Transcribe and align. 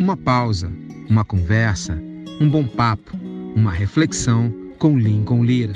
Uma 0.00 0.16
pausa, 0.16 0.72
uma 1.10 1.26
conversa, 1.26 2.02
um 2.40 2.48
bom 2.48 2.66
papo, 2.66 3.18
uma 3.54 3.70
reflexão 3.70 4.50
com 4.78 4.98
Lincoln 4.98 5.44
Lira. 5.44 5.74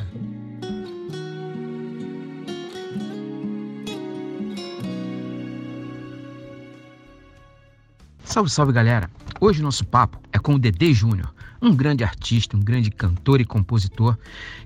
Salve, 8.25 8.49
salve 8.49 8.73
galera! 8.73 9.11
Hoje 9.39 9.61
o 9.61 9.63
nosso 9.63 9.85
papo 9.85 10.19
é 10.33 10.39
com 10.39 10.55
o 10.55 10.59
Dedê 10.59 10.95
Júnior, 10.95 11.34
um 11.67 11.75
grande 11.75 12.05
artista, 12.05 12.57
um 12.57 12.61
grande 12.61 12.91
cantor 12.91 13.41
e 13.41 13.45
compositor, 13.45 14.17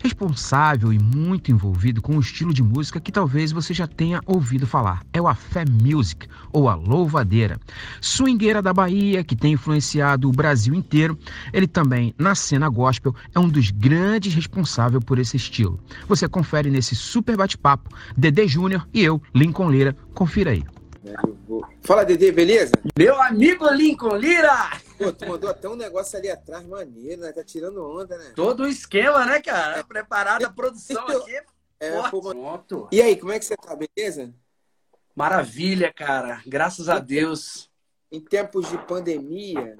responsável 0.02 0.92
e 0.92 0.98
muito 0.98 1.50
envolvido 1.50 2.02
com 2.02 2.16
um 2.16 2.20
estilo 2.20 2.52
de 2.52 2.62
música 2.62 3.00
que 3.00 3.12
talvez 3.12 3.52
você 3.52 3.72
já 3.72 3.86
tenha 3.86 4.20
ouvido 4.26 4.66
falar. 4.66 5.02
É 5.12 5.20
o 5.20 5.28
Afé 5.28 5.64
Music, 5.64 6.26
ou 6.52 6.68
a 6.68 6.74
Louvadeira. 6.74 7.58
Swingueira 8.00 8.60
da 8.60 8.72
Bahia, 8.72 9.22
que 9.22 9.36
tem 9.36 9.52
influenciado 9.52 10.28
o 10.28 10.32
Brasil 10.32 10.74
inteiro, 10.74 11.18
ele 11.52 11.66
também, 11.66 12.14
na 12.18 12.34
cena 12.34 12.68
gospel, 12.68 13.14
é 13.34 13.38
um 13.38 13.48
dos 13.48 13.70
grandes 13.70 14.34
responsáveis 14.34 15.04
por 15.04 15.18
esse 15.18 15.36
estilo. 15.36 15.78
Você 16.08 16.28
confere 16.28 16.70
nesse 16.70 16.94
super 16.96 17.36
bate-papo, 17.36 17.90
Dedê 18.16 18.48
Júnior 18.48 18.88
e 18.92 19.02
eu, 19.02 19.22
Lincoln 19.34 19.70
Lira. 19.70 19.96
Confira 20.14 20.50
aí. 20.50 20.64
Fala, 21.82 22.04
Dedê, 22.04 22.32
beleza? 22.32 22.72
Meu 22.98 23.20
amigo 23.22 23.68
Lincoln 23.70 24.16
Lira! 24.16 24.87
Pô, 24.98 25.12
tu 25.12 25.26
mandou 25.26 25.48
até 25.48 25.68
um 25.68 25.76
negócio 25.76 26.18
ali 26.18 26.28
atrás, 26.28 26.66
maneiro, 26.66 27.22
né? 27.22 27.32
Tá 27.32 27.44
tirando 27.44 27.84
onda, 27.84 28.18
né? 28.18 28.32
Todo 28.34 28.64
o 28.64 28.68
esquema, 28.68 29.24
né, 29.24 29.40
cara? 29.40 29.84
Preparado 29.84 30.44
a 30.44 30.50
produção 30.50 31.06
aqui. 31.06 31.40
É, 31.78 32.02
pô, 32.10 32.20
Pronto. 32.20 32.88
E 32.90 33.00
aí, 33.00 33.16
como 33.16 33.32
é 33.32 33.38
que 33.38 33.44
você 33.44 33.56
tá, 33.56 33.76
beleza? 33.76 34.34
Maravilha, 35.14 35.92
cara. 35.92 36.42
Graças 36.46 36.88
a 36.88 36.98
Deus. 36.98 37.70
Em 38.10 38.20
tempos 38.20 38.68
de 38.68 38.78
pandemia, 38.78 39.76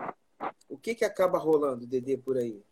o 0.68 0.78
que 0.78 0.94
que 0.94 1.04
acaba 1.04 1.38
rolando, 1.38 1.86
Dedê, 1.86 2.16
por 2.16 2.36
aí? 2.36 2.62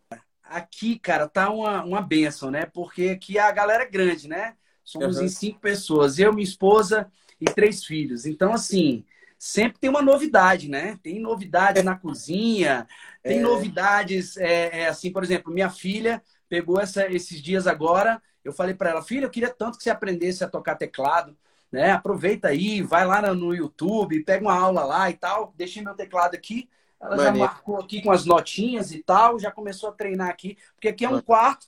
Aqui, 0.43 0.97
cara, 0.97 1.27
tá 1.27 1.49
uma, 1.49 1.83
uma 1.83 2.01
benção, 2.01 2.49
né? 2.49 2.65
Porque 2.65 3.09
aqui 3.09 3.37
a 3.37 3.51
galera 3.51 3.83
é 3.83 3.89
grande, 3.89 4.29
né? 4.29 4.55
Somos 4.83 5.17
uhum. 5.17 5.25
em 5.25 5.29
cinco 5.29 5.59
pessoas. 5.59 6.17
Eu, 6.17 6.31
minha 6.31 6.43
esposa 6.43 7.11
e 7.41 7.45
três 7.45 7.83
filhos. 7.83 8.25
Então, 8.25 8.53
assim, 8.53 9.05
sempre 9.37 9.79
tem 9.79 9.89
uma 9.89 10.01
novidade, 10.01 10.69
né? 10.69 10.99
Tem 11.03 11.19
novidades 11.19 11.83
na 11.83 11.95
cozinha, 11.95 12.87
tem 13.21 13.39
é. 13.39 13.41
novidades, 13.41 14.37
é, 14.37 14.81
é, 14.81 14.87
assim, 14.87 15.11
por 15.11 15.23
exemplo, 15.23 15.53
minha 15.53 15.69
filha 15.69 16.21
pegou 16.49 16.79
essa, 16.79 17.07
esses 17.11 17.41
dias 17.41 17.67
agora, 17.67 18.21
eu 18.43 18.53
falei 18.53 18.73
para 18.73 18.89
ela, 18.89 19.03
filha, 19.03 19.25
eu 19.25 19.29
queria 19.29 19.49
tanto 19.49 19.77
que 19.77 19.83
você 19.83 19.89
aprendesse 19.89 20.43
a 20.43 20.49
tocar 20.49 20.75
teclado, 20.75 21.37
né? 21.71 21.91
Aproveita 21.91 22.47
aí, 22.47 22.81
vai 22.81 23.05
lá 23.05 23.33
no 23.33 23.53
YouTube, 23.53 24.23
pega 24.23 24.43
uma 24.43 24.57
aula 24.57 24.83
lá 24.83 25.09
e 25.09 25.13
tal, 25.13 25.53
deixei 25.55 25.83
meu 25.83 25.93
teclado 25.93 26.35
aqui, 26.35 26.69
ela 26.99 27.15
Maneiro. 27.15 27.37
já 27.37 27.45
marcou 27.45 27.77
aqui 27.77 28.01
com 28.01 28.11
as 28.11 28.25
notinhas 28.25 28.91
e 28.91 29.03
tal, 29.03 29.39
já 29.39 29.51
começou 29.51 29.89
a 29.89 29.93
treinar 29.93 30.29
aqui, 30.29 30.57
porque 30.73 30.87
aqui 30.87 31.05
é 31.05 31.09
um 31.09 31.21
quarto, 31.21 31.67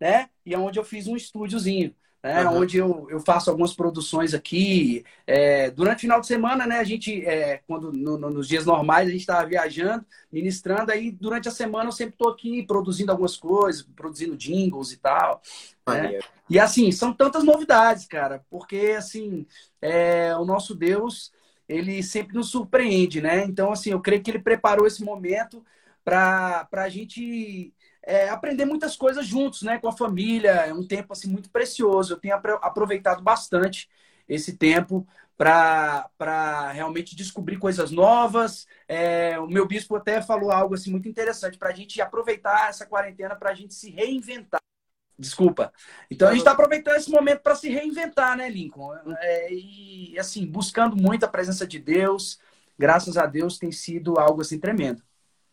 né? 0.00 0.30
E 0.46 0.54
é 0.54 0.58
onde 0.58 0.78
eu 0.78 0.84
fiz 0.84 1.06
um 1.06 1.16
estúdiozinho 1.16 1.94
né, 2.22 2.44
uhum. 2.44 2.58
onde 2.58 2.76
eu, 2.76 3.06
eu 3.10 3.20
faço 3.20 3.48
algumas 3.48 3.72
produções 3.72 4.34
aqui. 4.34 5.04
É, 5.26 5.70
durante 5.70 5.98
o 5.98 6.00
final 6.00 6.20
de 6.20 6.26
semana, 6.26 6.66
né, 6.66 6.78
a 6.78 6.84
gente, 6.84 7.24
é, 7.24 7.60
quando 7.66 7.92
no, 7.92 8.18
no, 8.18 8.30
nos 8.30 8.46
dias 8.46 8.66
normais, 8.66 9.08
a 9.08 9.10
gente 9.10 9.20
estava 9.20 9.46
viajando, 9.46 10.04
ministrando, 10.30 10.92
aí 10.92 11.10
durante 11.10 11.48
a 11.48 11.52
semana 11.52 11.88
eu 11.88 11.92
sempre 11.92 12.14
estou 12.14 12.28
aqui 12.28 12.62
produzindo 12.62 13.10
algumas 13.10 13.36
coisas, 13.36 13.82
produzindo 13.96 14.36
jingles 14.36 14.92
e 14.92 14.98
tal. 14.98 15.40
Né? 15.88 16.18
E 16.48 16.58
assim, 16.58 16.92
são 16.92 17.12
tantas 17.12 17.42
novidades, 17.42 18.06
cara, 18.06 18.44
porque 18.50 18.94
assim, 18.96 19.46
é, 19.80 20.36
o 20.36 20.44
nosso 20.44 20.74
Deus, 20.74 21.32
ele 21.68 22.02
sempre 22.02 22.34
nos 22.34 22.50
surpreende, 22.50 23.20
né? 23.20 23.44
Então, 23.44 23.72
assim, 23.72 23.90
eu 23.90 24.00
creio 24.00 24.22
que 24.22 24.30
ele 24.30 24.40
preparou 24.40 24.86
esse 24.86 25.02
momento 25.02 25.64
para 26.04 26.68
a 26.72 26.88
gente 26.88 27.72
é, 28.10 28.28
aprender 28.28 28.64
muitas 28.64 28.96
coisas 28.96 29.24
juntos, 29.24 29.62
né, 29.62 29.78
com 29.78 29.88
a 29.88 29.96
família. 29.96 30.50
É 30.50 30.74
um 30.74 30.86
tempo 30.86 31.12
assim 31.12 31.28
muito 31.28 31.48
precioso. 31.48 32.12
Eu 32.12 32.18
tenho 32.18 32.34
aproveitado 32.34 33.22
bastante 33.22 33.88
esse 34.28 34.56
tempo 34.56 35.06
para 35.36 36.70
realmente 36.72 37.14
descobrir 37.16 37.56
coisas 37.56 37.90
novas. 37.90 38.66
É, 38.88 39.38
o 39.38 39.46
meu 39.46 39.66
bispo 39.66 39.94
até 39.94 40.20
falou 40.20 40.50
algo 40.50 40.74
assim 40.74 40.90
muito 40.90 41.08
interessante 41.08 41.56
para 41.56 41.70
a 41.70 41.72
gente 41.72 42.00
aproveitar 42.02 42.68
essa 42.68 42.84
quarentena 42.84 43.36
para 43.36 43.50
a 43.50 43.54
gente 43.54 43.72
se 43.72 43.90
reinventar. 43.90 44.60
Desculpa. 45.16 45.72
Então 46.10 46.28
a 46.28 46.32
gente 46.32 46.40
está 46.40 46.52
aproveitando 46.52 46.96
esse 46.96 47.10
momento 47.10 47.40
para 47.40 47.54
se 47.54 47.68
reinventar, 47.68 48.36
né, 48.36 48.48
Lincoln? 48.48 48.94
É, 49.18 49.52
e 49.52 50.18
assim 50.18 50.44
buscando 50.46 50.96
muito 50.96 51.24
a 51.24 51.28
presença 51.28 51.66
de 51.66 51.78
Deus. 51.78 52.40
Graças 52.78 53.16
a 53.16 53.24
Deus 53.26 53.58
tem 53.58 53.70
sido 53.70 54.18
algo 54.18 54.40
assim 54.40 54.58
tremendo. 54.58 55.02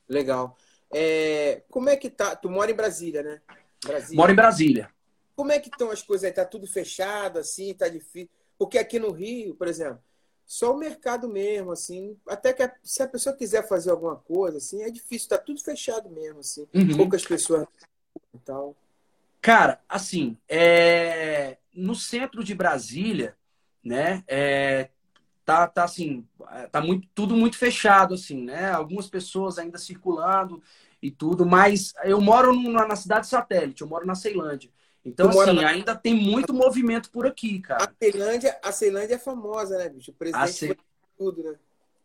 Legal. 0.10 0.58
É, 0.94 1.64
como 1.70 1.90
é 1.90 1.96
que 1.96 2.10
tá? 2.10 2.36
Tu 2.36 2.50
mora 2.50 2.72
em 2.72 2.76
Brasília, 2.76 3.24
né? 3.24 3.42
Brasília. 3.84 4.18
Moro 4.18 4.32
em 4.32 4.36
Brasília. 4.36 4.90
Como 5.36 5.52
é 5.52 5.60
que 5.60 5.70
estão 5.70 5.92
as 5.92 6.02
coisas 6.02 6.26
aí? 6.26 6.32
Tá 6.32 6.46
tudo 6.46 6.66
fechado, 6.66 7.40
assim, 7.40 7.74
tá 7.74 7.88
difícil? 7.88 8.30
Porque 8.58 8.78
aqui 8.78 8.98
no 8.98 9.12
Rio, 9.12 9.54
por 9.56 9.68
exemplo, 9.68 10.02
só 10.46 10.74
o 10.74 10.78
mercado 10.78 11.28
mesmo, 11.28 11.72
assim. 11.72 12.18
Até 12.28 12.54
que 12.54 12.64
a, 12.64 12.74
se 12.82 13.04
a 13.04 13.08
pessoa 13.08 13.36
quiser 13.36 13.68
fazer 13.68 13.92
alguma 13.92 14.16
coisa, 14.16 14.58
assim, 14.58 14.82
é 14.82 14.90
difícil, 14.90 15.30
tá 15.30 15.38
tudo 15.38 15.62
fechado 15.62 16.10
mesmo, 16.10 16.40
assim. 16.40 16.68
Uhum. 16.74 16.98
Poucas 16.98 17.24
pessoas 17.26 17.68
e 18.34 18.40
tal. 18.40 18.76
Cara, 19.42 19.82
assim, 19.88 20.38
é... 20.50 21.58
no 21.74 21.94
centro 21.94 22.44
de 22.44 22.56
Brasília, 22.56 23.38
né, 23.84 24.24
é 24.28 24.90
tá, 25.48 25.66
tá 25.66 25.86
assim, 25.86 26.28
tá 26.74 26.82
muito, 26.82 27.08
tudo 27.16 27.34
muito 27.34 27.58
fechado, 27.58 28.14
assim, 28.16 28.44
né? 28.44 28.70
Algumas 28.70 29.08
pessoas 29.08 29.58
ainda 29.58 29.78
circulando 29.78 30.62
e 31.02 31.10
tudo, 31.10 31.46
mas 31.46 31.94
eu 32.04 32.20
moro 32.20 32.52
numa, 32.54 32.86
na 32.86 32.98
cidade 32.98 33.28
satélite, 33.28 33.82
eu 33.82 33.88
moro 33.88 34.06
na 34.06 34.14
Ceilândia. 34.14 34.70
Então, 35.06 35.30
assim, 35.30 35.54
na... 35.54 35.70
ainda 35.70 35.96
tem 35.96 36.14
muito 36.14 36.54
movimento 36.54 37.10
por 37.10 37.26
aqui, 37.26 37.62
cara. 37.62 37.86
A 37.86 37.94
Ceilândia, 37.98 38.60
a 38.62 38.72
Ceilândia 38.74 39.16
é 39.16 39.18
famosa, 39.18 39.78
né, 39.78 39.88
bicho? 39.88 40.12
O 40.12 40.16
presidente 40.16 40.52
Ce... 40.52 40.78
tudo, 41.18 41.42
né? 41.42 41.56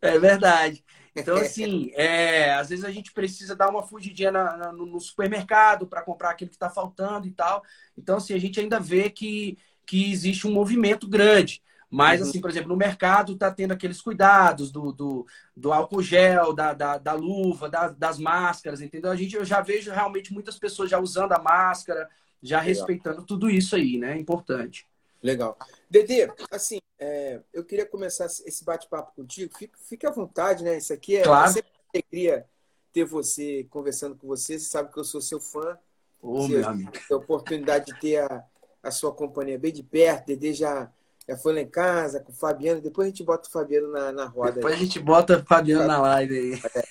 É 0.01 0.17
verdade. 0.17 0.81
Então, 1.13 1.35
assim, 1.35 1.91
é, 1.95 2.53
às 2.53 2.69
vezes 2.69 2.85
a 2.85 2.91
gente 2.91 3.11
precisa 3.11 3.57
dar 3.57 3.69
uma 3.69 3.83
fugidinha 3.83 4.31
na, 4.31 4.55
na, 4.55 4.71
no 4.71 5.01
supermercado 5.01 5.85
para 5.85 6.01
comprar 6.01 6.29
aquilo 6.29 6.49
que 6.49 6.55
está 6.55 6.69
faltando 6.69 7.27
e 7.27 7.31
tal. 7.31 7.61
Então, 7.97 8.15
assim, 8.15 8.33
a 8.33 8.39
gente 8.39 8.57
ainda 8.57 8.79
vê 8.79 9.09
que, 9.09 9.57
que 9.85 10.09
existe 10.13 10.47
um 10.47 10.53
movimento 10.53 11.09
grande. 11.09 11.61
Mas, 11.93 12.21
uhum. 12.21 12.27
assim, 12.27 12.41
por 12.41 12.49
exemplo, 12.49 12.69
no 12.69 12.75
mercado 12.75 13.33
está 13.33 13.51
tendo 13.51 13.71
aqueles 13.71 14.01
cuidados 14.01 14.71
do, 14.71 14.91
do, 14.91 15.27
do 15.55 15.71
álcool 15.71 16.01
gel, 16.01 16.51
da, 16.51 16.73
da, 16.73 16.97
da 16.97 17.13
luva, 17.13 17.69
da, 17.69 17.89
das 17.89 18.17
máscaras, 18.17 18.81
entendeu? 18.81 19.11
A 19.11 19.15
gente, 19.15 19.35
eu 19.35 19.45
já 19.45 19.61
vejo 19.61 19.91
realmente 19.91 20.33
muitas 20.33 20.57
pessoas 20.57 20.89
já 20.89 20.99
usando 20.99 21.33
a 21.33 21.39
máscara, 21.39 22.09
já 22.41 22.57
Legal. 22.57 22.67
respeitando 22.67 23.23
tudo 23.23 23.47
isso 23.47 23.75
aí, 23.75 23.99
né? 23.99 24.17
Importante. 24.17 24.87
Legal. 25.21 25.55
Dedê, 25.87 26.33
assim, 26.49 26.79
é, 26.97 27.39
eu 27.53 27.63
queria 27.63 27.85
começar 27.85 28.25
esse 28.25 28.65
bate-papo 28.65 29.13
contigo. 29.15 29.55
Fique, 29.55 29.77
fique 29.87 30.07
à 30.07 30.11
vontade, 30.11 30.63
né? 30.63 30.79
Isso 30.79 30.93
aqui 30.93 31.17
é, 31.17 31.21
claro. 31.21 31.53
sempre 31.53 31.69
uma 31.69 31.91
alegria 31.93 32.43
ter 32.91 33.05
você 33.05 33.67
conversando 33.69 34.15
com 34.15 34.25
você. 34.25 34.57
Você 34.57 34.65
sabe 34.65 34.91
que 34.91 34.97
eu 34.97 35.03
sou 35.03 35.21
seu 35.21 35.39
fã. 35.39 35.77
Ô, 36.19 36.47
meu 36.47 36.67
amigo. 36.67 36.91
a 37.11 37.15
oportunidade 37.15 37.85
de 37.85 37.99
ter 37.99 38.17
a, 38.17 38.43
a 38.81 38.89
sua 38.89 39.13
companhia 39.13 39.59
bem 39.59 39.71
de 39.71 39.83
perto. 39.83 40.25
Dedê 40.25 40.53
já 40.53 40.91
já 41.27 41.37
foi 41.37 41.53
lá 41.53 41.61
em 41.61 41.69
casa 41.69 42.19
com 42.19 42.31
o 42.31 42.35
Fabiano, 42.35 42.81
depois 42.81 43.07
a 43.07 43.09
gente 43.09 43.23
bota 43.23 43.47
o 43.47 43.51
Fabiano 43.51 43.91
na, 43.91 44.11
na 44.11 44.25
roda. 44.25 44.53
Depois 44.53 44.73
aí. 44.73 44.79
a 44.79 44.83
gente 44.83 44.99
bota 44.99 45.37
o 45.37 45.45
Fabiano 45.45 45.87
na 45.87 46.01
live 46.01 46.37
aí. 46.37 46.61
É. 46.75 46.83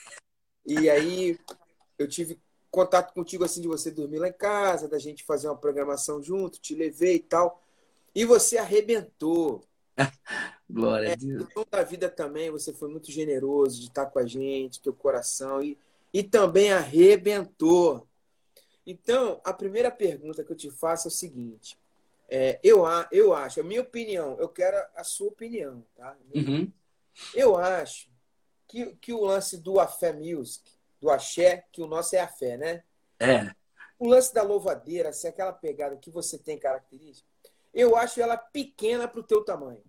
E 0.66 0.90
aí 0.90 1.38
eu 1.98 2.08
tive 2.08 2.40
contato 2.70 3.12
contigo 3.12 3.44
assim 3.44 3.60
de 3.60 3.68
você 3.68 3.90
dormir 3.90 4.18
lá 4.18 4.28
em 4.28 4.32
casa, 4.32 4.88
da 4.88 4.98
gente 4.98 5.24
fazer 5.24 5.48
uma 5.48 5.56
programação 5.56 6.22
junto, 6.22 6.58
te 6.58 6.74
levei 6.74 7.16
e 7.16 7.20
tal. 7.20 7.62
E 8.14 8.24
você 8.24 8.56
arrebentou. 8.56 9.62
Glória 10.68 11.08
é, 11.08 11.12
a 11.12 11.16
Deus. 11.16 11.46
No 11.54 11.66
da 11.70 11.82
vida 11.82 12.08
também, 12.08 12.50
você 12.50 12.72
foi 12.72 12.88
muito 12.88 13.10
generoso 13.12 13.78
de 13.78 13.88
estar 13.88 14.06
com 14.06 14.18
a 14.18 14.26
gente, 14.26 14.80
teu 14.80 14.94
coração, 14.94 15.62
e, 15.62 15.76
e 16.12 16.22
também 16.22 16.72
arrebentou. 16.72 18.06
Então, 18.86 19.40
a 19.44 19.52
primeira 19.52 19.90
pergunta 19.90 20.42
que 20.42 20.50
eu 20.50 20.56
te 20.56 20.70
faço 20.70 21.08
é 21.08 21.10
o 21.10 21.12
seguinte: 21.12 21.78
é, 22.34 22.58
eu, 22.64 22.84
eu 23.10 23.34
acho, 23.34 23.60
a 23.60 23.62
minha 23.62 23.82
opinião, 23.82 24.38
eu 24.40 24.48
quero 24.48 24.74
a 24.96 25.04
sua 25.04 25.28
opinião, 25.28 25.84
tá? 25.94 26.16
Uhum. 26.34 26.72
Eu 27.34 27.58
acho 27.58 28.10
que, 28.66 28.96
que 28.96 29.12
o 29.12 29.20
lance 29.20 29.58
do 29.58 29.78
Afé 29.78 30.14
Music, 30.14 30.72
do 30.98 31.10
axé, 31.10 31.66
que 31.70 31.82
o 31.82 31.86
nosso 31.86 32.16
é 32.16 32.20
a 32.20 32.26
fé, 32.26 32.56
né? 32.56 32.84
É. 33.20 33.54
O 33.98 34.08
lance 34.08 34.32
da 34.32 34.42
louvadeira, 34.42 35.10
assim, 35.10 35.28
aquela 35.28 35.52
pegada 35.52 35.94
que 35.98 36.10
você 36.10 36.38
tem 36.38 36.58
característica, 36.58 37.28
eu 37.74 37.96
acho 37.96 38.18
ela 38.18 38.38
pequena 38.38 39.06
pro 39.06 39.22
teu 39.22 39.44
tamanho. 39.44 39.84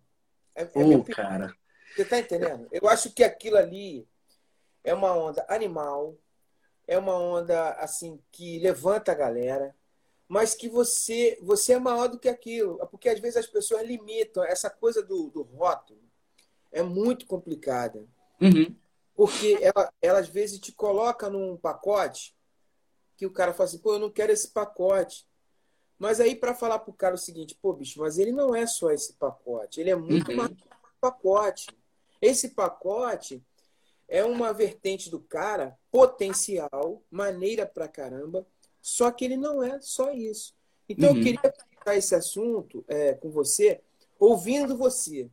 É, 0.54 0.64
é 0.64 0.68
uh, 0.84 1.04
cara. 1.06 1.56
Você 1.96 2.04
tá 2.04 2.20
entendendo? 2.20 2.68
Eu 2.74 2.90
acho 2.90 3.10
que 3.14 3.24
aquilo 3.24 3.56
ali 3.56 4.06
é 4.84 4.94
uma 4.94 5.16
onda 5.16 5.46
animal, 5.48 6.18
é 6.86 6.98
uma 6.98 7.18
onda, 7.18 7.70
assim, 7.76 8.22
que 8.34 8.60
levanta 8.60 9.14
a 9.14 9.16
galera, 9.16 9.74
mas 10.28 10.56
que 10.56 10.70
você 10.70 11.38
você 11.42 11.74
é 11.74 11.80
maior 11.80 12.08
do 12.08 12.20
que 12.20 12.30
aquilo. 12.30 12.78
Porque 12.88 13.10
às 13.10 13.20
vezes 13.20 13.38
as 13.38 13.48
pessoas 13.48 13.86
limitam. 13.86 14.44
Essa 14.44 14.70
coisa 14.70 15.02
do, 15.02 15.30
do 15.30 15.44
rótulo 15.44 16.02
é 16.72 16.82
muito 16.82 17.26
complicada. 17.26 18.06
Uhum. 18.42 18.76
Porque 19.16 19.58
ela, 19.62 19.94
ela 20.02 20.20
às 20.20 20.28
vezes 20.28 20.60
te 20.60 20.72
coloca 20.72 21.30
num 21.30 21.56
pacote 21.56 22.36
que 23.16 23.26
o 23.26 23.32
cara 23.32 23.54
fala 23.54 23.70
assim, 23.70 23.78
pô, 23.78 23.94
eu 23.94 24.00
não 24.00 24.10
quero 24.10 24.32
esse 24.32 24.50
pacote. 24.50 25.28
Mas 26.00 26.20
aí 26.20 26.36
para 26.36 26.56
falar 26.56 26.80
pro 26.80 26.92
cara 26.92 27.16
o 27.16 27.18
seguinte, 27.18 27.58
pô, 27.62 27.72
bicho, 27.74 28.00
mas 28.00 28.18
ele 28.18 28.32
não 28.32 28.56
é 28.56 28.66
só 28.66 28.92
esse 28.92 29.14
pacote, 29.14 29.80
ele 29.80 29.92
é 29.92 29.96
muito 29.96 30.32
uhum. 30.32 30.38
mais 30.38 30.50
que 30.50 30.64
um 30.64 31.00
pacote. 31.00 31.68
Esse 32.22 32.50
pacote 32.50 33.44
é 34.08 34.24
uma 34.24 34.52
vertente 34.52 35.10
do 35.10 35.20
cara 35.20 35.78
potencial, 35.92 37.02
maneira 37.10 37.66
pra 37.66 37.88
caramba, 37.88 38.46
só 38.84 39.10
que 39.10 39.24
ele 39.24 39.38
não 39.38 39.64
é 39.64 39.80
só 39.80 40.12
isso. 40.12 40.54
Então 40.90 41.12
uhum. 41.12 41.18
eu 41.18 41.24
queria 41.24 41.40
tratar 41.40 41.96
esse 41.96 42.14
assunto 42.14 42.84
é, 42.86 43.14
com 43.14 43.32
você, 43.32 43.80
ouvindo 44.20 44.78
você, 44.78 45.32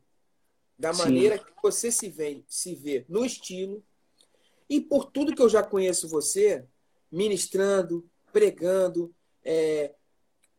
da 0.78 0.92
maneira 0.92 1.36
Sim. 1.36 1.44
que 1.44 1.52
você 1.60 1.90
se 1.90 2.08
vê, 2.08 2.44
se 2.46 2.76
vê 2.76 3.04
no 3.08 3.24
estilo, 3.24 3.82
e 4.68 4.80
por 4.80 5.06
tudo 5.06 5.34
que 5.34 5.42
eu 5.42 5.48
já 5.48 5.64
conheço 5.64 6.08
você, 6.08 6.64
ministrando, 7.10 8.08
pregando, 8.32 9.12
é, 9.44 9.94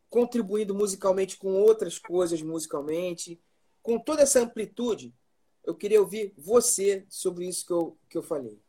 contribuindo 0.10 0.76
musicalmente 0.76 1.38
com 1.38 1.54
outras 1.54 1.98
coisas 1.98 2.42
musicalmente, 2.42 3.40
com 3.82 3.98
toda 3.98 4.22
essa 4.22 4.42
amplitude, 4.42 5.16
eu 5.64 5.74
queria 5.74 6.02
ouvir 6.02 6.34
você 6.38 7.06
sobre 7.08 7.48
isso 7.48 7.66
que 7.66 7.72
eu, 7.72 7.98
que 8.10 8.18
eu 8.18 8.24
falei. 8.24 8.60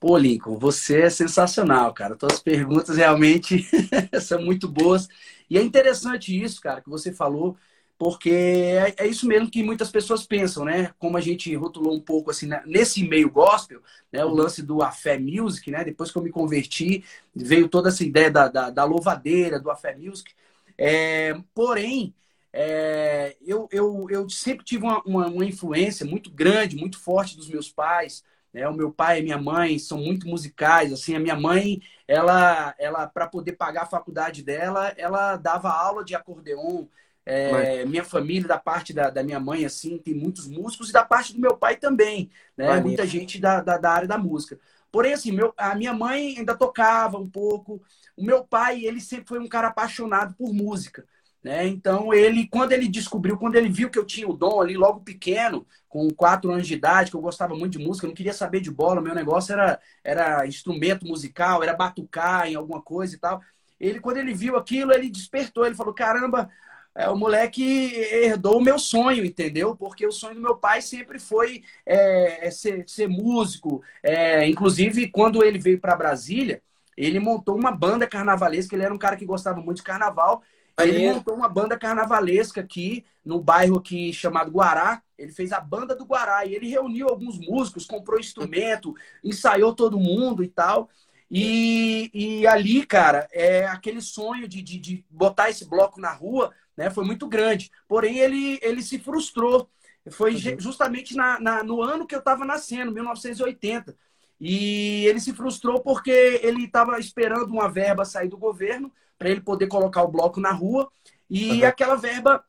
Pô, 0.00 0.16
Lincoln, 0.16 0.56
você 0.58 1.02
é 1.02 1.10
sensacional, 1.10 1.92
cara. 1.92 2.14
Tuas 2.16 2.38
perguntas 2.40 2.96
realmente 2.96 3.66
são 4.22 4.40
muito 4.40 4.68
boas. 4.68 5.08
E 5.50 5.58
é 5.58 5.62
interessante 5.62 6.40
isso, 6.40 6.60
cara, 6.60 6.80
que 6.80 6.88
você 6.88 7.12
falou, 7.12 7.56
porque 7.98 8.30
é, 8.30 8.94
é, 8.96 9.06
isso 9.08 9.26
mesmo 9.26 9.50
que 9.50 9.60
muitas 9.62 9.90
pessoas 9.90 10.24
pensam, 10.24 10.64
né? 10.64 10.92
Como 11.00 11.16
a 11.16 11.20
gente 11.20 11.52
rotulou 11.56 11.94
um 11.96 12.00
pouco 12.00 12.30
assim, 12.30 12.48
nesse 12.64 13.02
meio 13.08 13.28
gospel, 13.30 13.82
né? 14.12 14.24
O 14.24 14.32
lance 14.32 14.62
do 14.62 14.82
Afé 14.82 15.18
Music, 15.18 15.68
né? 15.70 15.82
Depois 15.84 16.12
que 16.12 16.18
eu 16.18 16.22
me 16.22 16.30
converti, 16.30 17.04
veio 17.34 17.68
toda 17.68 17.88
essa 17.88 18.04
ideia 18.04 18.30
da, 18.30 18.46
da, 18.48 18.70
da 18.70 18.84
louvadeira, 18.84 19.58
do 19.58 19.68
Afé 19.70 19.96
Music. 19.96 20.32
É, 20.76 21.34
porém, 21.52 22.14
é, 22.52 23.36
eu, 23.44 23.68
eu, 23.72 24.06
eu 24.10 24.28
sempre 24.30 24.64
tive 24.64 24.84
uma, 24.84 25.02
uma, 25.04 25.26
uma, 25.26 25.44
influência 25.44 26.06
muito 26.06 26.30
grande, 26.30 26.76
muito 26.76 26.98
forte 27.00 27.36
dos 27.36 27.48
meus 27.48 27.70
pais. 27.70 28.22
Né? 28.58 28.68
O 28.68 28.74
meu 28.74 28.90
pai 28.90 29.20
e 29.20 29.22
minha 29.22 29.38
mãe 29.38 29.78
são 29.78 29.98
muito 29.98 30.26
musicais. 30.26 30.92
Assim, 30.92 31.14
a 31.14 31.20
minha 31.20 31.36
mãe, 31.36 31.80
ela, 32.08 32.74
ela 32.76 33.06
para 33.06 33.28
poder 33.28 33.52
pagar 33.52 33.82
a 33.82 33.86
faculdade 33.86 34.42
dela, 34.42 34.92
ela 34.96 35.36
dava 35.36 35.70
aula 35.70 36.04
de 36.04 36.16
acordeon. 36.16 36.86
É, 37.24 37.84
minha 37.84 38.02
família, 38.02 38.48
da 38.48 38.58
parte 38.58 38.92
da, 38.92 39.10
da, 39.10 39.22
minha 39.22 39.38
mãe, 39.38 39.64
assim, 39.64 39.98
tem 39.98 40.14
muitos 40.14 40.48
músicos, 40.48 40.88
e 40.88 40.92
da 40.94 41.04
parte 41.04 41.34
do 41.34 41.40
meu 41.40 41.58
pai 41.58 41.76
também, 41.76 42.30
né? 42.56 42.80
Muita 42.80 43.06
gente 43.06 43.38
da, 43.38 43.60
da, 43.60 43.76
da, 43.76 43.92
área 43.92 44.08
da 44.08 44.16
música. 44.16 44.58
Porém, 44.90 45.12
assim, 45.12 45.30
meu, 45.30 45.52
a 45.54 45.74
minha 45.74 45.92
mãe 45.92 46.38
ainda 46.38 46.56
tocava 46.56 47.18
um 47.18 47.28
pouco. 47.28 47.82
O 48.16 48.24
meu 48.24 48.42
pai, 48.44 48.82
ele 48.82 49.00
sempre 49.00 49.28
foi 49.28 49.38
um 49.38 49.46
cara 49.46 49.68
apaixonado 49.68 50.34
por 50.36 50.54
música. 50.54 51.04
Né? 51.44 51.66
Então, 51.66 52.14
ele, 52.14 52.48
quando 52.48 52.72
ele 52.72 52.88
descobriu, 52.88 53.36
quando 53.36 53.56
ele 53.56 53.68
viu 53.68 53.90
que 53.90 53.98
eu 53.98 54.06
tinha 54.06 54.26
o 54.26 54.36
dom 54.36 54.62
ali, 54.62 54.74
logo 54.74 55.00
pequeno, 55.00 55.66
com 55.88 56.10
quatro 56.10 56.50
anos 56.50 56.66
de 56.66 56.74
idade, 56.74 57.10
que 57.10 57.16
eu 57.16 57.20
gostava 57.20 57.54
muito 57.54 57.78
de 57.78 57.84
música, 57.84 58.06
eu 58.06 58.08
não 58.08 58.14
queria 58.14 58.34
saber 58.34 58.60
de 58.60 58.70
bola, 58.70 59.00
meu 59.00 59.14
negócio 59.14 59.52
era, 59.52 59.80
era 60.04 60.46
instrumento 60.46 61.06
musical, 61.06 61.62
era 61.62 61.74
batucar 61.74 62.46
em 62.46 62.54
alguma 62.54 62.82
coisa 62.82 63.14
e 63.14 63.18
tal. 63.18 63.40
Ele, 63.80 64.00
quando 64.00 64.18
ele 64.18 64.34
viu 64.34 64.56
aquilo, 64.56 64.92
ele 64.92 65.08
despertou, 65.08 65.64
ele 65.64 65.74
falou: 65.74 65.94
caramba, 65.94 66.50
é, 66.94 67.08
o 67.08 67.16
moleque 67.16 67.62
herdou 68.10 68.58
o 68.58 68.60
meu 68.60 68.78
sonho, 68.78 69.24
entendeu? 69.24 69.76
Porque 69.76 70.04
o 70.06 70.12
sonho 70.12 70.34
do 70.34 70.40
meu 70.40 70.56
pai 70.56 70.82
sempre 70.82 71.18
foi 71.18 71.62
é, 71.86 72.48
é 72.48 72.50
ser, 72.50 72.84
ser, 72.88 73.08
músico. 73.08 73.82
É, 74.02 74.46
inclusive, 74.48 75.08
quando 75.08 75.44
ele 75.44 75.58
veio 75.58 75.78
para 75.78 75.94
Brasília, 75.94 76.60
ele 76.96 77.20
montou 77.20 77.56
uma 77.56 77.70
banda 77.70 78.06
carnavalesca. 78.06 78.74
Ele 78.74 78.84
era 78.84 78.92
um 78.92 78.98
cara 78.98 79.16
que 79.16 79.24
gostava 79.24 79.60
muito 79.60 79.78
de 79.78 79.84
carnaval. 79.84 80.42
Ele 80.78 81.12
montou 81.12 81.34
uma 81.34 81.48
banda 81.48 81.78
carnavalesca 81.78 82.60
aqui 82.60 83.04
no 83.24 83.40
bairro 83.40 83.78
aqui 83.78 84.12
chamado 84.12 84.50
Guará. 84.50 85.02
Ele 85.18 85.32
fez 85.32 85.52
a 85.52 85.60
banda 85.60 85.94
do 85.94 86.04
Guará 86.04 86.44
e 86.46 86.54
ele 86.54 86.68
reuniu 86.68 87.08
alguns 87.08 87.38
músicos, 87.38 87.86
comprou 87.86 88.20
instrumento, 88.20 88.94
ensaiou 89.22 89.74
todo 89.74 89.98
mundo 89.98 90.42
e 90.44 90.48
tal. 90.48 90.88
E, 91.30 92.10
e 92.14 92.46
ali, 92.46 92.86
cara, 92.86 93.28
é 93.32 93.66
aquele 93.66 94.00
sonho 94.00 94.48
de, 94.48 94.62
de, 94.62 94.78
de 94.78 95.04
botar 95.10 95.50
esse 95.50 95.68
bloco 95.68 96.00
na 96.00 96.12
rua 96.12 96.52
né, 96.78 96.88
foi 96.90 97.04
muito 97.04 97.26
grande. 97.26 97.72
Porém, 97.88 98.18
ele, 98.20 98.60
ele 98.62 98.82
se 98.82 99.00
frustrou. 99.00 99.68
Foi 100.12 100.32
uhum. 100.32 100.60
justamente 100.60 101.16
na, 101.16 101.40
na, 101.40 101.62
no 101.64 101.82
ano 101.82 102.06
que 102.06 102.14
eu 102.14 102.20
estava 102.20 102.44
nascendo, 102.44 102.92
1980. 102.92 103.96
E 104.40 105.04
ele 105.06 105.18
se 105.18 105.32
frustrou 105.32 105.80
porque 105.80 106.40
ele 106.42 106.64
estava 106.64 107.00
esperando 107.00 107.50
uma 107.50 107.68
verba 107.68 108.04
sair 108.04 108.28
do 108.28 108.38
governo 108.38 108.92
para 109.18 109.30
ele 109.30 109.40
poder 109.40 109.66
colocar 109.66 110.02
o 110.02 110.08
bloco 110.08 110.40
na 110.40 110.52
rua 110.52 110.88
e 111.28 111.62
uhum. 111.62 111.66
aquela 111.66 111.96
verba 111.96 112.44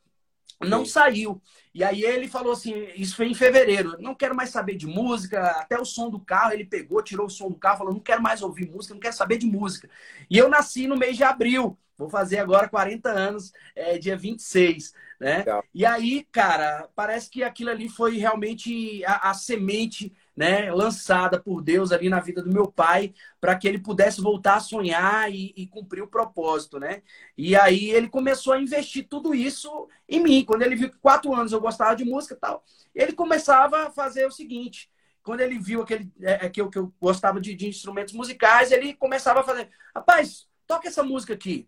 não 0.62 0.86
saiu. 0.86 1.42
E 1.74 1.83
aí 1.83 2.04
ele 2.04 2.27
falou 2.27 2.51
assim, 2.51 2.88
isso 2.95 3.16
foi 3.16 3.27
em 3.27 3.33
fevereiro, 3.33 3.95
não 4.00 4.16
quero 4.16 4.36
mais 4.36 4.50
saber 4.50 4.75
de 4.75 4.88
música, 4.88 5.42
até 5.51 5.80
o 5.80 5.86
som 5.86 6.10
do 6.10 6.19
carro, 6.19 6.51
ele 6.51 6.66
pegou, 6.66 7.01
tirou 7.01 7.27
o 7.27 7.30
som 7.30 7.50
do 7.50 7.56
carro, 7.56 7.77
falou, 7.77 7.94
não 7.94 8.00
quero 8.00 8.21
mais 8.21 8.42
ouvir 8.42 8.69
música, 8.69 8.94
não 8.94 9.01
quero 9.01 9.16
saber 9.16 9.38
de 9.38 9.45
música. 9.45 9.89
E 10.30 10.38
eu 10.38 10.50
nasci 10.50 10.88
no 10.88 10.98
mês 10.98 11.16
de 11.16 11.24
abril, 11.24 11.77
vou 11.98 12.10
fazer 12.10 12.39
agora 12.39 12.68
40 12.68 13.10
anos, 13.10 13.54
é, 13.75 13.98
dia 13.98 14.18
26, 14.18 14.94
né? 15.19 15.39
Legal. 15.39 15.63
E 15.74 15.86
aí, 15.86 16.27
cara, 16.31 16.89
parece 16.95 17.30
que 17.30 17.44
aquilo 17.44 17.69
ali 17.69 17.88
foi 17.88 18.18
realmente 18.18 19.04
a, 19.06 19.30
a 19.30 19.33
semente 19.33 20.12
né, 20.39 20.71
lançada 20.71 21.38
por 21.38 21.62
Deus 21.62 21.91
ali 21.91 22.07
na 22.07 22.21
vida 22.21 22.41
do 22.41 22.50
meu 22.50 22.71
pai, 22.71 23.13
para 23.41 23.57
que 23.57 23.68
ele 23.68 23.77
pudesse 23.77 24.21
voltar 24.21 24.56
a 24.56 24.59
sonhar 24.62 25.30
e, 25.30 25.53
e, 25.53 25.68
cumprir 25.68 26.01
o 26.01 26.07
propósito, 26.07 26.80
né? 26.80 27.03
E 27.38 27.57
aí 27.57 27.89
ele 27.89 28.07
começou 28.07 28.53
a 28.53 28.62
investir 28.62 29.06
tudo 29.09 29.36
isso 29.36 29.89
em 30.07 30.24
mim. 30.24 30.45
Quando 30.45 30.62
ele 30.62 30.77
viu 30.77 30.89
que 30.89 30.97
quatro 30.97 31.36
anos 31.36 31.51
eu 31.51 31.59
gostava 31.59 31.94
de 31.94 32.06
música 32.06 32.36
e 32.36 32.38
tal, 32.38 32.63
ele 32.95 33.12
começava 33.12 33.88
a 33.88 33.91
fazer 33.91 34.25
o 34.25 34.31
seguinte. 34.31 34.89
Quando 35.24 35.41
ele 35.41 35.59
viu 35.59 35.81
aquele, 35.81 36.09
é, 36.21 36.45
é 36.45 36.50
que, 36.50 36.62
eu, 36.62 36.69
que 36.69 36.80
eu 36.80 36.94
gostava 37.01 37.42
de, 37.42 37.53
de 37.53 37.68
instrumentos 37.68 38.13
musicais, 38.13 38.71
ele 38.71 38.94
começava 38.94 39.42
a 39.42 39.44
fazer, 39.44 39.69
rapaz, 39.94 40.47
toca 40.65 40.88
essa 40.88 41.03
música 41.03 41.33
aqui. 41.33 41.68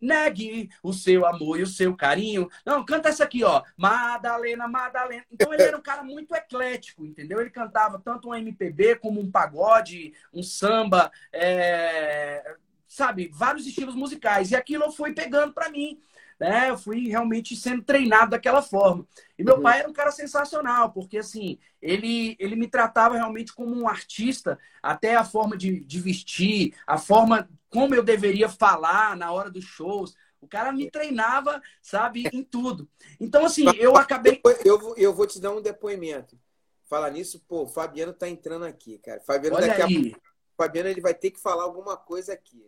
Negue 0.00 0.70
o 0.82 0.92
seu 0.92 1.26
amor 1.26 1.58
e 1.58 1.62
o 1.62 1.66
seu 1.66 1.96
carinho. 1.96 2.48
Não, 2.64 2.84
canta 2.84 3.08
essa 3.08 3.24
aqui, 3.24 3.42
ó. 3.44 3.62
Madalena, 3.76 4.68
Madalena. 4.68 5.24
Então 5.30 5.52
ele 5.52 5.62
era 5.62 5.76
um 5.76 5.82
cara 5.82 6.02
muito 6.02 6.34
eclético, 6.34 7.04
entendeu? 7.04 7.40
Ele 7.40 7.50
cantava 7.50 8.00
tanto 8.04 8.28
um 8.28 8.34
MPB 8.34 8.96
como 8.96 9.20
um 9.20 9.30
pagode, 9.30 10.12
um 10.32 10.42
samba, 10.42 11.10
é... 11.32 12.56
sabe? 12.86 13.30
Vários 13.32 13.66
estilos 13.66 13.94
musicais. 13.94 14.50
E 14.50 14.56
aquilo 14.56 14.92
fui 14.92 15.12
pegando 15.12 15.52
para 15.52 15.68
mim. 15.68 16.00
Né? 16.38 16.70
Eu 16.70 16.78
fui 16.78 17.08
realmente 17.08 17.56
sendo 17.56 17.82
treinado 17.82 18.30
daquela 18.30 18.62
forma. 18.62 19.04
E 19.36 19.42
meu 19.42 19.56
uhum. 19.56 19.62
pai 19.62 19.80
era 19.80 19.88
um 19.88 19.92
cara 19.92 20.12
sensacional, 20.12 20.92
porque 20.92 21.18
assim, 21.18 21.58
ele, 21.82 22.36
ele 22.38 22.54
me 22.54 22.68
tratava 22.68 23.16
realmente 23.16 23.52
como 23.52 23.74
um 23.74 23.88
artista, 23.88 24.56
até 24.80 25.16
a 25.16 25.24
forma 25.24 25.56
de, 25.56 25.80
de 25.80 25.98
vestir, 25.98 26.74
a 26.86 26.96
forma 26.96 27.48
como 27.70 27.94
eu 27.94 28.02
deveria 28.02 28.48
falar 28.48 29.16
na 29.16 29.32
hora 29.32 29.50
dos 29.50 29.64
shows. 29.64 30.14
O 30.40 30.46
cara 30.46 30.72
me 30.72 30.90
treinava, 30.90 31.60
sabe, 31.82 32.28
em 32.32 32.44
tudo. 32.44 32.88
Então, 33.18 33.46
assim, 33.46 33.64
eu 33.76 33.96
acabei. 33.96 34.40
Eu, 34.64 34.94
eu 34.96 35.12
vou 35.12 35.26
te 35.26 35.40
dar 35.40 35.50
um 35.50 35.60
depoimento. 35.60 36.38
Falar 36.84 37.10
nisso, 37.10 37.42
pô, 37.46 37.64
o 37.64 37.68
Fabiano 37.68 38.12
tá 38.12 38.28
entrando 38.28 38.64
aqui, 38.64 38.98
cara. 38.98 39.20
Fabiano 39.20 39.56
Olha 39.56 39.66
daqui 39.66 39.82
aí. 39.82 39.96
a 39.96 40.02
pouco. 40.02 40.28
Fabiano 40.56 40.88
ele 40.88 41.00
vai 41.00 41.14
ter 41.14 41.30
que 41.30 41.40
falar 41.40 41.64
alguma 41.64 41.96
coisa 41.96 42.32
aqui. 42.32 42.64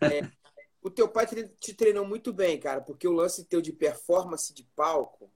É, 0.00 0.28
o 0.82 0.88
teu 0.90 1.08
pai 1.08 1.26
te 1.26 1.74
treinou 1.74 2.06
muito 2.06 2.32
bem, 2.32 2.58
cara, 2.58 2.80
porque 2.80 3.06
o 3.06 3.12
lance 3.12 3.44
teu 3.44 3.60
de 3.60 3.72
performance 3.72 4.54
de 4.54 4.64
palco 4.74 5.30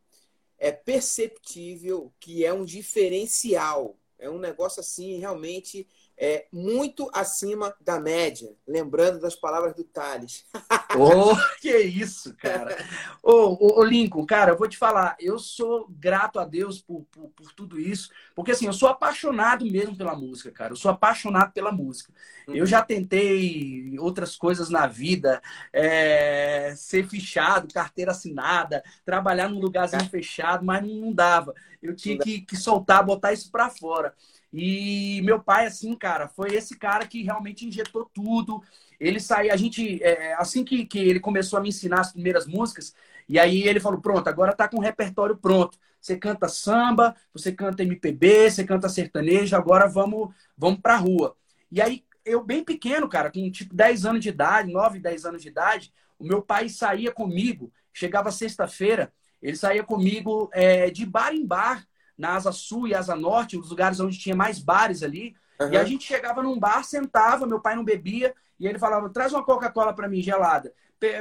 é 0.58 0.72
perceptível 0.72 2.12
que 2.18 2.44
é 2.44 2.52
um 2.52 2.64
diferencial. 2.64 3.98
É 4.18 4.30
um 4.30 4.38
negócio 4.38 4.80
assim, 4.80 5.18
realmente 5.18 5.86
é 6.16 6.46
muito 6.52 7.10
acima 7.12 7.74
da 7.80 7.98
média. 7.98 8.52
Lembrando 8.66 9.20
das 9.20 9.34
palavras 9.34 9.74
do 9.74 9.84
Thales. 9.84 10.46
oh, 10.98 11.36
que 11.60 11.76
isso, 11.76 12.34
cara. 12.36 12.76
Ô, 13.22 13.56
oh, 13.60 13.80
oh, 13.80 13.84
Lincoln, 13.84 14.24
cara, 14.24 14.52
eu 14.52 14.58
vou 14.58 14.68
te 14.68 14.78
falar, 14.78 15.16
eu 15.18 15.38
sou 15.38 15.86
grato 15.90 16.38
a 16.38 16.44
Deus 16.44 16.80
por, 16.80 17.04
por, 17.10 17.28
por, 17.30 17.52
tudo 17.52 17.80
isso, 17.80 18.10
porque 18.34 18.52
assim, 18.52 18.66
eu 18.66 18.72
sou 18.72 18.88
apaixonado 18.88 19.66
mesmo 19.66 19.96
pela 19.96 20.14
música, 20.14 20.50
cara. 20.50 20.72
Eu 20.72 20.76
sou 20.76 20.90
apaixonado 20.90 21.52
pela 21.52 21.72
música. 21.72 22.12
Uhum. 22.46 22.54
Eu 22.54 22.66
já 22.66 22.82
tentei 22.82 23.98
outras 23.98 24.36
coisas 24.36 24.68
na 24.68 24.86
vida, 24.86 25.42
é, 25.72 26.74
ser 26.76 27.06
fichado, 27.08 27.72
carteira 27.72 28.12
assinada, 28.12 28.82
trabalhar 29.04 29.48
num 29.48 29.60
lugarzinho 29.60 30.08
fechado, 30.08 30.64
mas 30.64 30.86
não 30.86 31.12
dava. 31.12 31.54
Eu 31.82 31.94
tinha 31.94 32.18
que, 32.18 32.40
que 32.40 32.56
soltar, 32.56 33.04
botar 33.04 33.32
isso 33.32 33.50
para 33.50 33.68
fora. 33.68 34.14
E 34.56 35.20
meu 35.22 35.40
pai, 35.42 35.66
assim, 35.66 35.96
cara, 35.96 36.28
foi 36.28 36.54
esse 36.54 36.78
cara 36.78 37.04
que 37.08 37.24
realmente 37.24 37.66
injetou 37.66 38.08
tudo. 38.14 38.62
Ele 39.00 39.18
saiu, 39.18 39.52
a 39.52 39.56
gente, 39.56 40.00
é, 40.00 40.34
assim 40.34 40.64
que, 40.64 40.86
que 40.86 40.96
ele 41.00 41.18
começou 41.18 41.58
a 41.58 41.62
me 41.62 41.70
ensinar 41.70 42.00
as 42.00 42.12
primeiras 42.12 42.46
músicas, 42.46 42.94
e 43.28 43.36
aí 43.36 43.62
ele 43.66 43.80
falou: 43.80 44.00
pronto, 44.00 44.28
agora 44.28 44.54
tá 44.54 44.68
com 44.68 44.76
o 44.76 44.80
repertório 44.80 45.36
pronto. 45.36 45.76
você 46.00 46.16
canta 46.16 46.48
samba, 46.48 47.16
você 47.32 47.50
canta 47.50 47.82
MPB, 47.82 48.48
você 48.48 48.62
canta 48.64 48.88
sertanejo, 48.88 49.56
agora 49.56 49.88
vamos, 49.88 50.32
vamos 50.56 50.80
pra 50.80 50.96
rua. 50.96 51.36
E 51.68 51.82
aí, 51.82 52.04
eu 52.24 52.40
bem 52.44 52.62
pequeno, 52.62 53.08
cara, 53.08 53.32
com 53.32 53.50
tipo 53.50 53.74
10 53.74 54.06
anos 54.06 54.22
de 54.22 54.28
idade, 54.28 54.72
9, 54.72 55.00
10 55.00 55.24
anos 55.24 55.42
de 55.42 55.48
idade, 55.48 55.92
o 56.16 56.24
meu 56.24 56.40
pai 56.40 56.68
saía 56.68 57.10
comigo, 57.10 57.72
chegava 57.92 58.30
sexta-feira, 58.30 59.12
ele 59.42 59.56
saía 59.56 59.82
comigo 59.82 60.48
é, 60.52 60.90
de 60.90 61.04
bar 61.04 61.34
em 61.34 61.44
bar, 61.44 61.84
na 62.16 62.34
Asa 62.34 62.52
Sul 62.52 62.88
e 62.88 62.94
Asa 62.94 63.14
Norte, 63.14 63.56
os 63.56 63.70
lugares 63.70 64.00
onde 64.00 64.18
tinha 64.18 64.36
mais 64.36 64.58
bares 64.58 65.02
ali. 65.02 65.34
Uhum. 65.60 65.72
E 65.72 65.76
a 65.76 65.84
gente 65.84 66.04
chegava 66.04 66.42
num 66.42 66.58
bar, 66.58 66.82
sentava, 66.84 67.46
meu 67.46 67.60
pai 67.60 67.76
não 67.76 67.84
bebia, 67.84 68.34
e 68.58 68.66
ele 68.66 68.78
falava: 68.78 69.08
traz 69.10 69.32
uma 69.32 69.44
Coca-Cola 69.44 69.92
para 69.92 70.08
mim 70.08 70.20
gelada. 70.20 70.72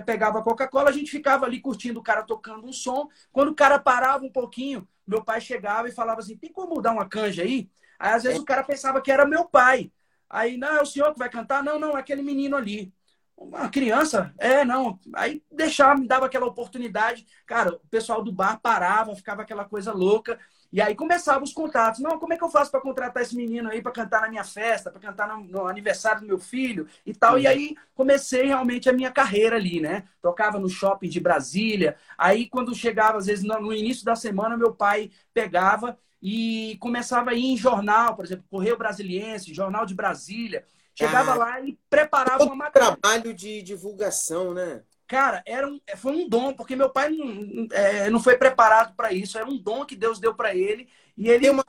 Pegava 0.06 0.40
a 0.40 0.44
Coca-Cola, 0.44 0.90
a 0.90 0.94
gente 0.94 1.12
ficava 1.12 1.46
ali 1.46 1.60
curtindo 1.60 2.00
o 2.00 2.04
cara 2.04 2.24
tocando 2.24 2.66
um 2.66 2.72
som. 2.72 3.10
Quando 3.32 3.50
o 3.50 3.56
cara 3.56 3.78
parava 3.78 4.24
um 4.24 4.32
pouquinho, 4.32 4.88
meu 5.06 5.24
pai 5.24 5.42
chegava 5.42 5.90
e 5.90 5.92
falava 5.92 6.22
assim: 6.22 6.38
tem 6.38 6.52
como 6.52 6.82
dar 6.82 6.94
uma 6.94 7.08
canja 7.08 7.44
aí? 7.44 7.70
Aí 8.00 8.14
às 8.14 8.24
vezes 8.24 8.40
é. 8.40 8.42
o 8.42 8.46
cara 8.46 8.64
pensava 8.64 9.02
que 9.02 9.12
era 9.12 9.26
meu 9.26 9.46
pai. 9.46 9.92
Aí, 10.30 10.58
não, 10.58 10.78
é 10.78 10.82
o 10.82 10.86
senhor 10.86 11.14
que 11.14 11.20
vai 11.20 11.30
cantar? 11.30 11.64
Não, 11.64 11.78
não, 11.78 11.96
é 11.96 12.00
aquele 12.00 12.24
menino 12.24 12.58
ali. 12.58 12.92
Uma 13.38 13.70
criança? 13.70 14.34
É, 14.40 14.66
não. 14.66 15.00
Aí 15.14 15.44
deixava, 15.52 16.00
me 16.00 16.08
dava 16.08 16.26
aquela 16.26 16.48
oportunidade. 16.48 17.26
Cara, 17.46 17.76
o 17.76 17.88
pessoal 17.88 18.24
do 18.24 18.32
bar 18.32 18.60
parava, 18.60 19.16
ficava 19.16 19.44
aquela 19.44 19.64
coisa 19.64 19.94
louca. 19.94 20.40
E 20.74 20.82
aí 20.82 20.96
começavam 20.96 21.44
os 21.44 21.54
contatos. 21.54 22.00
Não, 22.00 22.18
como 22.18 22.34
é 22.34 22.38
que 22.38 22.44
eu 22.44 22.50
faço 22.50 22.72
para 22.72 22.82
contratar 22.82 23.22
esse 23.22 23.36
menino 23.36 23.70
aí 23.70 23.80
para 23.80 23.92
cantar 23.92 24.22
na 24.22 24.28
minha 24.28 24.44
festa, 24.44 24.90
para 24.90 25.00
cantar 25.00 25.28
no, 25.28 25.44
no, 25.44 25.68
aniversário 25.68 26.22
do 26.22 26.28
meu 26.28 26.40
filho 26.40 26.88
e 27.06 27.14
tal. 27.14 27.34
Uhum. 27.34 27.40
E 27.42 27.48
aí 27.48 27.76
comecei 27.94 28.48
realmente 28.48 28.90
a 28.90 28.94
minha 28.94 29.12
carreira 29.12 29.56
ali, 29.56 29.80
né? 29.80 30.06
Tocava 30.20 30.58
no 30.58 30.68
shopping 30.68 31.10
de 31.10 31.20
Brasília. 31.20 31.96
Aí 32.18 32.50
quando 32.50 32.74
chegava, 32.74 33.20
às 33.20 33.28
vezes 33.28 33.46
no, 33.46 33.62
no 33.62 33.72
início 33.72 34.04
da 34.04 34.16
semana, 34.16 34.58
meu 34.58 34.74
pai 34.74 35.12
pegava 35.32 35.96
e 36.20 36.76
começava 36.80 37.30
a 37.30 37.34
ir 37.36 37.46
em 37.46 37.58
jornal, 37.58 38.16
por 38.16 38.26
exemplo, 38.26 38.46
Correio 38.50 38.78
Brasiliense, 38.78 39.54
Jornal 39.54 39.86
de 39.86 39.94
Brasília. 39.94 40.66
Chegava 40.96 41.34
ah, 41.34 41.36
lá 41.36 41.62
e 41.62 41.78
preparava 41.88 42.46
uma 42.46 42.56
matéria. 42.56 42.98
trabalho 42.98 43.32
de 43.32 43.62
divulgação, 43.62 44.56
né? 44.56 44.82
Cara, 45.08 45.44
era 45.46 45.68
um, 45.68 45.80
foi 45.98 46.14
um 46.14 46.30
dom, 46.30 46.54
porque 46.54 46.76
meu 46.76 46.90
pai 46.90 47.10
não, 47.10 47.68
é, 47.72 48.10
não 48.10 48.20
foi 48.20 48.38
preparado 48.38 48.96
para 48.96 49.12
isso. 49.12 49.38
Era 49.38 49.48
um 49.48 49.58
dom 49.58 49.86
que 49.86 49.96
Deus 49.96 50.20
deu 50.20 50.34
para 50.34 50.56
ele. 50.56 50.88
E 51.18 51.30
ele. 51.30 51.42
Tem 51.42 51.52
uma, 51.52 51.66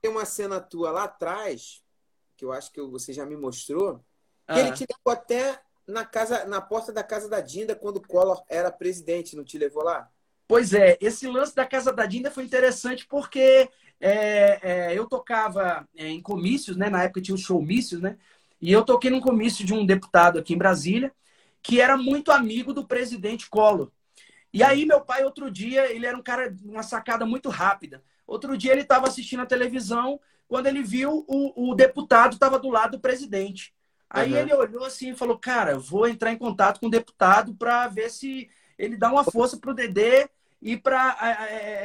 tem 0.00 0.10
uma 0.10 0.24
cena 0.24 0.60
tua 0.60 0.90
lá 0.90 1.04
atrás, 1.04 1.82
que 2.36 2.44
eu 2.44 2.52
acho 2.52 2.72
que 2.72 2.80
você 2.80 3.12
já 3.12 3.26
me 3.26 3.36
mostrou, 3.36 3.98
que 4.46 4.58
ah. 4.58 4.60
ele 4.60 4.72
te 4.72 4.86
levou 4.88 5.12
até 5.12 5.60
na, 5.86 6.04
casa, 6.04 6.44
na 6.46 6.60
porta 6.60 6.92
da 6.92 7.02
casa 7.02 7.28
da 7.28 7.40
Dinda 7.40 7.74
quando 7.74 7.98
o 7.98 8.06
Collor 8.06 8.42
era 8.48 8.70
presidente, 8.70 9.36
não 9.36 9.44
te 9.44 9.58
levou 9.58 9.84
lá? 9.84 10.10
Pois 10.48 10.72
é, 10.72 10.96
esse 11.00 11.28
lance 11.28 11.54
da 11.54 11.66
casa 11.66 11.92
da 11.92 12.06
Dinda 12.06 12.30
foi 12.30 12.44
interessante 12.44 13.06
porque 13.06 13.68
é, 14.00 14.58
é, 14.62 14.98
eu 14.98 15.06
tocava 15.06 15.86
é, 15.94 16.08
em 16.08 16.20
comícios, 16.20 16.76
né? 16.76 16.88
Na 16.88 17.04
época 17.04 17.20
tinha 17.20 17.34
os 17.34 17.42
showmícios, 17.42 18.00
né? 18.00 18.16
E 18.60 18.72
eu 18.72 18.84
toquei 18.84 19.10
num 19.10 19.20
comício 19.20 19.64
de 19.64 19.72
um 19.72 19.86
deputado 19.86 20.38
aqui 20.38 20.54
em 20.54 20.58
Brasília 20.58 21.12
que 21.62 21.80
era 21.80 21.96
muito 21.96 22.32
amigo 22.32 22.72
do 22.72 22.86
presidente 22.86 23.48
Collor. 23.48 23.90
E 24.52 24.62
aí, 24.62 24.84
meu 24.84 25.00
pai, 25.00 25.24
outro 25.24 25.50
dia, 25.50 25.92
ele 25.92 26.06
era 26.06 26.16
um 26.16 26.22
cara, 26.22 26.54
uma 26.64 26.82
sacada 26.82 27.24
muito 27.24 27.48
rápida. 27.48 28.02
Outro 28.26 28.56
dia, 28.56 28.72
ele 28.72 28.82
estava 28.82 29.06
assistindo 29.06 29.40
a 29.40 29.46
televisão, 29.46 30.20
quando 30.48 30.66
ele 30.66 30.82
viu 30.82 31.24
o, 31.28 31.70
o 31.70 31.74
deputado 31.74 32.32
estava 32.32 32.58
do 32.58 32.68
lado 32.68 32.92
do 32.92 33.00
presidente. 33.00 33.72
Aí 34.08 34.32
uhum. 34.32 34.38
ele 34.38 34.54
olhou 34.54 34.84
assim 34.84 35.12
e 35.12 35.16
falou: 35.16 35.38
Cara, 35.38 35.78
vou 35.78 36.08
entrar 36.08 36.32
em 36.32 36.38
contato 36.38 36.80
com 36.80 36.86
o 36.86 36.90
deputado 36.90 37.54
para 37.54 37.86
ver 37.86 38.10
se 38.10 38.50
ele 38.76 38.96
dá 38.96 39.10
uma 39.12 39.22
força 39.22 39.56
para 39.56 39.70
o 39.70 39.74
Dedê 39.74 40.28
ir 40.60 40.78
para 40.78 41.00
a, 41.00 41.10
a, 41.10 41.32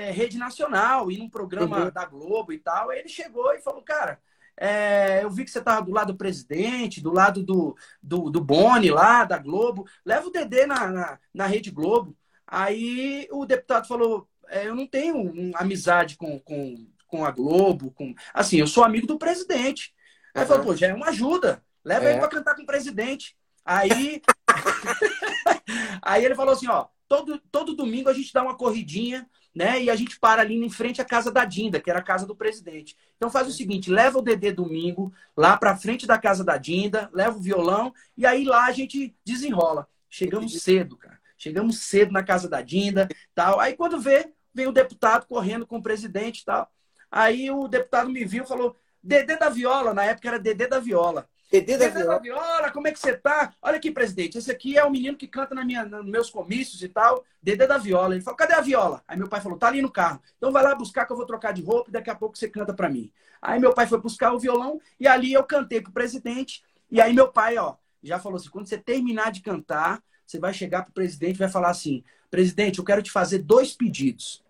a, 0.09 0.11
rede 0.11 0.37
nacional, 0.37 1.09
ir 1.09 1.17
num 1.17 1.29
programa 1.29 1.85
uhum. 1.85 1.91
da 1.91 2.05
Globo 2.05 2.51
e 2.51 2.57
tal. 2.57 2.89
Aí 2.89 2.99
ele 2.99 3.09
chegou 3.09 3.53
e 3.53 3.61
falou: 3.61 3.81
Cara, 3.81 4.19
é, 4.57 5.23
eu 5.23 5.29
vi 5.29 5.43
que 5.43 5.51
você 5.51 5.59
estava 5.59 5.85
do 5.85 5.91
lado 5.91 6.13
do 6.13 6.17
presidente, 6.17 7.01
do 7.01 7.11
lado 7.11 7.43
do, 7.43 7.75
do, 8.01 8.29
do 8.29 8.41
Boni 8.41 8.89
lá, 8.89 9.25
da 9.25 9.37
Globo. 9.37 9.85
Leva 10.05 10.27
o 10.27 10.31
Dedê 10.31 10.65
na, 10.65 10.87
na, 10.87 11.19
na 11.33 11.45
Rede 11.45 11.71
Globo. 11.71 12.15
Aí 12.47 13.27
o 13.31 13.45
deputado 13.45 13.87
falou: 13.87 14.27
é, 14.47 14.67
Eu 14.67 14.75
não 14.75 14.87
tenho 14.87 15.17
um, 15.17 15.51
amizade 15.55 16.15
com, 16.15 16.39
com, 16.39 16.87
com 17.07 17.25
a 17.25 17.31
Globo. 17.31 17.91
Com... 17.91 18.13
Assim, 18.33 18.57
eu 18.57 18.67
sou 18.67 18.83
amigo 18.83 19.07
do 19.07 19.17
presidente. 19.17 19.93
Aí 20.33 20.43
uhum. 20.43 20.47
falou: 20.47 20.65
Pô, 20.65 20.75
já 20.75 20.87
é 20.87 20.93
uma 20.93 21.09
ajuda. 21.09 21.61
Leva 21.83 22.05
é. 22.05 22.11
ele 22.11 22.19
para 22.19 22.29
cantar 22.29 22.55
com 22.55 22.63
o 22.63 22.67
presidente. 22.67 23.35
Aí. 23.63 24.21
Aí 26.01 26.23
ele 26.23 26.35
falou 26.35 26.53
assim: 26.53 26.67
Ó, 26.67 26.87
todo, 27.07 27.39
todo 27.51 27.75
domingo 27.75 28.09
a 28.09 28.13
gente 28.13 28.31
dá 28.31 28.41
uma 28.41 28.55
corridinha 28.55 29.27
né? 29.55 29.81
E 29.81 29.89
a 29.89 29.95
gente 29.95 30.19
para 30.19 30.41
ali 30.41 30.55
em 30.55 30.69
frente 30.69 31.01
à 31.01 31.05
casa 31.05 31.31
da 31.31 31.45
Dinda, 31.45 31.79
que 31.79 31.89
era 31.89 31.99
a 31.99 32.03
casa 32.03 32.25
do 32.25 32.35
presidente. 32.35 32.97
Então 33.15 33.29
faz 33.29 33.47
o 33.47 33.51
seguinte, 33.51 33.89
leva 33.89 34.19
o 34.19 34.21
Dedê 34.21 34.51
domingo 34.51 35.13
lá 35.35 35.55
para 35.55 35.77
frente 35.77 36.05
da 36.05 36.17
casa 36.17 36.43
da 36.43 36.57
Dinda, 36.57 37.09
leva 37.13 37.37
o 37.37 37.41
violão 37.41 37.93
e 38.17 38.25
aí 38.25 38.43
lá 38.43 38.65
a 38.65 38.71
gente 38.71 39.15
desenrola. 39.23 39.87
Chegamos 40.09 40.61
cedo, 40.61 40.97
cara. 40.97 41.19
Chegamos 41.37 41.79
cedo 41.79 42.11
na 42.11 42.23
casa 42.23 42.49
da 42.49 42.61
Dinda, 42.61 43.07
tal. 43.33 43.59
Aí 43.59 43.75
quando 43.75 43.99
vê, 43.99 44.31
vem 44.53 44.67
o 44.67 44.71
deputado 44.71 45.25
correndo 45.25 45.65
com 45.65 45.77
o 45.77 45.83
presidente, 45.83 46.43
tal. 46.43 46.69
Aí 47.09 47.49
o 47.49 47.67
deputado 47.67 48.09
me 48.09 48.25
viu 48.25 48.43
e 48.43 48.47
falou: 48.47 48.75
Dedê 49.01 49.37
da 49.37 49.49
Viola, 49.49 49.93
na 49.93 50.03
época 50.03 50.27
era 50.27 50.39
Dedê 50.39 50.67
da 50.67 50.79
Viola. 50.79 51.29
Dedê 51.51 51.77
da, 51.77 51.89
Viola. 51.89 52.13
da 52.13 52.19
Viola, 52.19 52.71
como 52.71 52.87
é 52.87 52.91
que 52.91 52.99
você 52.99 53.15
tá? 53.15 53.53
Olha 53.61 53.77
aqui, 53.77 53.91
presidente, 53.91 54.37
esse 54.37 54.51
aqui 54.51 54.77
é 54.77 54.83
o 54.83 54.89
menino 54.89 55.15
que 55.15 55.27
canta 55.27 55.53
na 55.53 55.63
minha, 55.63 55.85
nos 55.85 56.05
meus 56.05 56.29
comícios 56.29 56.81
e 56.81 56.89
tal. 56.89 57.23
Dedê 57.41 57.67
da 57.67 57.77
Viola. 57.77 58.15
Ele 58.15 58.23
falou, 58.23 58.37
cadê 58.37 58.53
a 58.53 58.61
viola? 58.61 59.03
Aí 59.07 59.17
meu 59.17 59.29
pai 59.29 59.39
falou, 59.39 59.57
tá 59.57 59.67
ali 59.67 59.81
no 59.81 59.91
carro. 59.91 60.21
Então 60.37 60.51
vai 60.51 60.63
lá 60.63 60.73
buscar 60.73 61.05
que 61.05 61.11
eu 61.11 61.17
vou 61.17 61.25
trocar 61.25 61.53
de 61.53 61.61
roupa 61.61 61.89
e 61.89 61.93
daqui 61.93 62.09
a 62.09 62.15
pouco 62.15 62.37
você 62.37 62.49
canta 62.49 62.73
para 62.73 62.89
mim. 62.89 63.11
Aí 63.41 63.59
meu 63.59 63.73
pai 63.73 63.85
foi 63.85 63.99
buscar 63.99 64.33
o 64.33 64.39
violão 64.39 64.81
e 64.99 65.07
ali 65.07 65.31
eu 65.33 65.43
cantei 65.43 65.79
pro 65.79 65.91
presidente. 65.91 66.63
E 66.89 66.99
aí 66.99 67.13
meu 67.13 67.31
pai, 67.31 67.57
ó, 67.57 67.75
já 68.03 68.19
falou 68.19 68.37
assim, 68.37 68.49
quando 68.49 68.67
você 68.67 68.77
terminar 68.77 69.31
de 69.31 69.41
cantar, 69.41 70.01
você 70.25 70.39
vai 70.39 70.53
chegar 70.53 70.83
pro 70.83 70.93
presidente 70.93 71.35
e 71.35 71.39
vai 71.39 71.49
falar 71.49 71.69
assim, 71.69 72.03
presidente, 72.29 72.79
eu 72.79 72.85
quero 72.85 73.01
te 73.01 73.11
fazer 73.11 73.39
dois 73.39 73.73
pedidos. 73.73 74.43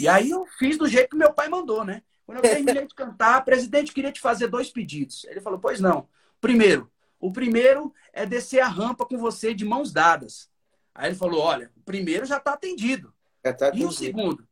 E 0.00 0.08
aí 0.08 0.30
eu 0.30 0.46
fiz 0.58 0.76
do 0.76 0.86
jeito 0.86 1.10
que 1.10 1.16
meu 1.16 1.32
pai 1.32 1.48
mandou, 1.48 1.84
né? 1.84 2.02
Quando 2.26 2.38
eu 2.38 2.42
terminei 2.42 2.86
de 2.86 2.94
cantar, 2.94 3.42
presidente, 3.44 3.92
queria 3.92 4.12
te 4.12 4.20
fazer 4.20 4.48
dois 4.48 4.70
pedidos. 4.70 5.24
Ele 5.24 5.40
falou, 5.40 5.58
pois 5.58 5.80
não. 5.80 6.06
Primeiro, 6.40 6.90
o 7.20 7.32
primeiro 7.32 7.92
é 8.12 8.24
descer 8.24 8.60
a 8.60 8.68
rampa 8.68 9.04
com 9.04 9.18
você 9.18 9.52
de 9.52 9.64
mãos 9.64 9.92
dadas. 9.92 10.48
Aí 10.94 11.10
ele 11.10 11.16
falou: 11.16 11.40
olha, 11.40 11.70
o 11.76 11.80
primeiro 11.80 12.26
já 12.26 12.36
está 12.36 12.52
atendido. 12.52 13.12
Já 13.44 13.52
tá 13.52 13.68
atendido. 13.68 13.86
E 13.86 13.88
o 13.88 13.92
segundo? 13.92 14.48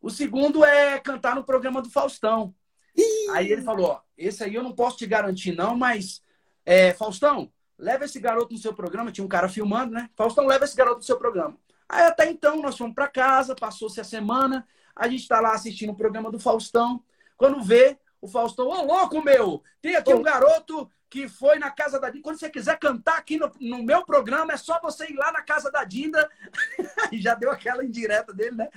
O 0.00 0.10
segundo 0.10 0.64
é 0.64 0.98
cantar 0.98 1.34
no 1.34 1.44
programa 1.44 1.82
do 1.82 1.90
Faustão. 1.90 2.54
Ih! 2.96 3.30
Aí 3.30 3.50
ele 3.50 3.62
falou: 3.62 3.86
ó, 3.90 4.00
esse 4.16 4.42
aí 4.42 4.54
eu 4.54 4.62
não 4.62 4.72
posso 4.72 4.96
te 4.96 5.06
garantir, 5.06 5.52
não, 5.52 5.76
mas 5.76 6.22
é, 6.64 6.92
Faustão, 6.92 7.52
leva 7.78 8.04
esse 8.04 8.18
garoto 8.18 8.52
no 8.52 8.58
seu 8.58 8.74
programa. 8.74 9.12
Tinha 9.12 9.24
um 9.24 9.28
cara 9.28 9.48
filmando, 9.48 9.92
né? 9.92 10.10
Faustão, 10.16 10.46
leva 10.46 10.64
esse 10.64 10.76
garoto 10.76 10.98
no 10.98 11.04
seu 11.04 11.18
programa. 11.18 11.56
Aí 11.88 12.02
até 12.02 12.30
então 12.30 12.60
nós 12.60 12.76
fomos 12.76 12.94
para 12.94 13.08
casa, 13.08 13.54
passou-se 13.54 14.00
a 14.00 14.04
semana, 14.04 14.66
a 14.94 15.08
gente 15.08 15.22
está 15.22 15.40
lá 15.40 15.52
assistindo 15.52 15.90
o 15.90 15.96
programa 15.96 16.30
do 16.30 16.38
Faustão. 16.38 17.02
Quando 17.36 17.62
vê, 17.62 17.98
o 18.20 18.28
Faustão, 18.28 18.68
ô 18.68 18.82
louco 18.82 19.22
meu, 19.22 19.62
tem 19.80 19.94
aqui 19.96 20.12
um 20.12 20.22
garoto 20.22 20.90
que 21.10 21.28
foi 21.28 21.58
na 21.58 21.70
casa 21.70 21.98
da 21.98 22.10
Dinda. 22.10 22.22
Quando 22.22 22.38
você 22.38 22.50
quiser 22.50 22.78
cantar 22.78 23.18
aqui 23.18 23.38
no, 23.38 23.50
no 23.60 23.82
meu 23.82 24.04
programa, 24.04 24.52
é 24.52 24.56
só 24.56 24.78
você 24.80 25.06
ir 25.10 25.16
lá 25.16 25.32
na 25.32 25.42
casa 25.42 25.70
da 25.70 25.84
Dinda. 25.84 26.28
e 27.12 27.20
já 27.20 27.34
deu 27.34 27.50
aquela 27.50 27.84
indireta 27.84 28.32
dele, 28.32 28.56
né? 28.56 28.68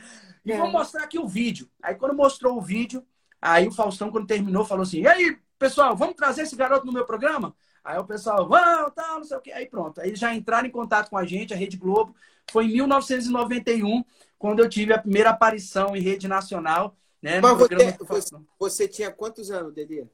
E 0.45 0.51
é. 0.51 0.57
vou 0.57 0.69
mostrar 0.69 1.03
aqui 1.03 1.19
o 1.19 1.27
vídeo. 1.27 1.69
Aí 1.81 1.95
quando 1.95 2.15
mostrou 2.15 2.57
o 2.57 2.61
vídeo, 2.61 3.05
aí 3.41 3.67
o 3.67 3.71
Faustão, 3.71 4.11
quando 4.11 4.27
terminou, 4.27 4.63
falou 4.63 4.83
assim: 4.83 5.01
E 5.01 5.07
aí, 5.07 5.37
pessoal, 5.59 5.95
vamos 5.95 6.15
trazer 6.15 6.43
esse 6.43 6.55
garoto 6.55 6.85
no 6.85 6.93
meu 6.93 7.05
programa? 7.05 7.55
Aí 7.83 7.97
o 7.97 8.05
pessoal, 8.05 8.47
vamos, 8.47 8.93
tal, 8.93 9.17
não 9.17 9.23
sei 9.23 9.37
o 9.37 9.41
quê. 9.41 9.51
Aí 9.51 9.67
pronto. 9.67 9.99
Aí 9.99 10.15
já 10.15 10.33
entraram 10.33 10.67
em 10.67 10.71
contato 10.71 11.09
com 11.09 11.17
a 11.17 11.25
gente, 11.25 11.53
a 11.53 11.57
Rede 11.57 11.77
Globo. 11.77 12.15
Foi 12.49 12.65
em 12.65 12.73
1991, 12.73 14.03
quando 14.37 14.59
eu 14.59 14.69
tive 14.69 14.93
a 14.93 14.99
primeira 14.99 15.31
aparição 15.31 15.95
em 15.95 16.01
rede 16.01 16.27
nacional. 16.27 16.95
Né, 17.21 17.39
Mas 17.39 17.57
você, 17.57 17.97
você, 17.99 18.35
você, 18.57 18.87
tinha 18.87 19.11
quantos 19.11 19.51
anos, 19.51 19.73
Dedê? 19.73 20.07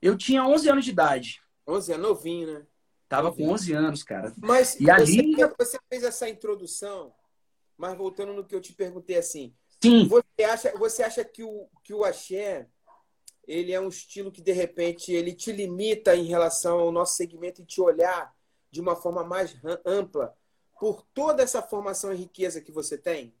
Eu 0.00 0.16
tinha 0.16 0.44
11 0.44 0.68
anos 0.68 0.84
de 0.84 0.90
idade. 0.90 1.42
11 1.70 1.92
é 1.92 1.96
novinho, 1.96 2.52
né? 2.52 2.66
Tava 3.08 3.28
novinho. 3.28 3.48
com 3.48 3.54
11 3.54 3.72
anos, 3.72 4.02
cara. 4.02 4.32
Mas 4.38 4.78
e 4.78 4.90
ali... 4.90 5.34
você 5.58 5.78
fez 5.88 6.04
essa 6.04 6.28
introdução, 6.28 7.12
mas 7.76 7.96
voltando 7.96 8.32
no 8.32 8.44
que 8.44 8.54
eu 8.54 8.60
te 8.60 8.72
perguntei 8.72 9.16
assim. 9.16 9.54
Sim. 9.82 10.06
Você 10.06 10.44
acha, 10.44 10.78
você 10.78 11.02
acha 11.02 11.24
que, 11.24 11.42
o, 11.42 11.68
que 11.82 11.94
o 11.94 12.04
axé 12.04 12.68
ele 13.46 13.72
é 13.72 13.80
um 13.80 13.88
estilo 13.88 14.30
que, 14.30 14.40
de 14.40 14.52
repente, 14.52 15.12
ele 15.12 15.32
te 15.32 15.50
limita 15.50 16.14
em 16.14 16.26
relação 16.26 16.78
ao 16.78 16.92
nosso 16.92 17.16
segmento 17.16 17.62
e 17.62 17.64
te 17.64 17.80
olhar 17.80 18.32
de 18.70 18.80
uma 18.80 18.94
forma 18.94 19.24
mais 19.24 19.56
ampla 19.84 20.34
por 20.78 21.02
toda 21.12 21.42
essa 21.42 21.60
formação 21.60 22.12
e 22.12 22.16
riqueza 22.16 22.60
que 22.60 22.70
você 22.70 22.96
tem? 22.96 23.34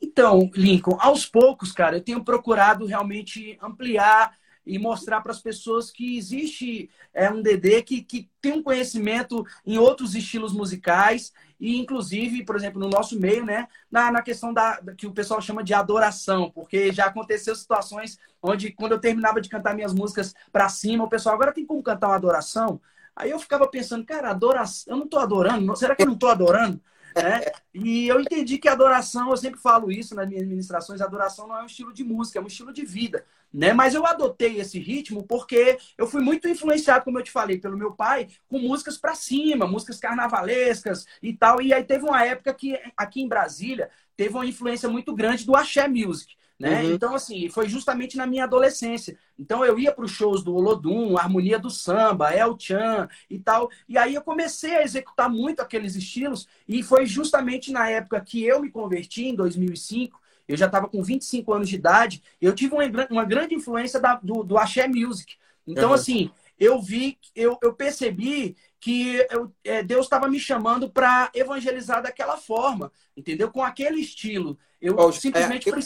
Então, 0.00 0.50
Lincoln, 0.54 0.96
aos 1.00 1.26
poucos, 1.26 1.72
cara, 1.72 1.96
eu 1.96 2.04
tenho 2.04 2.22
procurado 2.22 2.86
realmente 2.86 3.58
ampliar 3.60 4.38
e 4.70 4.78
mostrar 4.78 5.20
para 5.20 5.32
as 5.32 5.40
pessoas 5.40 5.90
que 5.90 6.16
existe 6.16 6.88
é, 7.12 7.28
um 7.28 7.42
Dedê 7.42 7.82
que, 7.82 8.02
que 8.02 8.30
tem 8.40 8.52
um 8.52 8.62
conhecimento 8.62 9.44
em 9.66 9.78
outros 9.78 10.14
estilos 10.14 10.52
musicais 10.52 11.32
e 11.58 11.76
inclusive, 11.76 12.44
por 12.44 12.54
exemplo, 12.54 12.80
no 12.80 12.88
nosso 12.88 13.18
meio, 13.18 13.44
né, 13.44 13.66
na, 13.90 14.12
na 14.12 14.22
questão 14.22 14.54
da 14.54 14.80
que 14.96 15.08
o 15.08 15.12
pessoal 15.12 15.42
chama 15.42 15.64
de 15.64 15.74
adoração, 15.74 16.52
porque 16.54 16.92
já 16.92 17.06
aconteceu 17.06 17.54
situações 17.56 18.16
onde 18.40 18.70
quando 18.70 18.92
eu 18.92 19.00
terminava 19.00 19.40
de 19.40 19.48
cantar 19.48 19.74
minhas 19.74 19.92
músicas 19.92 20.34
para 20.52 20.68
cima, 20.68 21.02
o 21.04 21.08
pessoal 21.08 21.34
agora 21.34 21.52
tem 21.52 21.66
como 21.66 21.82
cantar 21.82 22.06
uma 22.06 22.16
adoração. 22.16 22.80
Aí 23.16 23.30
eu 23.30 23.40
ficava 23.40 23.66
pensando, 23.66 24.06
cara, 24.06 24.30
adoração, 24.30 24.92
eu 24.92 24.96
não 24.96 25.04
estou 25.04 25.18
adorando, 25.18 25.76
será 25.76 25.96
que 25.96 26.02
eu 26.02 26.06
não 26.06 26.14
estou 26.14 26.30
adorando? 26.30 26.80
Né? 27.14 27.42
E 27.74 28.06
eu 28.06 28.20
entendi 28.20 28.56
que 28.56 28.68
adoração, 28.68 29.30
eu 29.30 29.36
sempre 29.36 29.60
falo 29.60 29.90
isso 29.90 30.14
nas 30.14 30.28
minhas 30.28 30.46
ministrações, 30.46 31.00
adoração 31.00 31.48
não 31.48 31.58
é 31.58 31.62
um 31.62 31.66
estilo 31.66 31.92
de 31.92 32.04
música, 32.04 32.38
é 32.38 32.42
um 32.42 32.46
estilo 32.46 32.72
de 32.72 32.84
vida. 32.84 33.24
Né? 33.52 33.72
Mas 33.72 33.94
eu 33.94 34.06
adotei 34.06 34.60
esse 34.60 34.78
ritmo 34.78 35.24
porque 35.24 35.76
eu 35.98 36.06
fui 36.06 36.22
muito 36.22 36.48
influenciado, 36.48 37.04
como 37.04 37.18
eu 37.18 37.24
te 37.24 37.32
falei, 37.32 37.58
pelo 37.58 37.76
meu 37.76 37.92
pai, 37.92 38.28
com 38.48 38.58
músicas 38.58 38.96
para 38.96 39.14
cima, 39.14 39.66
músicas 39.66 39.98
carnavalescas 39.98 41.04
e 41.20 41.32
tal. 41.32 41.60
E 41.60 41.74
aí 41.74 41.82
teve 41.82 42.04
uma 42.04 42.24
época 42.24 42.54
que 42.54 42.78
aqui 42.96 43.20
em 43.20 43.28
Brasília 43.28 43.90
teve 44.16 44.34
uma 44.34 44.46
influência 44.46 44.88
muito 44.88 45.14
grande 45.14 45.44
do 45.44 45.56
axé 45.56 45.88
music. 45.88 46.34
Né? 46.60 46.82
Uhum. 46.82 46.92
Então, 46.92 47.14
assim, 47.14 47.48
foi 47.48 47.66
justamente 47.70 48.18
na 48.18 48.26
minha 48.26 48.44
adolescência. 48.44 49.16
Então, 49.38 49.64
eu 49.64 49.78
ia 49.78 49.90
para 49.90 50.04
os 50.04 50.10
shows 50.10 50.44
do 50.44 50.54
Olodum, 50.54 51.16
Harmonia 51.16 51.58
do 51.58 51.70
Samba, 51.70 52.34
El 52.34 52.54
Chan 52.58 53.08
e 53.30 53.38
tal. 53.38 53.70
E 53.88 53.96
aí 53.96 54.14
eu 54.14 54.20
comecei 54.20 54.76
a 54.76 54.82
executar 54.82 55.30
muito 55.30 55.60
aqueles 55.60 55.96
estilos. 55.96 56.46
E 56.68 56.82
foi 56.82 57.06
justamente 57.06 57.72
na 57.72 57.88
época 57.88 58.20
que 58.20 58.44
eu 58.44 58.60
me 58.60 58.70
converti, 58.70 59.24
em 59.24 59.34
2005. 59.34 60.19
Eu 60.50 60.56
já 60.56 60.66
estava 60.66 60.88
com 60.88 61.00
25 61.00 61.52
anos 61.52 61.68
de 61.68 61.76
idade. 61.76 62.22
Eu 62.40 62.52
tive 62.52 62.74
uma, 62.74 62.82
uma 63.08 63.24
grande 63.24 63.54
influência 63.54 64.00
da, 64.00 64.16
do, 64.16 64.42
do 64.42 64.58
Axé 64.58 64.88
Music. 64.88 65.36
Então, 65.64 65.90
uhum. 65.90 65.94
assim, 65.94 66.30
eu 66.58 66.82
vi, 66.82 67.16
eu, 67.36 67.56
eu 67.62 67.72
percebi 67.72 68.56
que 68.80 69.24
eu, 69.30 69.52
é, 69.62 69.80
Deus 69.80 70.06
estava 70.06 70.28
me 70.28 70.40
chamando 70.40 70.90
para 70.90 71.30
evangelizar 71.34 72.02
daquela 72.02 72.36
forma, 72.36 72.90
entendeu? 73.16 73.48
Com 73.48 73.62
aquele 73.62 74.00
estilo. 74.00 74.58
Eu 74.80 74.96
oh, 74.98 75.12
simplesmente 75.12 75.68
é, 75.68 75.72
eu... 75.72 75.80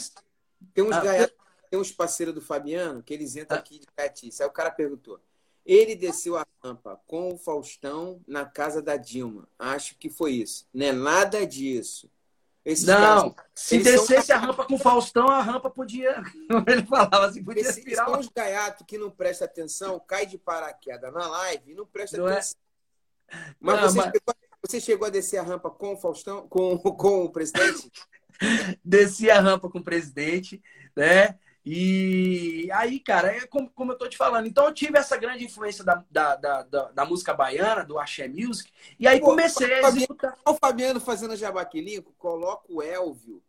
Tem 0.73 0.83
uns, 0.83 0.95
ah, 0.95 1.29
tem 1.69 1.79
uns 1.79 1.91
parceiros 1.91 2.33
do 2.33 2.41
Fabiano 2.41 3.03
que 3.03 3.13
eles 3.13 3.35
entram 3.35 3.57
ah. 3.57 3.59
aqui 3.59 3.77
de 3.77 3.85
Catice. 3.95 4.41
Aí 4.41 4.49
o 4.49 4.51
cara 4.51 4.71
perguntou. 4.71 5.19
Ele 5.63 5.95
desceu 5.95 6.37
a 6.37 6.45
rampa 6.63 6.99
com 7.05 7.35
o 7.35 7.37
Faustão 7.37 8.19
na 8.27 8.45
casa 8.45 8.81
da 8.81 8.97
Dilma. 8.97 9.47
Acho 9.59 9.95
que 9.97 10.09
foi 10.09 10.31
isso. 10.33 10.67
Não 10.73 10.87
é 10.87 10.91
nada 10.91 11.45
disso. 11.45 12.09
Esses 12.65 12.85
não, 12.85 13.29
caras, 13.29 13.33
se 13.53 13.77
descesse 13.77 14.27
são... 14.27 14.37
a 14.37 14.39
rampa 14.39 14.65
com 14.65 14.73
o 14.73 14.79
Faustão, 14.79 15.27
a 15.27 15.39
rampa 15.39 15.69
podia. 15.69 16.23
Ele 16.67 16.83
falava 16.83 17.27
assim, 17.27 17.43
podia 17.43 17.61
Esse, 17.61 17.79
aspirar. 17.79 18.05
São 18.05 18.19
os 18.19 18.27
gaiatos 18.27 18.85
que 18.87 18.97
não 18.97 19.11
prestam 19.11 19.45
atenção, 19.45 19.99
cai 19.99 20.25
de 20.25 20.39
paraquedas 20.39 21.13
na 21.13 21.27
live 21.27 21.71
e 21.71 21.75
não 21.75 21.85
presta 21.85 22.17
não 22.17 22.27
é? 22.27 22.33
atenção. 22.33 22.57
É... 23.29 23.55
Mas, 23.59 23.75
não, 23.75 23.89
você, 23.89 23.97
mas... 23.97 24.05
Chegou, 24.05 24.35
você 24.63 24.81
chegou 24.81 25.07
a 25.07 25.11
descer 25.11 25.37
a 25.37 25.43
rampa 25.43 25.69
com 25.69 25.93
o 25.93 25.97
Faustão, 25.97 26.47
com, 26.47 26.75
com 26.79 27.25
o 27.25 27.29
presidente? 27.29 27.91
desci 28.83 29.29
a 29.29 29.39
rampa 29.39 29.69
com 29.69 29.77
o 29.77 29.83
presidente, 29.83 30.61
né? 30.95 31.37
E 31.65 32.69
aí, 32.71 32.99
cara, 32.99 33.35
é 33.35 33.47
como, 33.47 33.67
como 33.71 33.91
eu 33.91 33.97
tô 33.97 34.07
te 34.07 34.15
falando. 34.15 34.45
Então, 34.45 34.65
eu 34.65 34.73
tive 34.73 34.99
essa 34.99 35.17
grande 35.17 35.45
influência 35.45 35.83
da, 35.83 36.03
da, 36.11 36.35
da, 36.35 36.61
da, 36.61 36.91
da 36.91 37.05
música 37.05 37.33
baiana, 37.33 37.83
do 37.83 37.97
axé 37.97 38.27
music, 38.27 38.71
e 38.99 39.07
aí 39.07 39.19
Pô, 39.19 39.27
comecei 39.27 39.73
a 39.73 39.87
executar. 39.87 40.37
O 40.45 40.53
Fabiano 40.53 40.99
fazendo 40.99 41.35
jabaquilinco, 41.35 42.13
coloca 42.19 42.65
o 42.69 42.83
Elvio 42.83 43.41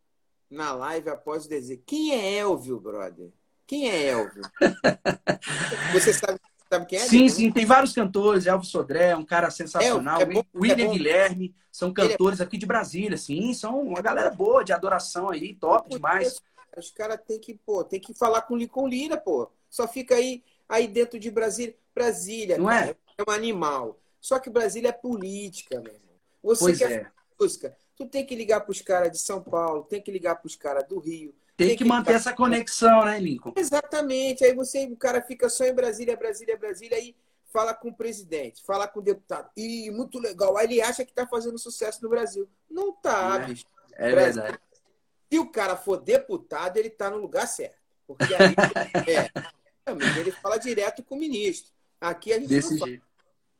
na 0.50 0.73
live 0.73 1.11
após 1.11 1.44
o 1.44 1.49
desenho. 1.49 1.82
Quem 1.85 2.14
é 2.14 2.38
Elvio, 2.38 2.80
brother? 2.80 3.30
Quem 3.66 3.90
é 3.90 4.06
Elvio? 4.06 4.42
Você 5.92 6.14
sabe, 6.14 6.40
sabe 6.70 6.87
quem 6.87 6.99
é? 6.99 7.02
Sim, 7.02 7.28
sim, 7.28 7.52
tem 7.52 7.66
vários 7.66 7.92
cantores. 7.92 8.46
Elvio 8.46 8.66
Sodré, 8.66 9.14
um 9.14 9.26
cara 9.26 9.50
sensacional. 9.50 10.20
É, 10.20 10.23
é 10.23 10.26
bom, 10.26 10.42
William 10.54 10.87
é 10.87 10.92
Guilherme, 10.92 11.54
são 11.70 11.90
é 11.90 11.92
cantores 11.92 12.40
aqui 12.40 12.56
de 12.56 12.64
Brasília, 12.64 13.18
sim. 13.18 13.52
São 13.52 13.78
uma 13.82 14.00
galera 14.00 14.30
boa 14.30 14.64
de 14.64 14.73
adoração 14.73 15.28
aí, 15.28 15.54
top 15.54 15.90
demais. 15.90 16.40
Os 16.76 16.90
caras 16.90 17.18
têm 17.26 17.40
que, 17.40 17.54
pô, 17.54 17.83
tem 17.83 17.99
que 17.99 18.12
falar 18.14 18.42
com 18.42 18.56
Lincoln 18.56 18.87
Lira, 18.87 19.16
pô. 19.16 19.50
Só 19.71 19.88
fica 19.88 20.14
aí, 20.14 20.45
aí 20.68 20.87
dentro 20.87 21.18
de 21.18 21.30
Brasília. 21.30 21.76
Brasília, 21.95 22.59
Não 22.59 22.66
cara, 22.66 22.90
é? 22.90 22.97
é 23.18 23.25
um 23.26 23.33
animal. 23.33 23.99
Só 24.21 24.38
que 24.38 24.50
Brasília 24.50 24.90
é 24.90 24.92
política, 24.92 25.80
meu 25.80 25.95
irmão. 25.95 26.15
Você 26.43 26.65
pois 26.65 26.78
quer 26.78 26.93
é. 26.93 27.10
música, 27.41 27.76
tu 27.97 28.06
tem 28.06 28.25
que 28.25 28.34
ligar 28.34 28.60
para 28.60 28.71
os 28.71 28.82
caras 28.82 29.10
de 29.10 29.19
São 29.19 29.43
Paulo, 29.43 29.84
tem 29.84 30.02
que 30.02 30.10
ligar 30.10 30.36
para 30.36 30.47
os 30.47 30.54
caras 30.54 30.86
do 30.86 30.99
Rio. 30.99 31.34
Tem, 31.56 31.69
tem 31.69 31.76
que, 31.76 31.84
que, 31.84 31.89
manter 31.89 32.15
essa 32.15 32.34
conexão, 32.34 33.04
né, 33.06 33.19
Lincoln? 33.19 33.54
Exatamente. 33.56 34.45
Aí 34.45 34.54
você, 34.54 34.84
o 34.86 34.97
cara 34.97 35.23
fica 35.23 35.49
só 35.49 35.65
em 35.65 35.73
Brasília, 35.73 36.15
Brasília, 36.17 36.56
Brasília, 36.56 36.99
aí 36.99 37.17
fala 37.50 37.73
com 37.73 37.89
o 37.89 37.95
presidente, 37.95 38.62
fala 38.62 38.86
com 38.86 39.00
o 39.00 39.02
deputado. 39.02 39.50
E 39.56 39.91
muito 39.91 40.19
legal. 40.19 40.56
Aí 40.58 40.67
ele 40.67 40.82
acha 40.82 41.04
que 41.04 41.12
está 41.12 41.26
fazendo 41.26 41.58
sucesso 41.58 42.02
no 42.02 42.10
Brasil. 42.10 42.47
Não 42.71 42.93
tá, 42.93 43.41
é, 43.43 43.47
bicho. 43.47 43.65
É 43.95 44.10
Brasil, 44.10 44.43
verdade. 44.43 44.62
Se 45.30 45.39
o 45.39 45.50
cara 45.50 45.76
for 45.76 45.97
deputado, 45.97 46.76
ele 46.76 46.89
está 46.89 47.10
no 47.10 47.19
lugar 47.19 47.47
certo. 47.47 47.76
Porque 48.06 48.34
aí 48.34 48.54
é, 49.08 49.30
ele 50.21 50.30
fala 50.30 50.58
direto 50.58 51.02
com 51.02 51.17
o 51.17 51.19
ministro. 51.19 51.73
Aqui 52.00 52.32
a 52.32 52.39
gente 52.39 52.49
Desse 52.49 52.73
não 52.73 52.78
fala. 52.78 52.91
jeito. 52.91 53.06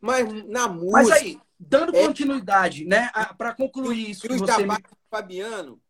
Mas 0.01 0.45
na 0.47 0.69
música. 0.69 0.93
Mas 0.93 1.11
aí, 1.11 1.41
dando 1.59 1.97
é, 1.97 2.07
continuidade, 2.07 2.85
né? 2.85 3.11
Para 3.37 3.55
concluir 3.55 4.11
isso. 4.11 4.27
E 4.27 4.33
os 4.33 4.41
você... 4.41 4.67
Fabiano 5.11 5.81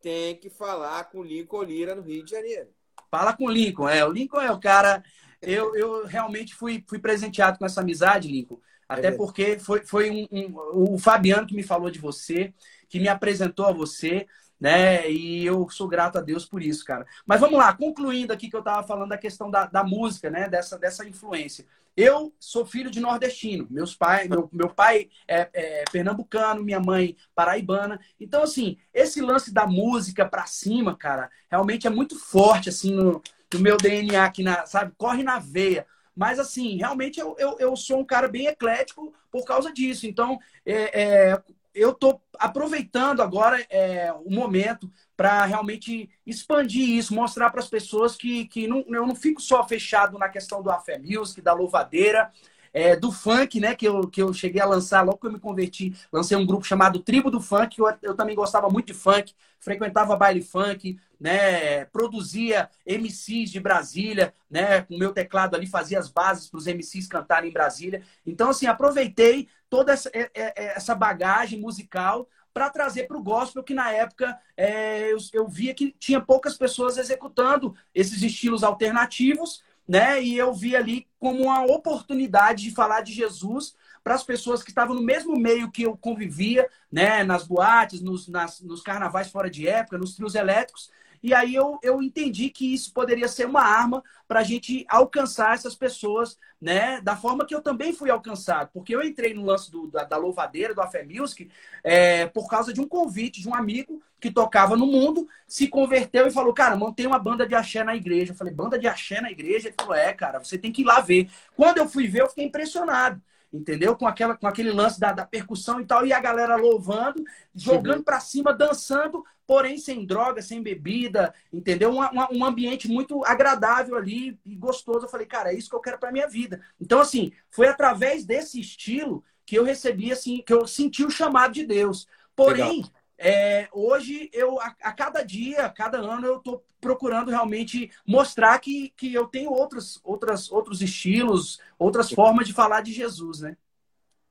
tem 0.00 0.36
que 0.36 0.48
falar 0.48 1.04
com 1.04 1.18
o 1.18 1.24
Lincoln 1.24 1.62
Lira 1.62 1.94
no 1.94 2.02
Rio 2.02 2.24
de 2.24 2.30
Janeiro. 2.30 2.68
Fala 3.10 3.32
com 3.32 3.46
o 3.46 3.50
Lincoln, 3.50 3.88
é. 3.88 4.04
O 4.04 4.12
Lincoln 4.12 4.40
é 4.40 4.52
o 4.52 4.60
cara. 4.60 5.02
Eu, 5.40 5.74
eu 5.74 6.06
realmente 6.06 6.54
fui, 6.54 6.84
fui 6.86 6.98
presenteado 6.98 7.58
com 7.58 7.66
essa 7.66 7.80
amizade, 7.80 8.28
Lincoln. 8.28 8.60
Até 8.88 9.08
é 9.08 9.12
porque 9.12 9.58
foi, 9.58 9.84
foi 9.84 10.10
um, 10.10 10.26
um, 10.32 10.94
o 10.94 10.98
Fabiano 10.98 11.46
que 11.46 11.54
me 11.54 11.62
falou 11.62 11.90
de 11.90 11.98
você, 11.98 12.54
que 12.88 12.98
me 12.98 13.08
apresentou 13.08 13.66
a 13.66 13.72
você 13.72 14.26
né? 14.60 15.10
E 15.10 15.44
eu 15.44 15.68
sou 15.70 15.88
grato 15.88 16.18
a 16.18 16.20
Deus 16.20 16.44
por 16.44 16.62
isso, 16.62 16.84
cara. 16.84 17.06
Mas 17.26 17.40
vamos 17.40 17.58
lá, 17.58 17.72
concluindo 17.72 18.32
aqui 18.32 18.48
que 18.48 18.56
eu 18.56 18.60
estava 18.60 18.86
falando 18.86 19.10
da 19.10 19.18
questão 19.18 19.50
da, 19.50 19.66
da 19.66 19.84
música, 19.84 20.30
né? 20.30 20.48
Dessa, 20.48 20.78
dessa 20.78 21.06
influência. 21.06 21.64
Eu 21.96 22.32
sou 22.38 22.64
filho 22.64 22.92
de 22.92 23.00
nordestino. 23.00 23.66
Meus 23.68 23.92
pai, 23.92 24.28
meu, 24.28 24.48
meu 24.52 24.68
pai 24.68 25.08
é, 25.26 25.48
é 25.52 25.84
pernambucano, 25.90 26.62
minha 26.62 26.78
mãe 26.78 27.16
paraibana. 27.34 27.98
Então, 28.20 28.44
assim, 28.44 28.78
esse 28.94 29.20
lance 29.20 29.52
da 29.52 29.66
música 29.66 30.24
pra 30.24 30.46
cima, 30.46 30.96
cara, 30.96 31.28
realmente 31.50 31.88
é 31.88 31.90
muito 31.90 32.16
forte, 32.16 32.68
assim, 32.68 32.94
no, 32.94 33.20
no 33.52 33.60
meu 33.60 33.76
DNA 33.76 34.24
aqui, 34.24 34.44
na, 34.44 34.64
sabe? 34.64 34.92
Corre 34.96 35.24
na 35.24 35.40
veia. 35.40 35.86
Mas, 36.14 36.38
assim, 36.38 36.76
realmente 36.76 37.18
eu, 37.18 37.34
eu, 37.38 37.56
eu, 37.58 37.76
sou 37.76 37.98
um 37.98 38.04
cara 38.04 38.28
bem 38.28 38.46
eclético 38.46 39.12
por 39.30 39.44
causa 39.44 39.72
disso. 39.72 40.06
Então, 40.06 40.38
é, 40.64 41.02
é, 41.02 41.42
eu 41.78 41.90
estou 41.90 42.20
aproveitando 42.38 43.22
agora 43.22 43.64
é, 43.70 44.12
o 44.12 44.30
momento 44.30 44.90
para 45.16 45.44
realmente 45.44 46.10
expandir 46.26 46.88
isso, 46.88 47.14
mostrar 47.14 47.50
para 47.50 47.60
as 47.60 47.68
pessoas 47.68 48.16
que, 48.16 48.46
que 48.46 48.66
não, 48.66 48.84
eu 48.88 49.06
não 49.06 49.14
fico 49.14 49.40
só 49.40 49.66
fechado 49.66 50.18
na 50.18 50.28
questão 50.28 50.62
do 50.62 50.70
Afé 50.70 50.98
Music, 50.98 51.40
da 51.40 51.52
louvadeira, 51.52 52.30
é, 52.72 52.96
do 52.96 53.10
funk, 53.10 53.60
né? 53.60 53.74
Que 53.74 53.86
eu, 53.86 54.08
que 54.08 54.22
eu 54.22 54.32
cheguei 54.32 54.60
a 54.60 54.66
lançar 54.66 55.02
logo 55.02 55.18
que 55.18 55.26
eu 55.26 55.32
me 55.32 55.38
converti. 55.38 55.94
Lancei 56.12 56.36
um 56.36 56.46
grupo 56.46 56.64
chamado 56.64 57.00
Tribo 57.00 57.30
do 57.30 57.40
Funk. 57.40 57.78
Eu, 57.78 57.86
eu 58.02 58.14
também 58.14 58.34
gostava 58.34 58.68
muito 58.68 58.86
de 58.86 58.94
funk, 58.94 59.34
frequentava 59.58 60.16
baile 60.16 60.42
funk, 60.42 60.98
né? 61.20 61.84
Produzia 61.86 62.68
MCs 62.86 63.50
de 63.50 63.60
Brasília, 63.60 64.32
né? 64.50 64.82
Com 64.82 64.96
meu 64.96 65.12
teclado 65.12 65.56
ali 65.56 65.66
fazia 65.66 65.98
as 65.98 66.08
bases 66.08 66.48
para 66.48 66.58
os 66.58 66.66
MCs 66.66 67.06
cantarem 67.06 67.50
em 67.50 67.52
Brasília. 67.52 68.02
Então, 68.26 68.50
assim, 68.50 68.66
aproveitei 68.66 69.48
toda 69.68 69.92
essa, 69.92 70.10
é, 70.12 70.30
é, 70.34 70.76
essa 70.76 70.94
bagagem 70.94 71.60
musical 71.60 72.28
para 72.52 72.70
trazer 72.70 73.06
para 73.06 73.16
o 73.16 73.22
gospel, 73.22 73.62
que 73.62 73.74
na 73.74 73.92
época 73.92 74.36
é, 74.56 75.12
eu, 75.12 75.18
eu 75.32 75.46
via 75.46 75.74
que 75.74 75.94
tinha 75.98 76.20
poucas 76.20 76.56
pessoas 76.56 76.98
executando 76.98 77.76
esses 77.94 78.22
estilos 78.22 78.64
alternativos 78.64 79.62
né? 79.88 80.22
E 80.22 80.36
eu 80.36 80.52
vi 80.52 80.76
ali 80.76 81.08
como 81.18 81.44
uma 81.44 81.64
oportunidade 81.64 82.64
de 82.64 82.70
falar 82.70 83.00
de 83.00 83.12
Jesus 83.12 83.74
para 84.04 84.14
as 84.14 84.22
pessoas 84.22 84.62
que 84.62 84.70
estavam 84.70 84.94
no 84.94 85.02
mesmo 85.02 85.36
meio 85.36 85.70
que 85.70 85.82
eu 85.82 85.96
convivia, 85.96 86.68
né? 86.92 87.24
Nas 87.24 87.46
boates, 87.46 88.00
nos, 88.00 88.28
nas, 88.28 88.60
nos 88.60 88.82
carnavais 88.82 89.30
fora 89.30 89.50
de 89.50 89.66
época, 89.66 89.98
nos 89.98 90.14
trios 90.14 90.34
elétricos. 90.34 90.90
E 91.22 91.34
aí 91.34 91.54
eu, 91.54 91.78
eu 91.82 92.02
entendi 92.02 92.50
que 92.50 92.72
isso 92.72 92.92
poderia 92.92 93.28
ser 93.28 93.46
uma 93.46 93.62
arma 93.62 94.02
para 94.26 94.40
a 94.40 94.42
gente 94.42 94.84
alcançar 94.88 95.54
essas 95.54 95.74
pessoas, 95.74 96.38
né? 96.60 97.00
Da 97.00 97.16
forma 97.16 97.46
que 97.46 97.54
eu 97.54 97.62
também 97.62 97.92
fui 97.92 98.10
alcançado. 98.10 98.70
Porque 98.72 98.94
eu 98.94 99.02
entrei 99.02 99.34
no 99.34 99.44
lance 99.44 99.70
do, 99.70 99.86
da, 99.88 100.04
da 100.04 100.16
louvadeira, 100.16 100.74
do 100.74 100.80
Afé 100.80 101.02
Music, 101.02 101.50
é, 101.82 102.26
por 102.26 102.48
causa 102.48 102.72
de 102.72 102.80
um 102.80 102.88
convite 102.88 103.40
de 103.40 103.48
um 103.48 103.54
amigo 103.54 104.02
que 104.20 104.30
tocava 104.30 104.76
no 104.76 104.86
mundo, 104.86 105.28
se 105.46 105.68
converteu 105.68 106.26
e 106.26 106.30
falou, 106.30 106.52
cara, 106.52 106.76
montei 106.76 107.06
uma 107.06 107.18
banda 107.18 107.46
de 107.46 107.54
axé 107.54 107.84
na 107.84 107.94
igreja. 107.94 108.32
Eu 108.32 108.36
falei, 108.36 108.52
banda 108.52 108.78
de 108.78 108.88
axé 108.88 109.20
na 109.20 109.30
igreja? 109.30 109.68
Ele 109.68 109.76
falou, 109.78 109.94
é, 109.94 110.12
cara, 110.12 110.38
você 110.38 110.58
tem 110.58 110.72
que 110.72 110.82
ir 110.82 110.84
lá 110.84 111.00
ver. 111.00 111.30
Quando 111.56 111.78
eu 111.78 111.88
fui 111.88 112.08
ver, 112.08 112.22
eu 112.22 112.28
fiquei 112.28 112.44
impressionado 112.44 113.22
entendeu? 113.52 113.96
Com, 113.96 114.06
aquela, 114.06 114.36
com 114.36 114.46
aquele 114.46 114.70
lance 114.70 115.00
da, 115.00 115.12
da 115.12 115.24
percussão 115.24 115.80
e 115.80 115.86
tal, 115.86 116.06
e 116.06 116.12
a 116.12 116.20
galera 116.20 116.56
louvando, 116.56 117.24
jogando 117.54 117.98
uhum. 117.98 118.04
para 118.04 118.20
cima, 118.20 118.52
dançando, 118.52 119.24
porém 119.48 119.78
sem 119.78 120.04
droga, 120.04 120.42
sem 120.42 120.62
bebida, 120.62 121.34
entendeu? 121.50 121.90
Um, 121.90 122.02
um, 122.02 122.38
um 122.38 122.44
ambiente 122.44 122.86
muito 122.86 123.24
agradável 123.24 123.96
ali 123.96 124.38
e 124.44 124.54
gostoso. 124.54 125.06
Eu 125.06 125.08
falei, 125.08 125.26
cara, 125.26 125.50
é 125.50 125.56
isso 125.56 125.70
que 125.70 125.74
eu 125.74 125.80
quero 125.80 125.98
para 125.98 126.12
minha 126.12 126.28
vida. 126.28 126.60
Então, 126.78 127.00
assim, 127.00 127.32
foi 127.50 127.66
através 127.66 128.26
desse 128.26 128.60
estilo 128.60 129.24
que 129.46 129.56
eu 129.56 129.64
recebi, 129.64 130.12
assim, 130.12 130.42
que 130.42 130.52
eu 130.52 130.66
senti 130.66 131.02
o 131.02 131.10
chamado 131.10 131.54
de 131.54 131.64
Deus. 131.64 132.06
Porém, 132.36 132.84
é, 133.16 133.70
hoje 133.72 134.28
eu 134.34 134.60
a, 134.60 134.76
a, 134.82 134.92
cada 134.92 135.22
dia, 135.22 135.64
a 135.64 135.70
cada 135.70 135.96
ano 135.96 136.26
eu 136.26 136.36
estou 136.36 136.62
procurando 136.78 137.30
realmente 137.30 137.90
mostrar 138.06 138.58
que, 138.58 138.90
que 138.98 139.14
eu 139.14 139.26
tenho 139.28 139.50
outros, 139.50 139.98
outras, 140.04 140.52
outros 140.52 140.82
estilos, 140.82 141.58
outras 141.78 142.10
formas 142.12 142.46
de 142.46 142.52
falar 142.52 142.82
de 142.82 142.92
Jesus, 142.92 143.40
né? 143.40 143.56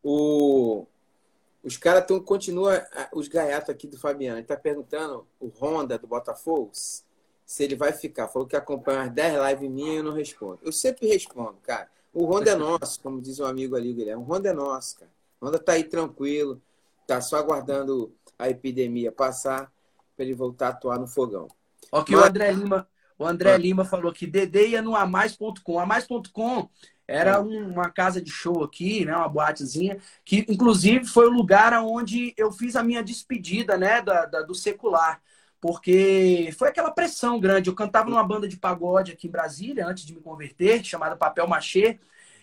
O, 0.03 0.85
os 1.67 1.75
caras 1.75 2.03
estão 2.03 2.17
continua 2.21 2.87
os 3.13 3.27
gaiatos 3.27 3.69
aqui 3.69 3.87
do 3.87 3.99
Fabiano. 3.99 4.37
Ele 4.37 4.47
tá 4.47 4.55
perguntando 4.55 5.27
o 5.37 5.49
Honda 5.49 5.97
do 5.97 6.07
Botafogo 6.07 6.71
se 6.73 7.63
ele 7.63 7.75
vai 7.75 7.91
ficar. 7.91 8.29
Falou 8.29 8.47
que 8.47 8.55
acompanha 8.55 8.99
umas 8.99 9.11
10 9.11 9.33
lives 9.49 9.69
minhas 9.69 9.93
e 9.95 9.97
eu 9.97 10.03
não 10.03 10.13
respondo. 10.13 10.59
Eu 10.63 10.71
sempre 10.71 11.07
respondo, 11.07 11.57
cara. 11.61 11.89
O 12.13 12.25
Honda 12.25 12.51
é 12.51 12.55
nosso, 12.57 13.01
como 13.01 13.21
diz 13.21 13.41
um 13.41 13.45
amigo 13.45 13.75
ali, 13.75 13.93
Guilherme. 13.93 14.23
O 14.23 14.25
Honda 14.25 14.49
é 14.49 14.53
nosso, 14.53 14.99
cara. 14.99 15.11
O 15.41 15.45
Honda 15.45 15.59
tá 15.59 15.73
aí 15.73 15.83
tranquilo, 15.83 16.61
tá 17.05 17.19
só 17.19 17.35
aguardando 17.35 18.13
a 18.39 18.49
epidemia 18.49 19.11
passar 19.11 19.69
para 20.15 20.23
ele 20.23 20.33
voltar 20.33 20.67
a 20.67 20.69
atuar 20.69 20.97
no 20.97 21.07
fogão. 21.07 21.49
Ok, 21.91 22.15
Mas... 22.15 22.23
o 22.23 22.27
André 22.29 22.51
Lima, 22.51 22.87
o 23.19 23.25
André 23.25 23.53
ah. 23.53 23.57
Lima 23.57 23.83
falou 23.83 24.13
que 24.13 24.25
Dede 24.25 24.67
ia 24.67 24.81
no 24.81 24.95
amais.com. 24.95 25.79
Amais.com 25.79 26.69
era 27.07 27.41
um, 27.41 27.71
uma 27.71 27.89
casa 27.89 28.21
de 28.21 28.29
show 28.29 28.63
aqui, 28.63 29.05
né, 29.05 29.15
uma 29.15 29.29
boatezinha, 29.29 29.97
que 30.25 30.45
inclusive 30.49 31.05
foi 31.05 31.27
o 31.27 31.31
lugar 31.31 31.73
onde 31.83 32.33
eu 32.37 32.51
fiz 32.51 32.75
a 32.75 32.83
minha 32.83 33.03
despedida, 33.03 33.77
né, 33.77 34.01
da, 34.01 34.25
da, 34.25 34.41
do 34.41 34.53
secular. 34.53 35.21
Porque 35.59 36.53
foi 36.57 36.69
aquela 36.69 36.91
pressão 36.91 37.39
grande. 37.39 37.69
Eu 37.69 37.75
cantava 37.75 38.09
numa 38.09 38.23
banda 38.23 38.47
de 38.47 38.57
pagode 38.57 39.11
aqui 39.11 39.27
em 39.27 39.31
Brasília, 39.31 39.87
antes 39.87 40.05
de 40.05 40.13
me 40.13 40.21
converter, 40.21 40.83
chamada 40.83 41.15
Papel 41.15 41.47
Machê. 41.47 41.99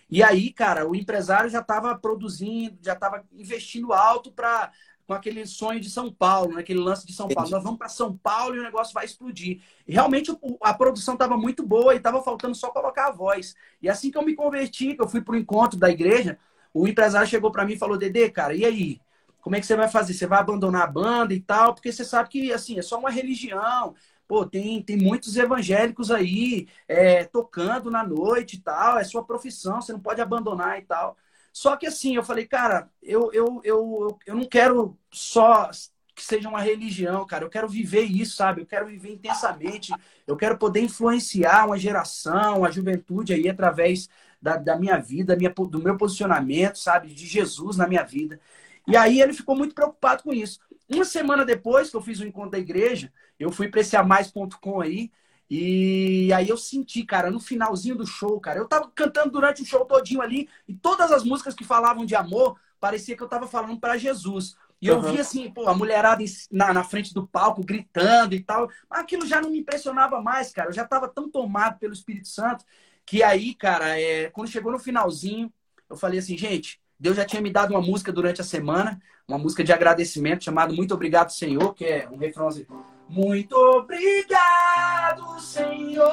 E 0.09 0.21
aí, 0.21 0.51
cara, 0.51 0.87
o 0.87 0.95
empresário 0.95 1.49
já 1.49 1.61
estava 1.61 1.97
produzindo, 1.97 2.77
já 2.81 2.93
estava 2.93 3.23
investindo 3.33 3.93
alto 3.93 4.31
para 4.31 4.71
com 5.07 5.13
aquele 5.13 5.45
sonho 5.45 5.79
de 5.79 5.89
São 5.89 6.11
Paulo, 6.11 6.53
né? 6.53 6.61
aquele 6.61 6.79
lance 6.79 7.05
de 7.05 7.13
São 7.13 7.27
Paulo. 7.27 7.49
Nós 7.49 7.63
vamos 7.63 7.77
para 7.77 7.89
São 7.89 8.17
Paulo 8.17 8.55
e 8.55 8.59
o 8.59 8.63
negócio 8.63 8.93
vai 8.93 9.05
explodir. 9.05 9.61
E 9.87 9.93
realmente 9.93 10.35
a 10.61 10.73
produção 10.73 11.13
estava 11.13 11.37
muito 11.37 11.65
boa 11.65 11.93
e 11.93 11.97
estava 11.97 12.23
faltando 12.23 12.55
só 12.55 12.69
colocar 12.69 13.07
a 13.07 13.11
voz. 13.11 13.55
E 13.81 13.87
assim 13.87 14.09
que 14.09 14.17
eu 14.17 14.23
me 14.23 14.35
converti, 14.35 14.95
que 14.95 15.01
eu 15.01 15.07
fui 15.07 15.21
para 15.21 15.33
o 15.33 15.37
encontro 15.37 15.77
da 15.77 15.89
igreja, 15.89 16.39
o 16.73 16.87
empresário 16.87 17.27
chegou 17.27 17.51
para 17.51 17.65
mim 17.65 17.73
e 17.73 17.79
falou: 17.79 17.97
Dedê, 17.97 18.29
cara, 18.29 18.53
e 18.55 18.65
aí? 18.65 19.01
Como 19.41 19.55
é 19.55 19.59
que 19.59 19.65
você 19.67 19.75
vai 19.75 19.87
fazer? 19.87 20.13
Você 20.15 20.25
vai 20.25 20.39
abandonar 20.39 20.81
a 20.81 20.87
banda 20.87 21.31
e 21.31 21.39
tal? 21.39 21.75
Porque 21.75 21.91
você 21.91 22.03
sabe 22.03 22.29
que 22.29 22.51
assim 22.51 22.79
é 22.79 22.81
só 22.81 22.97
uma 22.97 23.11
religião. 23.11 23.93
Pô, 24.27 24.43
tem, 24.43 24.81
tem 24.81 24.97
muitos 24.97 25.37
evangélicos 25.37 26.09
aí 26.09 26.67
é, 26.87 27.25
tocando 27.25 27.91
na 27.91 28.03
noite 28.03 28.55
e 28.55 28.59
tal. 28.59 28.97
É 28.97 29.03
sua 29.03 29.23
profissão, 29.23 29.81
você 29.81 29.93
não 29.93 29.99
pode 29.99 30.19
abandonar 30.19 30.79
e 30.79 30.81
tal. 30.81 31.15
Só 31.55 31.77
que 31.77 31.87
assim, 31.87 32.17
eu 32.17 32.23
falei, 32.23 32.45
cara, 32.45 32.89
eu, 33.01 33.31
eu, 33.31 33.61
eu, 33.63 34.19
eu 34.27 34.35
não 34.35 34.43
quero 34.43 34.99
só 35.09 35.71
que 36.13 36.21
seja 36.21 36.49
uma 36.49 36.59
religião, 36.59 37.25
cara. 37.25 37.45
Eu 37.45 37.49
quero 37.49 37.65
viver 37.69 38.01
isso, 38.01 38.35
sabe? 38.35 38.61
Eu 38.61 38.65
quero 38.65 38.87
viver 38.87 39.13
intensamente. 39.13 39.93
Eu 40.27 40.35
quero 40.35 40.57
poder 40.57 40.81
influenciar 40.81 41.65
uma 41.65 41.77
geração, 41.77 42.65
a 42.65 42.71
juventude 42.71 43.33
aí, 43.33 43.47
através 43.47 44.09
da, 44.41 44.57
da 44.57 44.77
minha 44.77 44.97
vida, 44.97 45.33
minha, 45.37 45.49
do 45.49 45.81
meu 45.81 45.95
posicionamento, 45.95 46.77
sabe? 46.77 47.07
De 47.07 47.25
Jesus 47.25 47.77
na 47.77 47.87
minha 47.87 48.03
vida. 48.03 48.37
E 48.85 48.97
aí 48.97 49.21
ele 49.21 49.31
ficou 49.31 49.55
muito 49.55 49.73
preocupado 49.73 50.23
com 50.23 50.33
isso. 50.33 50.59
Uma 50.89 51.05
semana 51.05 51.45
depois 51.45 51.89
que 51.89 51.95
eu 51.95 52.01
fiz 52.01 52.19
o 52.19 52.27
encontro 52.27 52.51
da 52.51 52.59
igreja, 52.59 53.13
eu 53.39 53.49
fui 53.49 53.69
para 53.69 53.79
esse 53.79 53.95
amais.com 53.95 54.81
aí 54.81 55.09
e 55.49 56.31
aí 56.33 56.49
eu 56.49 56.57
senti, 56.57 57.03
cara, 57.03 57.29
no 57.29 57.39
finalzinho 57.39 57.95
do 57.95 58.05
show, 58.05 58.39
cara, 58.39 58.59
eu 58.59 58.67
tava 58.67 58.91
cantando 58.93 59.31
durante 59.31 59.61
o 59.61 59.65
show 59.65 59.85
todinho 59.85 60.21
ali 60.21 60.49
e 60.67 60.73
todas 60.73 61.11
as 61.11 61.23
músicas 61.23 61.53
que 61.53 61.63
falavam 61.63 62.05
de 62.05 62.15
amor, 62.15 62.59
parecia 62.79 63.15
que 63.15 63.21
eu 63.21 63.27
tava 63.27 63.47
falando 63.47 63.79
para 63.79 63.97
Jesus. 63.97 64.55
E 64.81 64.87
eu 64.87 64.97
uhum. 64.97 65.13
vi 65.13 65.19
assim, 65.19 65.49
pô, 65.49 65.67
a 65.67 65.73
mulherada 65.73 66.23
na, 66.51 66.73
na 66.73 66.83
frente 66.83 67.13
do 67.13 67.25
palco 67.25 67.63
gritando 67.63 68.35
e 68.35 68.39
tal. 68.39 68.69
Mas 68.89 68.99
aquilo 68.99 69.25
já 69.25 69.41
não 69.41 69.49
me 69.49 69.59
impressionava 69.59 70.21
mais, 70.21 70.51
cara. 70.51 70.69
Eu 70.69 70.73
já 70.73 70.85
tava 70.85 71.07
tão 71.07 71.29
tomado 71.29 71.79
pelo 71.79 71.93
Espírito 71.93 72.27
Santo 72.27 72.65
que 73.05 73.23
aí, 73.23 73.53
cara, 73.53 73.99
é, 73.99 74.29
quando 74.31 74.49
chegou 74.49 74.71
no 74.71 74.79
finalzinho, 74.79 75.51
eu 75.89 75.95
falei 75.95 76.19
assim, 76.19 76.37
gente, 76.37 76.79
Deus 76.99 77.15
já 77.15 77.25
tinha 77.25 77.41
me 77.41 77.51
dado 77.51 77.71
uma 77.71 77.81
música 77.81 78.11
durante 78.11 78.41
a 78.41 78.43
semana, 78.43 78.99
uma 79.27 79.37
música 79.37 79.63
de 79.63 79.71
agradecimento 79.71 80.43
chamada 80.43 80.73
Muito 80.73 80.93
Obrigado, 80.93 81.31
Senhor, 81.31 81.73
que 81.73 81.85
é 81.85 82.09
um 82.09 82.17
refrãozinho. 82.17 82.67
Muito 83.07 83.55
obrigado, 83.55 85.39
Senhor. 85.39 86.11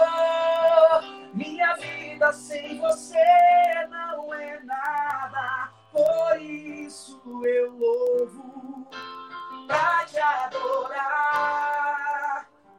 Minha 1.33 1.75
vida 1.77 2.33
sem 2.33 2.79
você 2.79 3.17
não 3.89 4.33
é 4.35 4.61
nada. 4.63 5.73
Por 5.91 6.41
isso 6.41 7.21
eu 7.45 7.73
louvo 7.73 8.87
pra 9.67 10.05
te 10.05 10.19
adorar. 10.19 11.63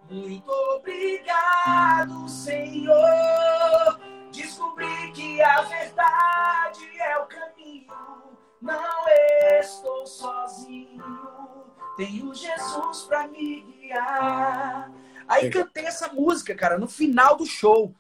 Muito 0.10 0.52
obrigado, 0.76 2.30
Senhor. 2.30 4.00
Descobri 4.32 5.12
que 5.14 5.42
a 5.42 5.62
verdade 5.62 7.00
é 7.00 7.18
o 7.18 7.26
caminho. 7.26 8.38
Não 8.62 9.08
estou 9.60 10.06
sozinho 10.06 11.63
tenho 11.96 12.34
Jesus 12.34 13.04
para 13.04 13.28
me 13.28 13.62
guiar. 13.62 14.92
Aí 15.28 15.50
cantei 15.50 15.86
essa 15.86 16.12
música, 16.12 16.54
cara, 16.56 16.78
no 16.78 16.88
final 16.88 17.36
do 17.36 17.46
show. 17.46 17.94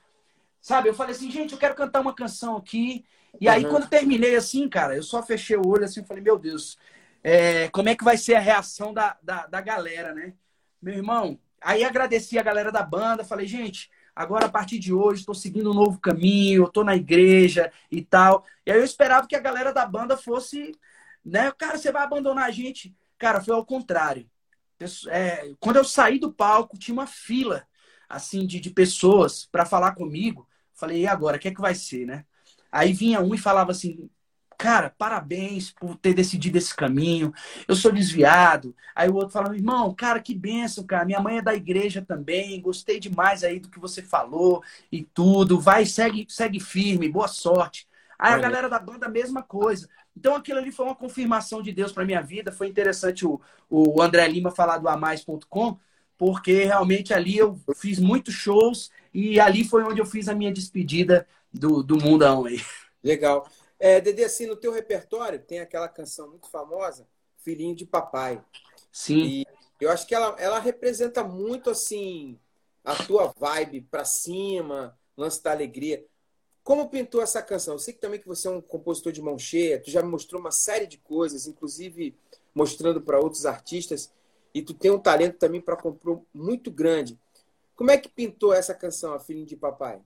Sabe? 0.62 0.89
Eu 0.89 0.93
falei 0.93 1.13
assim, 1.13 1.29
gente, 1.29 1.53
eu 1.53 1.60
quero 1.60 1.75
cantar 1.75 1.99
uma 1.99 2.15
canção 2.15 2.56
aqui. 2.56 3.06
E 3.39 3.49
aí, 3.49 3.65
uhum. 3.65 3.71
quando 3.71 3.89
terminei 3.89 4.36
assim, 4.36 4.69
cara, 4.69 4.95
eu 4.95 5.03
só 5.03 5.21
fechei 5.21 5.58
o 5.58 5.67
olho 5.67 5.84
assim 5.84 6.01
e 6.01 6.06
falei, 6.06 6.23
meu 6.23 6.38
Deus, 6.38 6.77
é, 7.23 7.67
como 7.69 7.89
é 7.89 7.95
que 7.95 8.03
vai 8.03 8.17
ser 8.17 8.36
a 8.36 8.39
reação 8.39 8.93
da, 8.93 9.17
da, 9.21 9.47
da 9.47 9.62
galera, 9.62 10.13
né? 10.13 10.34
Meu 10.82 10.93
irmão, 10.93 11.39
aí 11.62 11.84
agradeci 11.84 12.38
a 12.38 12.43
galera 12.43 12.71
da 12.71 12.84
banda, 12.84 13.23
falei, 13.23 13.47
gente, 13.47 13.89
agora 14.15 14.45
a 14.45 14.49
partir 14.49 14.77
de 14.77 14.93
hoje 14.93 15.21
estou 15.21 15.34
seguindo 15.34 15.71
um 15.71 15.73
novo 15.73 15.99
caminho, 15.99 16.65
estou 16.65 16.84
na 16.84 16.95
igreja 16.95 17.71
e 17.91 18.03
tal. 18.03 18.45
E 18.65 18.71
aí 18.71 18.77
eu 18.77 18.84
esperava 18.84 19.27
que 19.27 19.36
a 19.36 19.39
galera 19.39 19.73
da 19.73 19.86
banda 19.86 20.15
fosse, 20.15 20.73
né? 21.25 21.51
Cara, 21.58 21.77
você 21.77 21.91
vai 21.91 22.03
abandonar 22.03 22.45
a 22.45 22.51
gente. 22.51 22.95
Cara, 23.23 23.39
foi 23.41 23.55
ao 23.55 23.65
contrário. 23.65 24.29
É, 25.09 25.53
quando 25.59 25.77
eu 25.77 25.86
saí 25.86 26.19
do 26.19 26.33
palco, 26.33 26.77
tinha 26.77 26.93
uma 26.93 27.07
fila 27.07 27.65
assim 28.09 28.45
de, 28.45 28.59
de 28.59 28.69
pessoas 28.69 29.45
para 29.49 29.65
falar 29.65 29.95
comigo. 29.95 30.45
Falei, 30.73 31.01
e 31.03 31.07
agora? 31.07 31.38
O 31.38 31.39
que 31.39 31.47
é 31.47 31.53
que 31.55 31.62
vai 31.62 31.73
ser, 31.73 32.05
né? 32.05 32.25
Aí 32.69 32.91
vinha 32.91 33.21
um 33.21 33.33
e 33.33 33.38
falava 33.38 33.71
assim, 33.71 34.09
cara, 34.57 34.89
parabéns 34.89 35.71
por 35.71 35.95
ter 35.95 36.13
decidido 36.13 36.57
esse 36.57 36.75
caminho. 36.75 37.33
Eu 37.65 37.75
sou 37.77 37.93
desviado. 37.93 38.75
Aí 38.93 39.07
o 39.09 39.15
outro 39.15 39.29
falava, 39.31 39.55
irmão, 39.55 39.93
cara, 39.95 40.19
que 40.21 40.36
benção, 40.36 40.86
cara. 40.86 41.05
Minha 41.05 41.21
mãe 41.21 41.38
é 41.38 41.41
da 41.41 41.55
igreja 41.55 42.01
também. 42.01 42.62
Gostei 42.62 42.99
demais 42.99 43.41
aí 43.43 43.59
do 43.59 43.69
que 43.69 43.79
você 43.79 44.01
falou 44.01 44.62
e 44.91 45.03
tudo. 45.03 45.59
Vai, 45.62 45.86
segue, 45.86 46.25
segue 46.29 46.59
firme. 46.59 47.07
Boa 47.09 47.29
sorte. 47.29 47.88
Aí 48.17 48.34
a 48.34 48.38
galera 48.38 48.69
da 48.69 48.80
banda, 48.80 49.08
a 49.08 49.10
mesma 49.10 49.41
coisa. 49.43 49.88
Então 50.15 50.36
aquilo 50.36 50.60
ali 50.60 50.71
foi 50.71 50.86
uma 50.86 50.95
confirmação 50.95 51.62
de 51.62 51.71
Deus 51.71 51.91
para 51.91 52.06
minha 52.06 52.21
vida. 52.21 52.52
Foi 52.52 52.67
interessante 52.67 53.26
o, 53.26 53.41
o 53.69 54.02
André 54.02 54.28
Lima 54.28 54.52
falar 54.52 54.78
do 54.78 54.88
amais.com, 54.88 55.78
porque 56.17 56.63
realmente 56.63 57.13
ali 57.13 57.38
eu 57.38 57.60
fiz 57.76 57.99
muitos 57.99 58.34
shows 58.34 58.91
e 59.13 59.39
ali 59.39 59.63
foi 59.63 59.84
onde 59.84 59.99
eu 59.99 60.06
fiz 60.06 60.28
a 60.28 60.36
minha 60.36 60.54
despedida 60.54 61.28
do, 61.52 61.84
do 61.84 61.97
mundão 61.97 62.45
aí. 62.45 62.62
Legal. 63.04 63.47
É, 63.80 63.99
Dede, 63.99 64.23
assim, 64.23 64.47
no 64.47 64.56
teu 64.56 64.71
repertório 64.71 65.39
tem 65.39 65.60
aquela 65.60 65.89
canção 65.89 66.30
muito 66.30 66.49
famosa, 66.49 67.06
Filhinho 67.38 67.76
de 67.76 67.86
Papai. 67.86 68.41
Sim. 68.91 69.23
E 69.26 69.47
eu 69.82 69.91
acho 69.91 70.08
que 70.08 70.15
ela, 70.15 70.36
ela 70.39 70.60
representa 70.60 71.23
muito, 71.23 71.69
assim, 71.69 72.39
a 72.84 72.95
tua 72.95 73.34
vibe 73.38 73.82
para 73.82 74.06
cima, 74.06 74.97
lance 75.17 75.43
da 75.43 75.52
alegria. 75.52 76.06
Como 76.63 76.89
pintou 76.89 77.21
essa 77.21 77.41
canção? 77.41 77.73
Eu 77.76 77.80
sei 77.80 77.93
que 77.93 77.99
também 77.99 78.19
que 78.19 78.28
você 78.28 78.47
é 78.47 78.52
um 78.52 78.62
compositor 78.62 79.12
de 79.12 79.21
mão 79.21 79.38
cheia, 79.38 79.82
tu 79.82 79.91
já 79.91 80.02
me 80.02 80.10
mostrou 80.10 80.39
uma 80.39 80.52
série 80.52 80.88
de 80.88 80.97
coisas, 80.97 81.45
inclusive 81.45 82.15
mostrando 82.56 83.02
para 83.02 83.19
outros 83.19 83.45
artistas, 83.45 84.12
e 84.54 84.62
tu 84.62 84.73
tem 84.73 84.91
um 84.91 84.99
talento 84.99 85.38
também 85.38 85.60
para 85.60 85.76
compor 85.76 86.21
muito 86.34 86.71
grande. 86.71 87.19
Como 87.76 87.91
é 87.91 87.97
que 87.97 88.08
pintou 88.08 88.54
essa 88.54 88.73
canção, 88.73 89.13
A 89.13 89.19
Filhinha 89.19 89.45
de 89.45 89.58
Papai? 89.58 89.99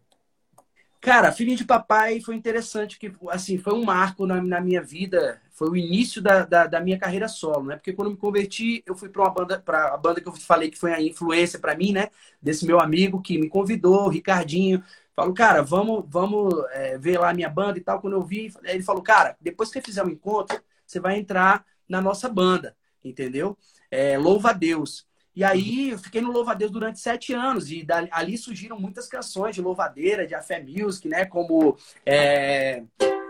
Cara, 0.99 1.31
Filhinho 1.31 1.57
de 1.57 1.65
Papai 1.65 2.19
foi 2.21 2.35
interessante, 2.35 2.97
que 2.97 3.13
assim, 3.29 3.57
foi 3.59 3.73
um 3.73 3.83
marco 3.83 4.25
na, 4.25 4.41
na 4.41 4.59
minha 4.59 4.81
vida, 4.81 5.39
foi 5.51 5.69
o 5.69 5.75
início 5.75 6.21
da, 6.21 6.43
da, 6.43 6.65
da, 6.65 6.79
minha 6.81 6.97
carreira 6.97 7.27
solo, 7.27 7.65
né? 7.65 7.75
Porque 7.75 7.93
quando 7.93 8.11
me 8.11 8.17
converti, 8.17 8.83
eu 8.85 8.95
fui 8.95 9.09
para 9.09 9.21
uma 9.21 9.29
banda, 9.29 9.59
para 9.59 9.93
a 9.93 9.97
banda 9.97 10.19
que 10.19 10.27
eu 10.27 10.33
falei 10.33 10.71
que 10.71 10.77
foi 10.77 10.91
a 10.93 11.01
influência 11.01 11.59
para 11.59 11.75
mim, 11.75 11.91
né? 11.91 12.09
Desse 12.41 12.65
meu 12.65 12.79
amigo 12.79 13.21
que 13.21 13.37
me 13.37 13.47
convidou, 13.47 14.09
Ricardinho, 14.09 14.83
Falo, 15.17 15.33
cara, 15.33 15.63
vamos, 15.63 16.05
vamos 16.07 16.53
é, 16.73 16.95
ver 16.95 17.19
lá 17.19 17.31
a 17.31 17.33
minha 17.33 17.49
banda 17.49 17.79
e 17.79 17.81
tal. 17.81 17.99
Quando 17.99 18.13
eu 18.13 18.21
vi, 18.21 18.53
ele 18.63 18.83
falou, 18.83 19.01
cara, 19.01 19.35
depois 19.41 19.69
que 19.69 19.73
você 19.73 19.81
fizer 19.81 20.03
o 20.03 20.05
um 20.05 20.11
encontro, 20.11 20.61
você 20.85 20.99
vai 20.99 21.17
entrar 21.17 21.65
na 21.89 21.99
nossa 21.99 22.29
banda, 22.29 22.77
entendeu? 23.03 23.57
É, 23.89 24.15
louva 24.15 24.51
a 24.51 24.53
Deus. 24.53 25.07
E 25.35 25.43
aí 25.43 25.89
eu 25.89 25.97
fiquei 25.97 26.21
no 26.21 26.31
Louva-a-Deus 26.31 26.71
durante 26.71 26.99
sete 26.99 27.33
anos. 27.33 27.71
E 27.71 27.83
dali, 27.83 28.07
ali 28.11 28.37
surgiram 28.37 28.79
muitas 28.79 29.07
canções 29.07 29.55
de 29.55 29.61
louvadeira, 29.61 30.27
de 30.27 30.35
Afé 30.35 30.61
Music, 30.61 31.07
né? 31.07 31.25
Como 31.25 31.75
é... 32.05 32.83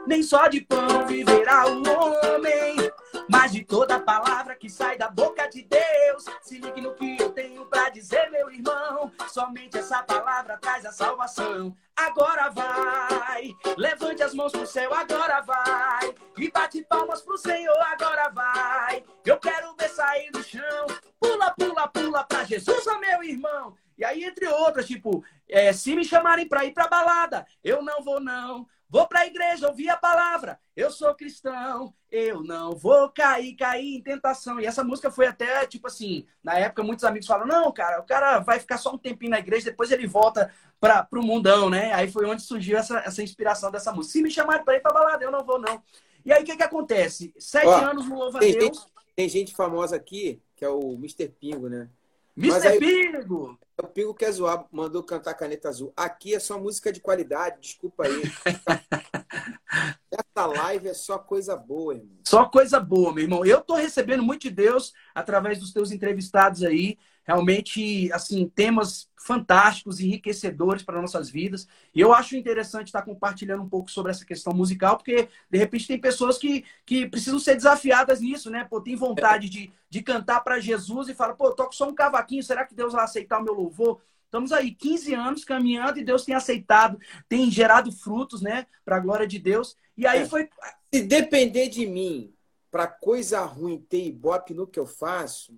Nem 0.06 0.22
só 0.24 0.48
de 0.50 0.60
pão 0.60 1.06
viverá 1.08 1.68
o 1.68 1.84
homem, 1.84 2.87
mas 3.30 3.52
de 3.52 3.64
toda 3.64 4.00
palavra 4.00 4.56
que 4.56 4.70
sai 4.70 4.98
da 4.98 5.10
boca 5.10 5.48
de 5.48 5.64
Deus. 5.64 6.26
Se 6.42 6.58
ligue 6.58 6.82
no 6.82 6.94
que 6.94 7.18
eu 7.20 7.32
tenho 7.32 7.66
para 7.66 7.90
dizer, 7.90 8.30
meu 8.32 8.50
irmão. 8.50 9.12
Somente 9.30 9.78
essa 9.78 10.02
palavra 10.04 10.58
traz 10.58 10.86
a 10.86 10.92
salvação. 10.92 11.76
Agora 11.96 12.50
vai, 12.50 13.56
levante 13.76 14.22
as 14.22 14.34
mãos 14.34 14.52
pro 14.52 14.68
céu, 14.68 14.94
agora 14.94 15.42
vai. 15.42 16.14
E 16.38 16.52
bate 16.52 16.84
palmas 16.84 17.22
pro 17.22 17.38
Senhor, 17.38 17.78
agora 17.92 18.30
vai. 18.30 19.04
Eu 19.26 19.38
quero 19.40 19.76
ver 19.76 19.90
sair 19.90 20.30
do 20.32 20.44
chão. 20.44 20.86
Pula, 21.20 21.52
pula, 21.58 21.88
pula 21.88 22.24
pra 22.24 22.44
Jesus, 22.44 22.86
ó 22.86 23.00
meu 23.00 23.24
irmão. 23.24 23.76
E 23.98 24.06
aí, 24.06 24.24
entre 24.24 24.48
outras, 24.48 24.86
tipo, 24.86 25.24
é, 25.50 25.74
se 25.74 25.96
me 25.96 26.06
chamarem 26.06 26.48
pra 26.48 26.64
ir 26.66 26.72
pra 26.72 26.88
balada, 26.88 27.48
eu 27.64 27.82
não 27.82 28.04
vou, 28.04 28.20
não. 28.20 28.68
Vou 28.90 29.06
para 29.06 29.22
a 29.22 29.26
igreja 29.26 29.68
ouvir 29.68 29.90
a 29.90 29.98
palavra. 29.98 30.60
Eu 30.76 30.90
sou 30.90 31.14
cristão. 31.14 31.94
Eu 32.10 32.42
não 32.42 32.72
vou 32.74 33.10
cair, 33.10 33.54
cair 33.56 33.96
em 33.96 34.02
tentação. 34.02 34.60
E 34.60 34.66
essa 34.66 34.84
música 34.84 35.12
foi 35.12 35.28
até, 35.28 35.66
tipo 35.68 35.88
assim, 35.88 36.26
na 36.42 36.58
época 36.58 36.84
muitos 36.84 37.04
amigos 37.04 37.28
falam: 37.28 37.46
não, 37.46 37.72
cara, 37.72 38.00
o 38.00 38.06
cara 38.06 38.40
vai 38.40 38.60
ficar 38.60 38.78
só 38.78 38.94
um 38.94 38.98
tempinho 38.98 39.32
na 39.32 39.40
igreja, 39.40 39.70
depois 39.70 39.92
ele 39.92 40.08
volta 40.08 40.52
para 40.80 41.08
o 41.14 41.22
mundão, 41.22 41.70
né? 41.70 41.94
Aí 41.94 42.10
foi 42.10 42.26
onde 42.26 42.42
surgiu 42.42 42.78
essa, 42.78 43.00
essa 43.00 43.22
inspiração 43.22 43.70
dessa 43.72 43.92
música. 43.92 44.14
Se 44.14 44.22
me 44.22 44.32
chamarem 44.32 44.64
para 44.64 44.76
ir 44.76 44.82
para 44.82 44.94
balada, 44.94 45.24
eu 45.24 45.32
não 45.32 45.44
vou, 45.44 45.60
não. 45.60 45.84
E 46.24 46.32
aí 46.32 46.44
o 46.44 46.46
que, 46.46 46.56
que 46.56 46.64
acontece? 46.64 47.34
Sete 47.38 47.68
Ó, 47.68 47.76
anos 47.78 48.08
no 48.08 48.18
Louva 48.18 48.40
tem 48.40 48.54
Deus. 48.54 48.78
Gente, 48.78 48.88
tem 49.16 49.30
gente 49.30 49.56
famosa 49.56 49.96
aqui, 49.96 50.42
que 50.56 50.64
é 50.64 50.70
o 50.70 50.94
Mr. 50.94 51.28
Pingo, 51.28 51.68
né? 51.68 51.90
Mr. 52.38 52.68
Aí, 52.68 52.80
Pingo! 52.80 53.60
O 53.80 53.88
Pingo 53.88 54.14
quer 54.14 54.32
zoar, 54.32 54.66
mandou 54.72 55.04
cantar 55.04 55.36
Caneta 55.36 55.70
Azul. 55.70 55.94
Aqui 55.96 56.34
é 56.34 56.40
só 56.40 56.60
música 56.60 56.92
de 56.92 57.00
qualidade, 57.00 57.62
desculpa 57.62 58.06
aí. 58.06 58.24
Essa 60.10 60.46
live 60.48 60.88
é 60.88 60.94
só 60.96 61.20
coisa 61.20 61.56
boa, 61.56 61.94
irmão. 61.94 62.18
Só 62.28 62.46
coisa 62.46 62.80
boa, 62.80 63.14
meu 63.14 63.24
irmão. 63.24 63.46
Eu 63.46 63.62
tô 63.62 63.76
recebendo 63.76 64.24
muito 64.24 64.42
de 64.44 64.50
Deus 64.50 64.94
através 65.14 65.60
dos 65.60 65.72
teus 65.72 65.92
entrevistados 65.92 66.64
aí 66.64 66.98
realmente 67.28 68.10
assim 68.14 68.48
temas 68.48 69.10
fantásticos, 69.18 70.00
enriquecedores 70.00 70.82
para 70.82 71.02
nossas 71.02 71.30
vidas. 71.30 71.68
E 71.94 72.00
eu 72.00 72.14
acho 72.14 72.38
interessante 72.38 72.88
estar 72.88 73.02
compartilhando 73.02 73.62
um 73.62 73.68
pouco 73.68 73.92
sobre 73.92 74.12
essa 74.12 74.26
questão 74.26 74.54
musical, 74.54 74.96
porque 74.96 75.28
de 75.52 75.58
repente 75.58 75.86
tem 75.86 76.00
pessoas 76.00 76.38
que, 76.38 76.64
que 76.86 77.10
precisam 77.10 77.38
ser 77.38 77.56
desafiadas 77.56 78.22
nisso, 78.22 78.50
né? 78.50 78.64
Pô, 78.64 78.80
tem 78.80 78.96
vontade 78.96 79.50
de, 79.50 79.70
de 79.90 80.02
cantar 80.02 80.40
para 80.40 80.62
Jesus 80.62 81.10
e 81.10 81.14
fala, 81.14 81.34
pô, 81.34 81.52
toco 81.52 81.76
só 81.76 81.90
um 81.90 81.94
cavaquinho, 81.94 82.42
será 82.42 82.66
que 82.66 82.74
Deus 82.74 82.94
vai 82.94 83.04
aceitar 83.04 83.40
o 83.40 83.44
meu 83.44 83.54
louvor? 83.54 84.00
Estamos 84.24 84.54
aí 84.54 84.74
15 84.74 85.14
anos 85.14 85.44
caminhando 85.44 86.00
e 86.00 86.06
Deus 86.06 86.24
tem 86.24 86.36
aceitado, 86.36 86.98
tem 87.28 87.52
gerado 87.52 87.92
frutos, 87.92 88.42
né, 88.42 88.66
para 88.86 88.96
a 88.96 89.00
glória 89.00 89.28
de 89.28 89.40
Deus. 89.40 89.76
E 89.98 90.08
aí 90.08 90.22
é. 90.22 90.26
foi 90.26 90.50
se 90.94 91.02
depender 91.02 91.68
de 91.68 91.86
mim, 91.86 92.34
para 92.72 92.88
coisa 92.88 93.42
ruim 93.42 93.80
ter 93.80 94.06
ibope 94.06 94.54
no 94.54 94.68
que 94.68 94.80
eu 94.80 94.86
faço, 94.86 95.58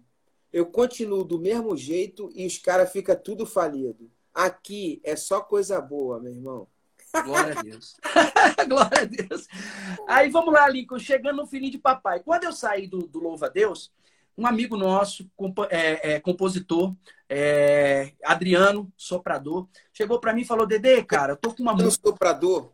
eu 0.51 0.65
continuo 0.65 1.23
do 1.23 1.39
mesmo 1.39 1.75
jeito 1.77 2.29
e 2.33 2.45
os 2.45 2.57
caras 2.57 2.91
ficam 2.91 3.15
tudo 3.15 3.45
falido. 3.45 4.09
Aqui 4.33 5.01
é 5.03 5.15
só 5.15 5.41
coisa 5.41 5.79
boa, 5.81 6.19
meu 6.19 6.31
irmão. 6.31 6.67
Glória 7.23 7.57
a 7.57 7.61
Deus. 7.61 7.97
Glória 8.67 9.01
a 9.01 9.05
Deus. 9.05 9.47
Aí 10.07 10.29
vamos 10.29 10.53
lá, 10.53 10.69
Lincoln, 10.69 10.99
chegando 10.99 11.37
no 11.37 11.47
filhinho 11.47 11.71
de 11.71 11.77
papai. 11.77 12.19
Quando 12.19 12.43
eu 12.43 12.53
saí 12.53 12.87
do, 12.87 12.99
do 12.99 13.19
Louva 13.19 13.47
a 13.47 13.49
Deus, 13.49 13.91
um 14.37 14.45
amigo 14.45 14.77
nosso, 14.77 15.29
comp 15.35 15.59
é, 15.69 16.13
é, 16.13 16.19
compositor, 16.19 16.95
é, 17.27 18.13
Adriano 18.23 18.91
Soprador, 18.95 19.67
chegou 19.91 20.19
para 20.19 20.33
mim 20.33 20.41
e 20.41 20.45
falou: 20.45 20.65
Dedê, 20.65 21.03
cara, 21.03 21.33
eu 21.33 21.37
tô 21.37 21.53
com 21.53 21.63
uma 21.63 21.73
música. 21.73 22.09
Soprador? 22.09 22.71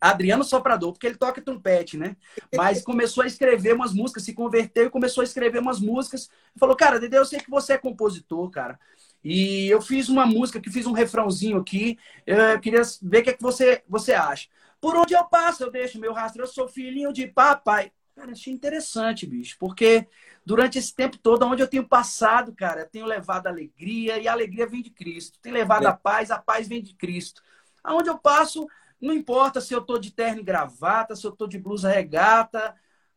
Adriano 0.00 0.44
Soprador, 0.44 0.92
porque 0.92 1.06
ele 1.06 1.16
toca 1.16 1.40
trompete, 1.40 1.96
né? 1.96 2.16
Mas 2.54 2.82
começou 2.84 3.22
a 3.22 3.26
escrever 3.26 3.74
umas 3.74 3.92
músicas, 3.92 4.22
se 4.24 4.32
converteu 4.32 4.86
e 4.86 4.90
começou 4.90 5.22
a 5.22 5.24
escrever 5.24 5.60
umas 5.60 5.80
músicas. 5.80 6.30
Falou, 6.56 6.76
cara, 6.76 6.98
Dede, 6.98 7.16
eu 7.16 7.24
sei 7.24 7.40
que 7.40 7.50
você 7.50 7.74
é 7.74 7.78
compositor, 7.78 8.48
cara. 8.50 8.78
E 9.22 9.68
eu 9.68 9.82
fiz 9.82 10.08
uma 10.08 10.24
música, 10.24 10.60
que 10.60 10.70
fiz 10.70 10.86
um 10.86 10.92
refrãozinho 10.92 11.58
aqui. 11.58 11.98
Eu 12.26 12.58
queria 12.60 12.82
ver 13.02 13.20
o 13.20 13.22
que, 13.22 13.30
é 13.30 13.32
que 13.34 13.42
você, 13.42 13.82
você 13.88 14.14
acha. 14.14 14.48
Por 14.80 14.96
onde 14.96 15.14
eu 15.14 15.24
passo, 15.24 15.62
eu 15.62 15.70
deixo 15.70 16.00
meu 16.00 16.12
rastro, 16.12 16.42
eu 16.42 16.46
sou 16.46 16.66
filhinho 16.66 17.12
de 17.12 17.26
papai. 17.26 17.92
Cara, 18.16 18.32
achei 18.32 18.52
interessante, 18.52 19.26
bicho, 19.26 19.56
porque 19.58 20.06
durante 20.44 20.78
esse 20.78 20.94
tempo 20.94 21.16
todo, 21.18 21.46
onde 21.46 21.62
eu 21.62 21.68
tenho 21.68 21.86
passado, 21.86 22.54
cara, 22.54 22.82
eu 22.82 22.88
tenho 22.88 23.06
levado 23.06 23.46
alegria, 23.46 24.18
e 24.18 24.26
a 24.26 24.32
alegria 24.32 24.66
vem 24.66 24.82
de 24.82 24.90
Cristo. 24.90 25.38
Tenho 25.40 25.54
levado 25.54 25.84
é. 25.84 25.88
a 25.88 25.92
paz, 25.92 26.30
a 26.30 26.38
paz 26.38 26.66
vem 26.66 26.82
de 26.82 26.94
Cristo. 26.94 27.42
Aonde 27.84 28.10
eu 28.10 28.18
passo, 28.18 28.66
não 29.00 29.14
importa 29.14 29.60
se 29.60 29.72
eu 29.74 29.80
tô 29.80 29.98
de 29.98 30.10
terno 30.10 30.40
e 30.40 30.44
gravata, 30.44 31.16
se 31.16 31.26
eu 31.26 31.32
tô 31.32 31.46
de 31.46 31.58
blusa 31.58 31.88
regata, 31.90 32.74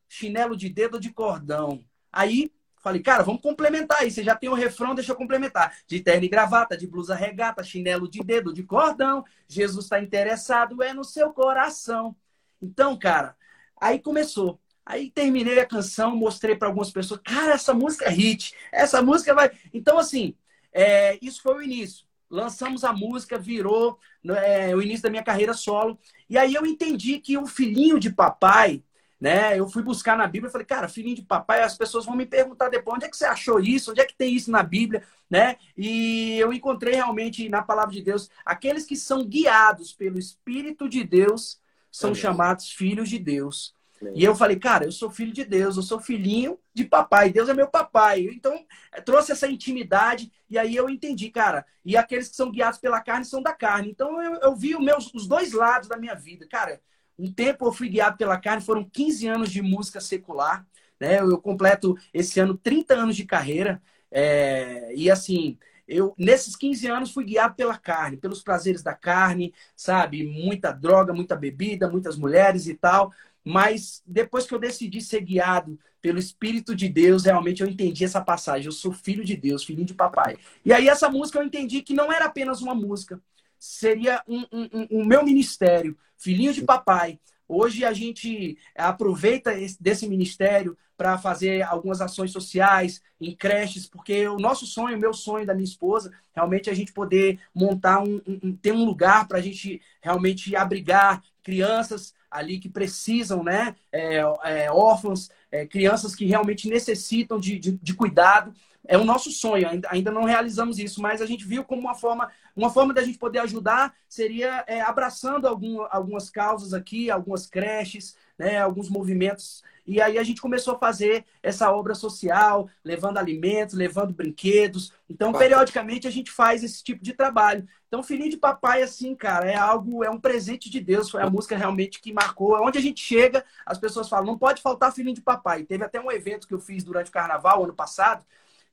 chinelo 0.08 0.56
de 0.56 0.70
dedo 0.70 0.96
ou 0.96 1.00
de 1.00 1.12
cordão. 1.12 1.84
Aí 2.12 2.52
falei, 2.78 3.02
cara, 3.02 3.24
vamos 3.24 3.42
complementar 3.42 4.02
aí. 4.02 4.12
Você 4.12 4.24
já 4.24 4.36
tem 4.36 4.50
o 4.50 4.54
refrão, 4.54 4.96
deixa 4.96 5.12
eu 5.12 5.16
complementar. 5.16 5.76
De 5.88 6.00
terno 6.02 6.26
e 6.26 6.30
gravata, 6.30 6.78
de 6.78 6.88
blusa 6.88 7.16
regata, 7.16 7.64
chinelo 7.64 8.10
de 8.10 8.22
dedo, 8.22 8.54
de 8.54 8.64
cordão. 8.64 9.24
Jesus 9.48 9.86
está 9.86 10.00
interessado 10.02 10.84
é 10.84 10.94
no 10.94 11.04
seu 11.04 11.32
coração. 11.34 12.16
Então, 12.62 12.98
cara, 12.98 13.36
aí 13.80 14.00
começou. 14.00 14.60
Aí 14.86 15.10
terminei 15.10 15.60
a 15.60 15.66
canção, 15.66 16.16
mostrei 16.16 16.56
para 16.56 16.68
algumas 16.68 16.92
pessoas, 16.92 17.22
cara, 17.24 17.54
essa 17.54 17.74
música 17.74 18.06
é 18.06 18.10
hit, 18.10 18.54
essa 18.70 19.02
música 19.02 19.34
vai. 19.34 19.50
Então, 19.74 19.98
assim, 19.98 20.36
é, 20.74 21.18
isso 21.22 21.42
foi 21.42 21.56
o 21.56 21.64
início 21.64 22.06
lançamos 22.34 22.84
a 22.84 22.92
música, 22.92 23.38
virou 23.38 24.00
é, 24.44 24.76
o 24.76 24.82
início 24.82 25.04
da 25.04 25.10
minha 25.10 25.24
carreira 25.24 25.54
solo. 25.54 26.00
E 26.28 26.36
aí 26.38 26.56
eu 26.56 26.66
entendi 26.66 27.20
que 27.20 27.38
o 27.38 27.46
filhinho 27.46 28.00
de 28.00 28.12
papai, 28.12 28.84
né? 29.22 29.58
Eu 29.58 29.70
fui 29.70 29.84
buscar 29.84 30.18
na 30.18 30.26
Bíblia 30.26 30.50
e 30.50 30.52
falei, 30.52 30.66
cara, 30.66 30.90
filhinho 30.90 31.16
de 31.16 31.22
papai, 31.22 31.62
as 31.62 31.78
pessoas 31.78 32.06
vão 32.06 32.16
me 32.16 32.26
perguntar 32.26 32.70
depois, 32.70 32.96
onde 32.96 33.06
é 33.06 33.10
que 33.10 33.16
você 33.16 33.26
achou 33.26 33.60
isso? 33.60 33.92
Onde 33.92 34.02
é 34.02 34.06
que 34.06 34.16
tem 34.16 34.34
isso 34.34 34.50
na 34.50 34.64
Bíblia, 34.64 35.04
né? 35.30 35.58
E 35.78 36.40
eu 36.40 36.52
encontrei 36.52 36.96
realmente 36.96 37.48
na 37.48 37.62
palavra 37.62 37.94
de 37.94 38.02
Deus, 38.02 38.30
aqueles 38.44 38.86
que 38.86 38.96
são 38.96 39.24
guiados 39.24 39.94
pelo 39.94 40.18
Espírito 40.18 40.90
de 40.90 41.04
Deus 41.04 41.60
são 41.92 42.10
Amém. 42.10 42.22
chamados 42.22 42.72
filhos 42.72 43.10
de 43.10 43.20
Deus. 43.20 43.76
E 44.16 44.24
eu 44.24 44.36
falei, 44.36 44.58
cara, 44.58 44.86
eu 44.86 44.92
sou 44.92 45.10
filho 45.12 45.32
de 45.32 45.46
Deus, 45.46 45.78
eu 45.78 45.84
sou 45.84 46.00
filhinho 46.00 46.58
de 46.74 46.84
papai, 46.86 47.30
Deus 47.32 47.48
é 47.50 47.54
meu 47.54 47.68
papai. 47.68 48.28
Então, 48.32 48.66
trouxe 49.06 49.32
essa 49.32 49.48
intimidade 49.48 50.32
e 50.50 50.58
aí 50.58 50.76
eu 50.76 50.90
entendi, 50.90 51.30
cara. 51.30 51.66
E 51.86 51.96
aqueles 51.96 52.30
que 52.30 52.36
são 52.36 52.52
guiados 52.52 52.80
pela 52.80 53.00
carne 53.00 53.26
são 53.26 53.42
da 53.42 53.54
carne. 53.54 53.92
Então, 53.92 54.22
eu, 54.22 54.36
eu 54.42 54.56
vi 54.56 54.76
os, 54.76 55.28
dois 55.28 55.54
lados 55.54 55.88
da 55.88 55.98
minha 55.98 56.16
vida. 56.16 56.48
Cara, 56.48 56.82
um 57.18 57.32
tempo 57.32 57.68
eu 57.68 57.72
fui 57.72 57.90
guiado 57.90 58.18
pela 58.18 58.40
carne, 58.40 58.64
foram 58.64 58.84
15 58.90 59.28
anos 59.28 59.52
de 59.52 59.62
música 59.62 60.02
secular. 60.02 60.66
Né? 61.00 61.20
Eu 61.20 61.40
completo 61.40 61.96
esse 62.14 62.40
ano 62.40 62.58
30 62.58 62.96
anos 62.96 63.16
de 63.16 63.26
carreira. 63.26 63.82
É... 64.10 64.94
E 64.96 65.12
assim, 65.12 65.60
eu 65.88 66.16
nesses 66.18 66.56
15 66.56 66.88
anos 66.88 67.12
fui 67.12 67.24
guiado 67.26 67.56
pela 67.56 67.78
carne, 67.78 68.18
pelos 68.18 68.42
prazeres 68.42 68.82
da 68.82 68.94
carne, 68.96 69.54
sabe? 69.76 70.24
Muita 70.24 70.72
droga, 70.72 71.14
muita 71.14 71.36
bebida, 71.36 71.90
muitas 71.90 72.18
mulheres 72.18 72.68
e 72.68 72.74
tal. 72.74 73.12
Mas 73.44 74.02
depois 74.06 74.46
que 74.46 74.54
eu 74.56 74.60
decidi 74.60 75.02
ser 75.02 75.22
guiado 75.22 75.78
pelo 76.04 76.20
Espírito 76.20 76.76
de 76.76 76.90
Deus, 76.90 77.24
realmente 77.24 77.64
eu 77.64 77.68
entendi 77.68 78.04
essa 78.04 78.20
passagem. 78.20 78.66
Eu 78.66 78.74
sou 78.74 78.92
filho 78.92 79.24
de 79.24 79.38
Deus, 79.38 79.64
filhinho 79.64 79.88
de 79.88 79.94
papai. 79.94 80.36
E 80.66 80.74
aí 80.74 80.90
essa 80.90 81.10
música 81.10 81.40
eu 81.40 81.44
entendi 81.44 81.82
que 81.82 81.94
não 81.94 82.12
era 82.12 82.26
apenas 82.26 82.62
uma 82.62 82.76
música, 82.76 83.22
seria 83.58 84.22
um, 84.28 84.42
um, 84.52 84.70
um, 84.74 84.88
um 84.92 85.06
meu 85.06 85.24
ministério, 85.24 85.98
filhinho 86.18 86.52
de 86.54 86.62
papai. 86.62 87.22
Hoje 87.48 87.86
a 87.86 87.94
gente 87.94 88.58
aproveita 88.76 89.54
esse, 89.54 89.82
desse 89.82 90.06
ministério 90.06 90.78
para 90.98 91.18
fazer 91.18 91.62
algumas 91.62 92.02
ações 92.02 92.32
sociais 92.32 93.02
em 93.20 93.34
creches, 93.34 93.88
porque 93.88 94.28
o 94.28 94.36
nosso 94.36 94.66
sonho, 94.66 94.98
o 94.98 95.00
meu 95.00 95.14
sonho 95.14 95.46
da 95.46 95.54
minha 95.54 95.64
esposa, 95.64 96.12
realmente 96.34 96.70
é 96.70 96.74
a 96.74 96.76
gente 96.76 96.92
poder 96.92 97.40
montar 97.56 98.04
um, 98.04 98.22
um 98.28 98.54
ter 98.54 98.74
um 98.74 98.84
lugar 98.84 99.26
para 99.26 99.38
a 99.38 99.42
gente 99.42 99.82
realmente 100.02 100.54
abrigar 100.54 101.24
crianças 101.42 102.14
ali 102.34 102.60
que 102.60 102.68
precisam, 102.68 103.44
né? 103.44 103.76
É, 103.92 104.18
é, 104.44 104.72
órfãos, 104.72 105.30
é, 105.54 105.68
crianças 105.68 106.16
que 106.16 106.26
realmente 106.26 106.68
necessitam 106.68 107.40
de, 107.40 107.60
de, 107.60 107.72
de, 107.74 107.94
cuidado. 107.94 108.52
É 108.88 108.98
o 108.98 109.06
nosso 109.06 109.30
sonho, 109.30 109.70
ainda, 109.70 109.88
ainda 109.92 110.12
não 110.12 110.24
realizamos 110.24 110.80
isso, 110.80 111.00
mas 111.00 111.22
a 111.22 111.28
gente 111.28 111.46
viu 111.46 111.64
como 111.64 111.80
uma 111.80 111.94
forma, 111.94 112.30
uma 112.56 112.72
forma 112.72 112.92
da 112.92 113.04
gente 113.04 113.20
poder 113.20 113.38
ajudar 113.40 113.94
seria 114.10 114.64
é, 114.66 114.82
abraçando 114.82 115.48
algum, 115.48 115.86
algumas 115.92 116.28
causas 116.30 116.74
aqui, 116.74 117.12
algumas 117.12 117.46
creches, 117.46 118.16
né, 118.38 118.58
alguns 118.58 118.90
movimentos 118.90 119.64
e 119.86 120.02
aí 120.02 120.18
a 120.18 120.24
gente 120.24 120.42
começou 120.42 120.76
a 120.76 120.80
fazer 120.80 121.26
essa 121.42 121.70
obra 121.72 121.94
social, 121.94 122.70
levando 122.84 123.18
alimentos, 123.18 123.76
levando 123.76 124.14
brinquedos. 124.14 124.94
Então, 125.10 125.34
periodicamente, 125.34 126.08
a 126.08 126.12
gente 126.12 126.32
faz 126.32 126.64
esse 126.64 126.82
tipo 126.82 127.04
de 127.04 127.14
trabalho. 127.14 127.68
Então, 127.88 128.02
Filhinho 128.02 128.30
de 128.30 128.38
Papai, 128.38 128.82
assim, 128.82 129.14
cara, 129.14 129.52
é 129.52 129.56
algo, 129.56 130.04
é 130.04 130.10
um 130.10 130.20
presente 130.20 130.70
de 130.70 130.80
Deus. 130.80 131.10
Foi 131.10 131.22
a 131.22 131.30
música 131.30 131.58
realmente 131.58 132.00
que 132.00 132.14
marcou. 132.14 132.56
Onde 132.62 132.78
a 132.78 132.82
gente 132.82 133.02
chega, 133.02 133.44
as 133.66 133.78
pessoas 133.78 134.08
falam, 134.08 134.26
não 134.26 134.38
pode 134.38 134.62
faltar 134.62 134.94
Filhinho 134.94 135.16
de 135.16 135.22
Papai. 135.22 135.64
Teve 135.64 135.84
até 135.84 136.00
um 136.00 136.12
evento 136.12 136.48
que 136.48 136.54
eu 136.54 136.60
fiz 136.60 136.84
durante 136.84 137.10
o 137.10 137.14
carnaval, 137.14 137.64
ano 137.64 137.74
passado, 137.74 138.26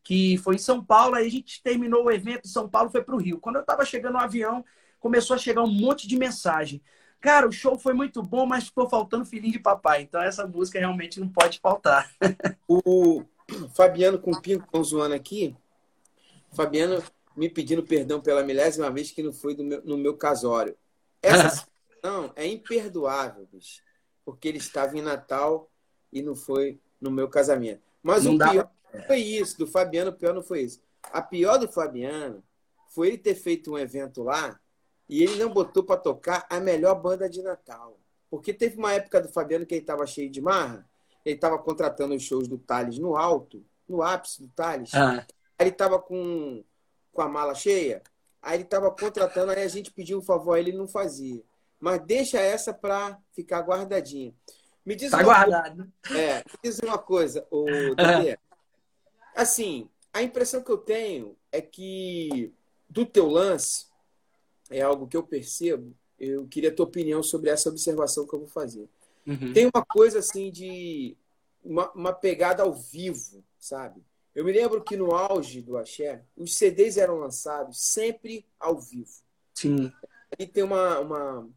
que 0.05 0.39
foi 0.39 0.55
em 0.55 0.59
São 0.59 0.83
Paulo, 0.83 1.17
aí 1.17 1.27
a 1.27 1.31
gente 1.31 1.61
terminou 1.63 2.05
o 2.05 2.11
evento 2.11 2.47
em 2.47 2.51
São 2.51 2.69
Paulo, 2.69 2.89
foi 2.89 3.03
para 3.03 3.15
o 3.15 3.19
Rio. 3.19 3.39
Quando 3.39 3.57
eu 3.57 3.63
estava 3.63 3.85
chegando 3.85 4.13
no 4.13 4.21
avião, 4.21 4.65
começou 5.01 5.35
a 5.35 5.39
chegar 5.39 5.63
um 5.63 5.71
monte 5.71 6.07
de 6.07 6.17
mensagem. 6.17 6.81
Cara, 7.21 7.47
o 7.47 7.53
show 7.53 7.79
foi 7.79 7.93
muito 7.93 8.23
bom, 8.23 8.47
mas 8.47 8.65
ficou 8.65 8.89
faltando 8.89 9.27
filhinho 9.27 9.53
de 9.53 9.59
papai. 9.59 10.03
Então 10.03 10.23
essa 10.23 10.47
música 10.47 10.79
realmente 10.79 11.21
não 11.21 11.29
pode 11.29 11.61
faltar. 11.61 12.11
o 12.67 13.23
Fabiano 13.75 14.19
com 14.19 14.31
o 14.31 14.41
Pinco 14.41 14.83
zoando 14.83 15.15
aqui. 15.15 15.55
Fabiano 16.53 17.03
me 17.37 17.49
pedindo 17.49 17.83
perdão 17.83 18.21
pela 18.21 18.43
milésima 18.43 18.91
vez 18.91 19.11
que 19.11 19.23
não 19.23 19.33
foi 19.33 19.55
meu, 19.57 19.83
no 19.85 19.97
meu 19.97 20.17
casório. 20.17 20.77
Essa 21.23 21.49
situação 22.01 22.33
é 22.37 22.47
imperdoável, 22.47 23.47
bicho, 23.53 23.83
porque 24.25 24.49
ele 24.49 24.59
estava 24.59 24.97
em 24.97 25.03
Natal 25.03 25.71
e 26.13 26.23
não 26.23 26.35
foi 26.35 26.79
no 27.01 27.11
meu 27.11 27.29
casamento. 27.29 27.83
Mas 28.03 28.25
não 28.25 28.35
o 28.35 28.39
pior 28.39 28.71
dá... 28.93 29.03
foi 29.07 29.19
isso, 29.19 29.57
do 29.59 29.67
Fabiano, 29.67 30.11
o 30.11 30.15
pior 30.15 30.35
não 30.35 30.43
foi 30.43 30.63
isso. 30.63 30.83
A 31.05 31.23
pior 31.23 31.57
do 31.57 31.67
Fabiano 31.67 32.43
foi 32.89 33.09
ele 33.09 33.19
ter 33.19 33.35
feito 33.35 33.73
um 33.73 33.79
evento 33.79 34.23
lá 34.23 34.60
e 35.11 35.25
ele 35.25 35.35
não 35.43 35.51
botou 35.51 35.83
para 35.83 36.01
tocar 36.01 36.47
a 36.49 36.61
melhor 36.61 36.95
banda 36.95 37.29
de 37.29 37.43
Natal. 37.43 37.99
Porque 38.31 38.55
teve 38.55 38.79
uma 38.79 38.93
época 38.93 39.21
do 39.21 39.29
Fabiano 39.29 39.67
que 39.67 39.75
ele 39.75 39.81
estava 39.81 40.07
cheio 40.07 40.31
de 40.31 40.41
marra, 40.41 40.89
ele 41.25 41.35
estava 41.35 41.59
contratando 41.59 42.15
os 42.15 42.23
shows 42.23 42.47
do 42.47 42.57
Thales 42.57 42.97
no 42.97 43.17
alto, 43.17 43.65
no 43.89 44.03
ápice 44.03 44.41
do 44.41 44.49
Thales. 44.51 44.95
Ah. 44.95 45.27
Aí 45.59 45.67
ele 45.67 45.71
estava 45.71 45.99
com, 45.99 46.63
com 47.13 47.23
a 47.23 47.29
mala 47.29 47.57
cheia, 47.57 48.05
aí 48.41 48.55
ele 48.55 48.63
estava 48.63 48.89
contratando, 48.93 49.51
aí 49.51 49.65
a 49.65 49.69
gente 49.69 49.91
pediu 49.91 50.19
um 50.19 50.23
favor, 50.23 50.57
ele 50.57 50.73
não 50.73 50.87
fazia. 50.87 51.43
Mas 51.81 52.01
deixa 52.03 52.39
essa 52.39 52.73
para 52.73 53.19
ficar 53.33 53.63
guardadinha. 53.63 54.33
Me 54.87 54.95
diz 54.95 55.11
tá 55.11 55.25
guardado. 55.25 55.93
Coisa, 56.07 56.23
é, 56.23 56.37
me 56.39 56.59
diz 56.63 56.79
uma 56.79 56.99
coisa, 56.99 57.45
o 57.51 57.67
ah. 57.99 58.39
Assim, 59.35 59.91
a 60.13 60.23
impressão 60.23 60.63
que 60.63 60.71
eu 60.71 60.79
tenho 60.79 61.37
é 61.51 61.61
que 61.61 62.55
do 62.89 63.05
teu 63.05 63.27
lance, 63.29 63.90
é 64.71 64.81
algo 64.81 65.07
que 65.07 65.17
eu 65.17 65.23
percebo, 65.23 65.95
eu 66.19 66.47
queria 66.47 66.71
a 66.71 66.75
tua 66.75 66.87
opinião 66.87 67.23
sobre 67.23 67.51
essa 67.51 67.69
observação 67.69 68.27
que 68.27 68.35
eu 68.35 68.41
vou 68.41 68.49
fazer. 68.49 68.89
Uhum. 69.27 69.53
Tem 69.53 69.67
uma 69.67 69.85
coisa 69.85 70.19
assim 70.21 70.51
de 70.51 71.17
uma, 71.65 71.91
uma, 71.93 72.13
pegada 72.13 72.63
ao 72.63 72.73
vivo, 72.73 73.45
sabe? 73.59 74.01
Eu 74.35 74.45
me 74.45 74.53
lembro 74.53 74.83
que 74.83 74.97
no 74.97 75.15
auge 75.15 75.61
do 75.61 75.77
Axé, 75.77 76.23
os 76.37 76.55
CDs 76.55 76.97
eram 76.97 77.19
lançados 77.19 77.81
sempre 77.81 78.47
ao 78.59 78.81
vivo. 78.81 79.11
Sim. 79.55 79.93
E 80.39 80.47
tem 80.47 80.63
uma, 80.63 81.01
uma, 81.01 81.49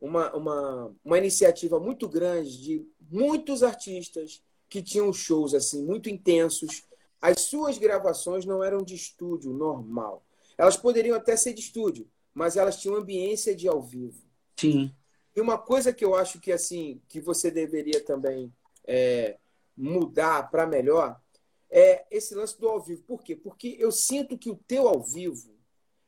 uma, 0.00 0.36
uma, 0.36 0.96
uma 1.04 1.18
iniciativa 1.18 1.80
muito 1.80 2.08
grande 2.08 2.62
de 2.62 2.86
muitos 3.10 3.62
artistas 3.62 4.42
que 4.68 4.82
tinham 4.82 5.12
shows 5.12 5.54
assim 5.54 5.84
muito 5.84 6.08
intensos. 6.08 6.84
As 7.20 7.40
suas 7.40 7.78
gravações 7.78 8.44
não 8.44 8.62
eram 8.62 8.78
de 8.78 8.94
estúdio 8.94 9.52
normal. 9.52 10.24
Elas 10.56 10.76
poderiam 10.76 11.16
até 11.16 11.36
ser 11.36 11.52
de 11.52 11.60
estúdio, 11.60 12.08
mas 12.34 12.56
elas 12.56 12.80
tinham 12.80 12.96
ambiência 12.96 13.54
de 13.54 13.68
ao 13.68 13.80
vivo. 13.80 14.22
Sim. 14.56 14.92
E 15.34 15.40
uma 15.40 15.56
coisa 15.56 15.92
que 15.92 16.04
eu 16.04 16.14
acho 16.14 16.40
que 16.40 16.52
assim 16.52 17.00
que 17.08 17.20
você 17.20 17.50
deveria 17.50 18.04
também 18.04 18.52
é, 18.86 19.38
mudar 19.76 20.50
para 20.50 20.66
melhor 20.66 21.20
é 21.70 22.04
esse 22.10 22.34
lance 22.34 22.58
do 22.58 22.68
ao 22.68 22.80
vivo. 22.80 23.02
Por 23.02 23.22
quê? 23.22 23.34
Porque 23.34 23.76
eu 23.78 23.90
sinto 23.90 24.36
que 24.36 24.50
o 24.50 24.56
teu 24.66 24.88
ao 24.88 25.02
vivo 25.02 25.54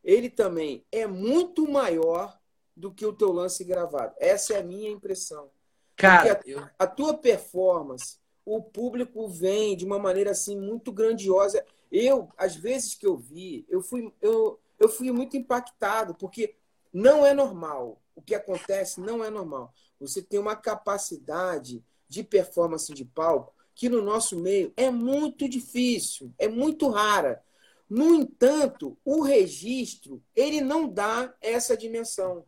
ele 0.07 0.31
também 0.31 0.85
é 0.93 1.05
muito 1.05 1.69
maior 1.69 2.39
do 2.77 2.93
que 2.93 3.05
o 3.05 3.13
teu 3.13 3.33
lance 3.33 3.65
gravado. 3.65 4.15
Essa 4.19 4.55
é 4.55 4.59
a 4.61 4.63
minha 4.63 4.89
impressão. 4.89 5.51
Cara, 5.97 6.35
a, 6.35 6.49
eu... 6.49 6.63
a 6.79 6.87
tua 6.87 7.15
performance, 7.19 8.19
o 8.45 8.63
público 8.63 9.29
vem 9.29 9.77
de 9.77 9.85
uma 9.85 9.99
maneira 9.99 10.31
assim 10.31 10.57
muito 10.57 10.93
grandiosa. 10.93 11.65
Eu, 11.91 12.29
às 12.37 12.55
vezes 12.55 12.95
que 12.95 13.05
eu 13.05 13.17
vi, 13.17 13.67
eu 13.69 13.83
fui 13.83 14.13
eu 14.23 14.61
eu 14.79 14.89
fui 14.89 15.11
muito 15.11 15.37
impactado, 15.37 16.15
porque 16.15 16.57
não 16.93 17.25
é 17.25 17.35
normal. 17.35 18.01
O 18.15 18.23
que 18.23 18.35
acontece 18.35 19.01
não 19.01 19.23
é 19.23 19.31
normal. 19.31 19.73
Você 20.01 20.23
tem 20.23 20.41
uma 20.41 20.57
capacidade 20.57 21.85
de 22.09 22.23
performance 22.23 22.93
de 22.93 23.05
palco 23.05 23.55
que 23.75 23.89
no 23.91 24.01
nosso 24.01 24.41
meio 24.41 24.73
é 24.77 24.91
muito 24.91 25.47
difícil, 25.49 26.33
é 26.39 26.49
muito 26.49 26.89
rara. 26.89 27.43
No 27.89 28.15
entanto, 28.15 28.97
o 29.05 29.23
registro 29.23 30.23
ele 30.35 30.63
não 30.63 30.89
dá 30.89 31.33
essa 31.41 31.77
dimensão. 31.77 32.45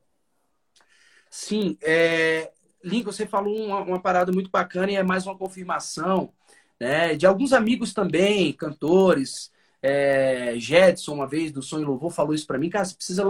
Sim, 1.30 1.76
é... 1.82 2.50
Lincoln, 2.82 3.12
você 3.12 3.26
falou 3.26 3.54
uma, 3.56 3.80
uma, 3.80 4.00
parada 4.00 4.32
muito 4.32 4.50
bacana 4.50 4.90
e 4.90 4.94
é 4.94 5.02
mais 5.02 5.26
uma 5.26 5.36
confirmação 5.36 6.32
né, 6.80 7.14
de 7.16 7.26
alguns 7.26 7.52
amigos 7.52 7.92
também, 7.92 8.52
cantores, 8.52 9.50
é, 9.82 10.54
Jetson, 10.58 11.14
uma 11.14 11.26
vez, 11.26 11.52
do 11.52 11.62
Sonho 11.62 11.86
Louvor, 11.86 12.10
falou 12.10 12.34
isso 12.34 12.46
para 12.46 12.58
mim, 12.58 12.70
cara, 12.70 12.84
você 12.84 12.94
precisa 12.94 13.24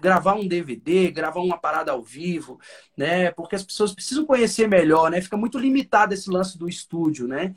gravar 0.00 0.34
um 0.34 0.48
DVD, 0.48 1.10
gravar 1.10 1.40
uma 1.40 1.58
parada 1.58 1.92
ao 1.92 2.02
vivo, 2.02 2.58
né? 2.96 3.30
Porque 3.32 3.54
as 3.54 3.62
pessoas 3.62 3.94
precisam 3.94 4.24
conhecer 4.24 4.68
melhor, 4.68 5.10
né? 5.10 5.20
Fica 5.20 5.36
muito 5.36 5.58
limitado 5.58 6.14
esse 6.14 6.30
lance 6.30 6.58
do 6.58 6.68
estúdio, 6.68 7.28
né? 7.28 7.54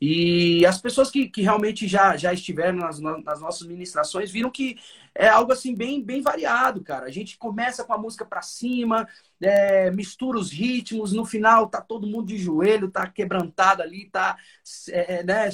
E 0.00 0.66
as 0.66 0.78
pessoas 0.78 1.10
que, 1.10 1.26
que 1.28 1.40
realmente 1.40 1.88
já, 1.88 2.16
já 2.18 2.32
estiveram 2.32 2.78
nas, 2.78 3.00
nas 3.00 3.40
nossas 3.40 3.66
ministrações 3.66 4.30
viram 4.30 4.50
que 4.50 4.76
é 5.14 5.26
algo 5.26 5.52
assim 5.52 5.74
bem, 5.74 6.02
bem 6.02 6.20
variado, 6.20 6.82
cara. 6.82 7.06
A 7.06 7.10
gente 7.10 7.38
começa 7.38 7.82
com 7.82 7.94
a 7.94 7.98
música 7.98 8.24
para 8.24 8.42
cima, 8.42 9.08
é, 9.40 9.90
mistura 9.90 10.38
os 10.38 10.50
ritmos, 10.50 11.12
no 11.12 11.24
final 11.24 11.68
tá 11.68 11.80
todo 11.80 12.06
mundo 12.06 12.26
de 12.26 12.36
joelho, 12.36 12.90
tá 12.90 13.06
quebrantado 13.06 13.82
ali, 13.82 14.10
tá 14.10 14.36
é, 14.90 15.22
né, 15.22 15.48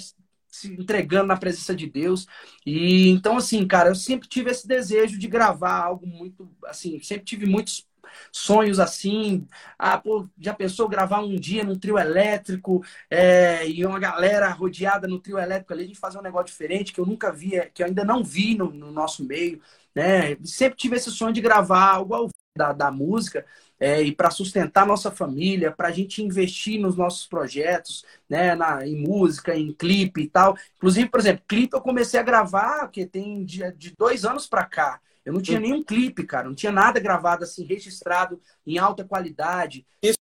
se 0.52 0.72
entregando 0.72 1.28
na 1.28 1.36
presença 1.36 1.74
de 1.74 1.88
Deus. 1.88 2.26
E 2.64 3.08
então, 3.08 3.38
assim, 3.38 3.66
cara, 3.66 3.88
eu 3.88 3.94
sempre 3.94 4.28
tive 4.28 4.50
esse 4.50 4.68
desejo 4.68 5.18
de 5.18 5.26
gravar 5.26 5.82
algo 5.82 6.06
muito, 6.06 6.48
assim, 6.66 7.00
sempre 7.02 7.24
tive 7.24 7.46
muitos 7.46 7.86
sonhos 8.30 8.78
assim. 8.78 9.46
Ah, 9.78 9.98
pô, 9.98 10.28
já 10.38 10.52
pensou 10.54 10.88
gravar 10.88 11.20
um 11.20 11.34
dia 11.36 11.64
num 11.64 11.78
trio 11.78 11.98
elétrico 11.98 12.84
é, 13.10 13.66
e 13.68 13.84
uma 13.86 13.98
galera 13.98 14.50
rodeada 14.50 15.08
no 15.08 15.18
trio 15.18 15.38
elétrico 15.38 15.72
ali, 15.72 15.84
a 15.84 15.86
gente 15.86 15.98
fazer 15.98 16.18
um 16.18 16.22
negócio 16.22 16.46
diferente 16.46 16.92
que 16.92 17.00
eu 17.00 17.06
nunca 17.06 17.32
vi, 17.32 17.52
que 17.72 17.82
eu 17.82 17.86
ainda 17.86 18.04
não 18.04 18.22
vi 18.22 18.54
no, 18.54 18.70
no 18.70 18.92
nosso 18.92 19.24
meio, 19.24 19.60
né? 19.94 20.36
Sempre 20.44 20.76
tive 20.76 20.96
esse 20.96 21.10
sonho 21.10 21.32
de 21.32 21.40
gravar 21.40 21.94
algo 21.94 22.14
ao 22.14 22.28
da, 22.54 22.72
da 22.72 22.90
música 22.90 23.46
é, 23.82 24.00
e 24.00 24.14
para 24.14 24.30
sustentar 24.30 24.86
nossa 24.86 25.10
família, 25.10 25.72
para 25.72 25.88
a 25.88 25.90
gente 25.90 26.22
investir 26.22 26.80
nos 26.80 26.96
nossos 26.96 27.26
projetos, 27.26 28.04
né, 28.30 28.54
na, 28.54 28.86
em 28.86 28.94
música, 28.94 29.56
em 29.56 29.72
clipe 29.72 30.20
e 30.20 30.28
tal. 30.28 30.56
Inclusive, 30.76 31.08
por 31.08 31.18
exemplo, 31.18 31.42
clipe 31.48 31.74
eu 31.74 31.80
comecei 31.80 32.20
a 32.20 32.22
gravar, 32.22 32.86
que 32.92 33.04
tem 33.04 33.44
de, 33.44 33.72
de 33.72 33.92
dois 33.98 34.24
anos 34.24 34.46
para 34.46 34.64
cá. 34.64 35.00
Eu 35.24 35.32
não 35.32 35.42
tinha 35.42 35.58
nenhum 35.58 35.82
clipe, 35.82 36.22
cara, 36.24 36.46
não 36.46 36.54
tinha 36.54 36.70
nada 36.70 37.00
gravado 37.00 37.42
assim, 37.42 37.64
registrado 37.64 38.40
em 38.64 38.78
alta 38.78 39.04
qualidade. 39.04 39.84
Isso. 40.00 40.18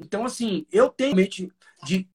Então, 0.00 0.24
assim, 0.24 0.64
eu 0.70 0.88
tenho 0.88 1.16
de 1.84 2.08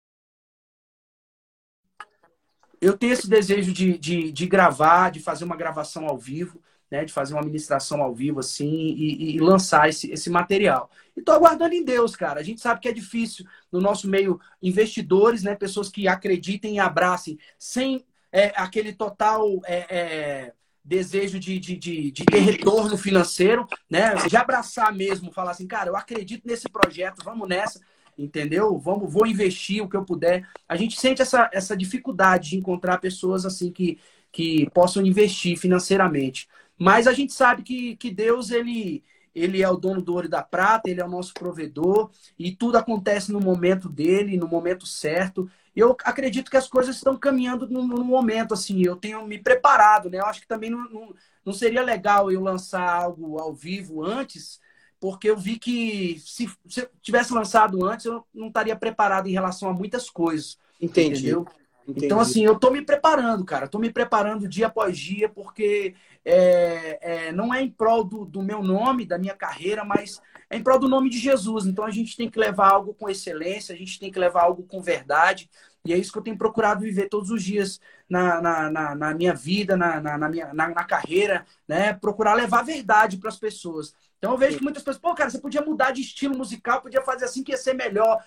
eu 2.79 2.97
tenho 2.97 3.11
esse 3.11 3.29
desejo 3.29 3.73
de, 3.73 3.97
de, 3.97 4.31
de 4.31 4.47
gravar, 4.47 5.09
de 5.09 5.19
fazer 5.19 5.43
uma 5.43 5.57
gravação 5.57 6.07
ao 6.07 6.17
vivo 6.17 6.61
né, 6.91 7.06
de 7.06 7.13
fazer 7.13 7.34
uma 7.34 7.43
ministração 7.43 8.02
ao 8.02 8.13
vivo 8.13 8.39
assim 8.39 8.69
e, 8.69 9.36
e 9.36 9.39
lançar 9.39 9.89
esse, 9.89 10.12
esse 10.12 10.30
material. 10.30 10.89
E 11.15 11.19
estou 11.19 11.36
aguardando 11.36 11.75
em 11.75 11.84
Deus, 11.84 12.15
cara. 12.15 12.39
A 12.39 12.43
gente 12.43 12.62
sabe 12.62 12.82
que 12.82 12.88
é 12.88 12.93
difícil 12.93 13.45
no 13.71 13.80
nosso 13.80 14.08
meio 14.08 14.39
investidores, 14.62 15.43
né, 15.43 15.56
pessoas 15.56 15.89
que 15.89 16.08
acreditem 16.08 16.75
e 16.75 16.80
abracem 16.80 17.38
sem 17.58 18.06
é, 18.32 18.54
aquele 18.56 18.93
total 18.93 19.60
é, 19.65 19.86
é, 19.89 20.54
desejo 20.84 21.39
de, 21.39 21.60
de, 21.60 21.75
de, 21.75 22.12
de, 22.12 22.25
ter 22.25 22.39
retorno 22.39 22.97
financeiro, 22.97 23.67
né, 23.89 24.15
de 24.28 24.36
abraçar 24.36 24.93
mesmo, 24.93 25.32
falar 25.32 25.52
assim, 25.52 25.67
cara, 25.67 25.89
eu 25.89 25.95
acredito 25.95 26.47
nesse 26.47 26.67
projeto, 26.69 27.23
vamos 27.23 27.47
nessa 27.47 27.80
entendeu? 28.19 28.78
Vamos, 28.78 29.12
vou 29.12 29.25
investir 29.25 29.82
o 29.82 29.88
que 29.88 29.95
eu 29.95 30.04
puder. 30.04 30.45
A 30.67 30.75
gente 30.75 30.99
sente 30.99 31.21
essa, 31.21 31.49
essa 31.54 31.75
dificuldade 31.75 32.49
de 32.49 32.58
encontrar 32.58 32.97
pessoas 32.97 33.45
assim 33.45 33.71
que, 33.71 33.97
que 34.32 34.69
possam 34.71 35.06
investir 35.06 35.58
financeiramente. 35.58 36.47
Mas 36.79 37.07
a 37.07 37.13
gente 37.13 37.33
sabe 37.33 37.61
que, 37.61 37.97
que 37.97 38.09
Deus, 38.09 38.51
ele, 38.51 39.03
ele 39.35 39.61
é 39.61 39.69
o 39.69 39.75
dono 39.75 40.01
do 40.01 40.13
ouro 40.13 40.27
e 40.27 40.29
da 40.29 40.41
prata, 40.41 40.89
ele 40.89 41.01
é 41.01 41.05
o 41.05 41.09
nosso 41.09 41.33
provedor, 41.33 42.09
e 42.37 42.55
tudo 42.55 42.77
acontece 42.77 43.31
no 43.31 43.41
momento 43.41 43.89
dele, 43.89 44.37
no 44.37 44.47
momento 44.47 44.85
certo. 44.85 45.49
Eu 45.75 45.95
acredito 46.03 46.49
que 46.49 46.57
as 46.57 46.67
coisas 46.67 46.95
estão 46.95 47.17
caminhando 47.17 47.69
no, 47.69 47.85
no 47.85 48.03
momento, 48.03 48.53
assim, 48.53 48.81
eu 48.81 48.95
tenho 48.95 49.27
me 49.27 49.37
preparado, 49.37 50.09
né? 50.09 50.19
Eu 50.19 50.25
acho 50.25 50.41
que 50.41 50.47
também 50.47 50.69
não, 50.69 50.89
não, 50.89 51.13
não 51.45 51.54
seria 51.54 51.83
legal 51.83 52.31
eu 52.31 52.41
lançar 52.41 52.87
algo 52.89 53.37
ao 53.39 53.54
vivo 53.54 54.04
antes, 54.04 54.60
porque 54.99 55.29
eu 55.29 55.37
vi 55.37 55.60
que 55.60 56.21
se, 56.25 56.49
se 56.67 56.81
eu 56.81 56.89
tivesse 57.01 57.33
lançado 57.33 57.85
antes, 57.85 58.06
eu 58.06 58.25
não 58.33 58.47
estaria 58.47 58.75
preparado 58.75 59.27
em 59.27 59.33
relação 59.33 59.69
a 59.69 59.73
muitas 59.73 60.10
coisas. 60.10 60.58
Entendi. 60.81 61.19
Entendeu? 61.19 61.47
Entendi. 61.87 62.06
Então, 62.06 62.19
assim, 62.19 62.45
eu 62.45 62.60
tô 62.60 62.69
me 62.69 62.83
preparando, 62.83 63.43
cara. 63.43 63.67
Tô 63.67 63.79
me 63.79 63.91
preparando 63.91 64.47
dia 64.47 64.67
após 64.67 64.97
dia, 64.97 65.27
porque 65.27 65.95
é, 66.25 67.27
é, 67.27 67.31
não 67.31 67.53
é 67.53 67.61
em 67.61 67.69
prol 67.69 68.03
do, 68.03 68.25
do, 68.25 68.41
meu 68.41 68.61
nome, 68.61 69.05
da 69.05 69.17
minha 69.17 69.35
carreira, 69.35 69.83
mas 69.83 70.21
é 70.49 70.57
em 70.57 70.63
prol 70.63 70.79
do 70.79 70.89
nome 70.89 71.09
de 71.09 71.17
Jesus. 71.17 71.65
Então, 71.65 71.85
a 71.85 71.91
gente 71.91 72.15
tem 72.15 72.29
que 72.29 72.39
levar 72.39 72.71
algo 72.71 72.93
com 72.93 73.09
excelência, 73.09 73.73
a 73.73 73.77
gente 73.77 73.99
tem 73.99 74.11
que 74.11 74.19
levar 74.19 74.43
algo 74.43 74.63
com 74.63 74.81
verdade, 74.81 75.49
E 75.85 75.93
é 75.93 75.97
isso 75.97 76.11
que 76.11 76.17
eu 76.17 76.23
tenho 76.23 76.37
procurado 76.37 76.81
viver 76.81 77.07
todos 77.07 77.31
os 77.31 77.43
dias 77.43 77.79
na, 78.09 78.41
na, 78.41 78.69
na, 78.69 78.95
na 78.95 79.13
minha 79.13 79.33
vida, 79.33 79.77
na, 79.77 80.01
na, 80.01 80.29
minha, 80.29 80.53
na, 80.53 80.83
carreira, 80.83 81.45
né? 81.67 81.93
Procurar 81.93 82.33
levar 82.33 82.63
verdade 82.63 83.17
para 83.17 83.29
as 83.29 83.39
pessoas. 83.39 83.95
Então 84.17 84.31
eu 84.31 84.37
vejo 84.37 84.57
que 84.57 84.63
muitas 84.63 84.83
pessoas, 84.83 85.01
pô, 85.01 85.15
cara, 85.15 85.29
você 85.29 85.39
podia 85.39 85.61
mudar 85.61 85.91
de 85.91 86.01
estilo 86.01 86.37
musical, 86.37 86.81
podia 86.81 87.01
fazer 87.01 87.25
assim 87.25 87.43
que 87.43 87.51
ia 87.51 87.57
ser 87.57 87.73
melhor. 87.73 88.21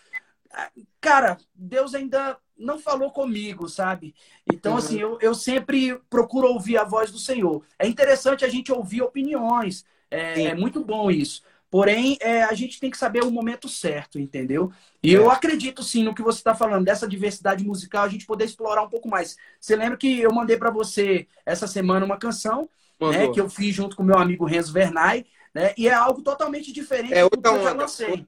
Cara, 1.01 1.37
Deus 1.55 1.95
ainda 1.95 2.39
não 2.63 2.79
falou 2.79 3.11
comigo, 3.11 3.69
sabe? 3.69 4.15
Então, 4.51 4.73
uhum. 4.73 4.79
assim, 4.79 4.99
eu, 4.99 5.19
eu 5.21 5.35
sempre 5.35 6.01
procuro 6.09 6.49
ouvir 6.49 6.79
a 6.79 6.85
voz 6.85 7.11
do 7.11 7.19
Senhor. 7.19 7.63
É 7.79 7.87
interessante 7.87 8.45
a 8.45 8.49
gente 8.49 8.73
ouvir 8.73 9.03
opiniões. 9.03 9.85
É, 10.11 10.45
é 10.45 10.55
muito 10.55 10.85
bom 10.85 11.11
isso. 11.11 11.43
Porém, 11.71 12.19
é, 12.21 12.43
a 12.43 12.53
gente 12.53 12.79
tem 12.79 12.91
que 12.91 12.99
saber 12.99 13.25
o 13.25 13.31
momento 13.31 13.67
certo, 13.67 14.19
entendeu? 14.19 14.71
E 15.03 15.15
é. 15.15 15.17
eu 15.17 15.31
acredito 15.31 15.83
sim 15.83 16.05
no 16.05 16.15
que 16.15 16.23
você 16.23 16.39
está 16.39 16.55
falando, 16.55 16.85
dessa 16.85 17.09
diversidade 17.09 17.65
musical, 17.65 18.05
a 18.05 18.09
gente 18.09 18.27
poder 18.27 18.45
explorar 18.45 18.83
um 18.83 18.91
pouco 18.91 19.09
mais. 19.09 19.37
Você 19.59 19.75
lembra 19.75 19.97
que 19.97 20.21
eu 20.21 20.33
mandei 20.33 20.59
para 20.59 20.71
você 20.71 21.27
essa 21.47 21.67
semana 21.67 22.05
uma 22.05 22.19
canção 22.19 22.69
né, 23.01 23.29
que 23.33 23.41
eu 23.41 23.49
fiz 23.49 23.75
junto 23.75 23.97
com 23.97 24.03
meu 24.03 24.19
amigo 24.19 24.45
Renzo 24.45 24.73
Vernay, 24.73 25.27
né? 25.55 25.73
E 25.77 25.89
é 25.89 25.95
algo 25.95 26.23
totalmente 26.23 26.73
diferente 26.73 27.15
é 27.15 27.23
do 27.25 27.31
que 27.31 27.49
eu 27.49 27.63
já 27.63 27.73
lancei. 27.73 28.27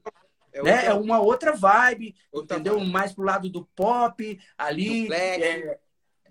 É, 0.55 0.63
né? 0.63 0.87
é 0.87 0.95
uma 0.95 1.19
outra 1.19 1.53
vibe, 1.53 2.15
outra 2.31 2.57
entendeu? 2.57 2.79
Vibe. 2.79 2.91
Mais 2.91 3.13
pro 3.13 3.25
lado 3.25 3.51
do 3.51 3.65
pop, 3.75 4.41
ali. 4.57 5.09
Do 5.09 5.15
é, 5.15 5.79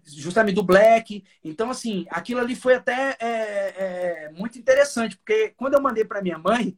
justamente 0.05 0.55
do 0.55 0.63
black. 0.63 1.23
Então, 1.43 1.69
assim, 1.69 2.05
aquilo 2.09 2.39
ali 2.39 2.55
foi 2.55 2.75
até 2.75 3.17
é, 3.19 3.27
é, 3.27 4.31
muito 4.33 4.57
interessante, 4.57 5.17
porque 5.17 5.53
quando 5.55 5.73
eu 5.73 5.81
mandei 5.81 6.05
para 6.05 6.21
minha 6.21 6.37
mãe, 6.37 6.77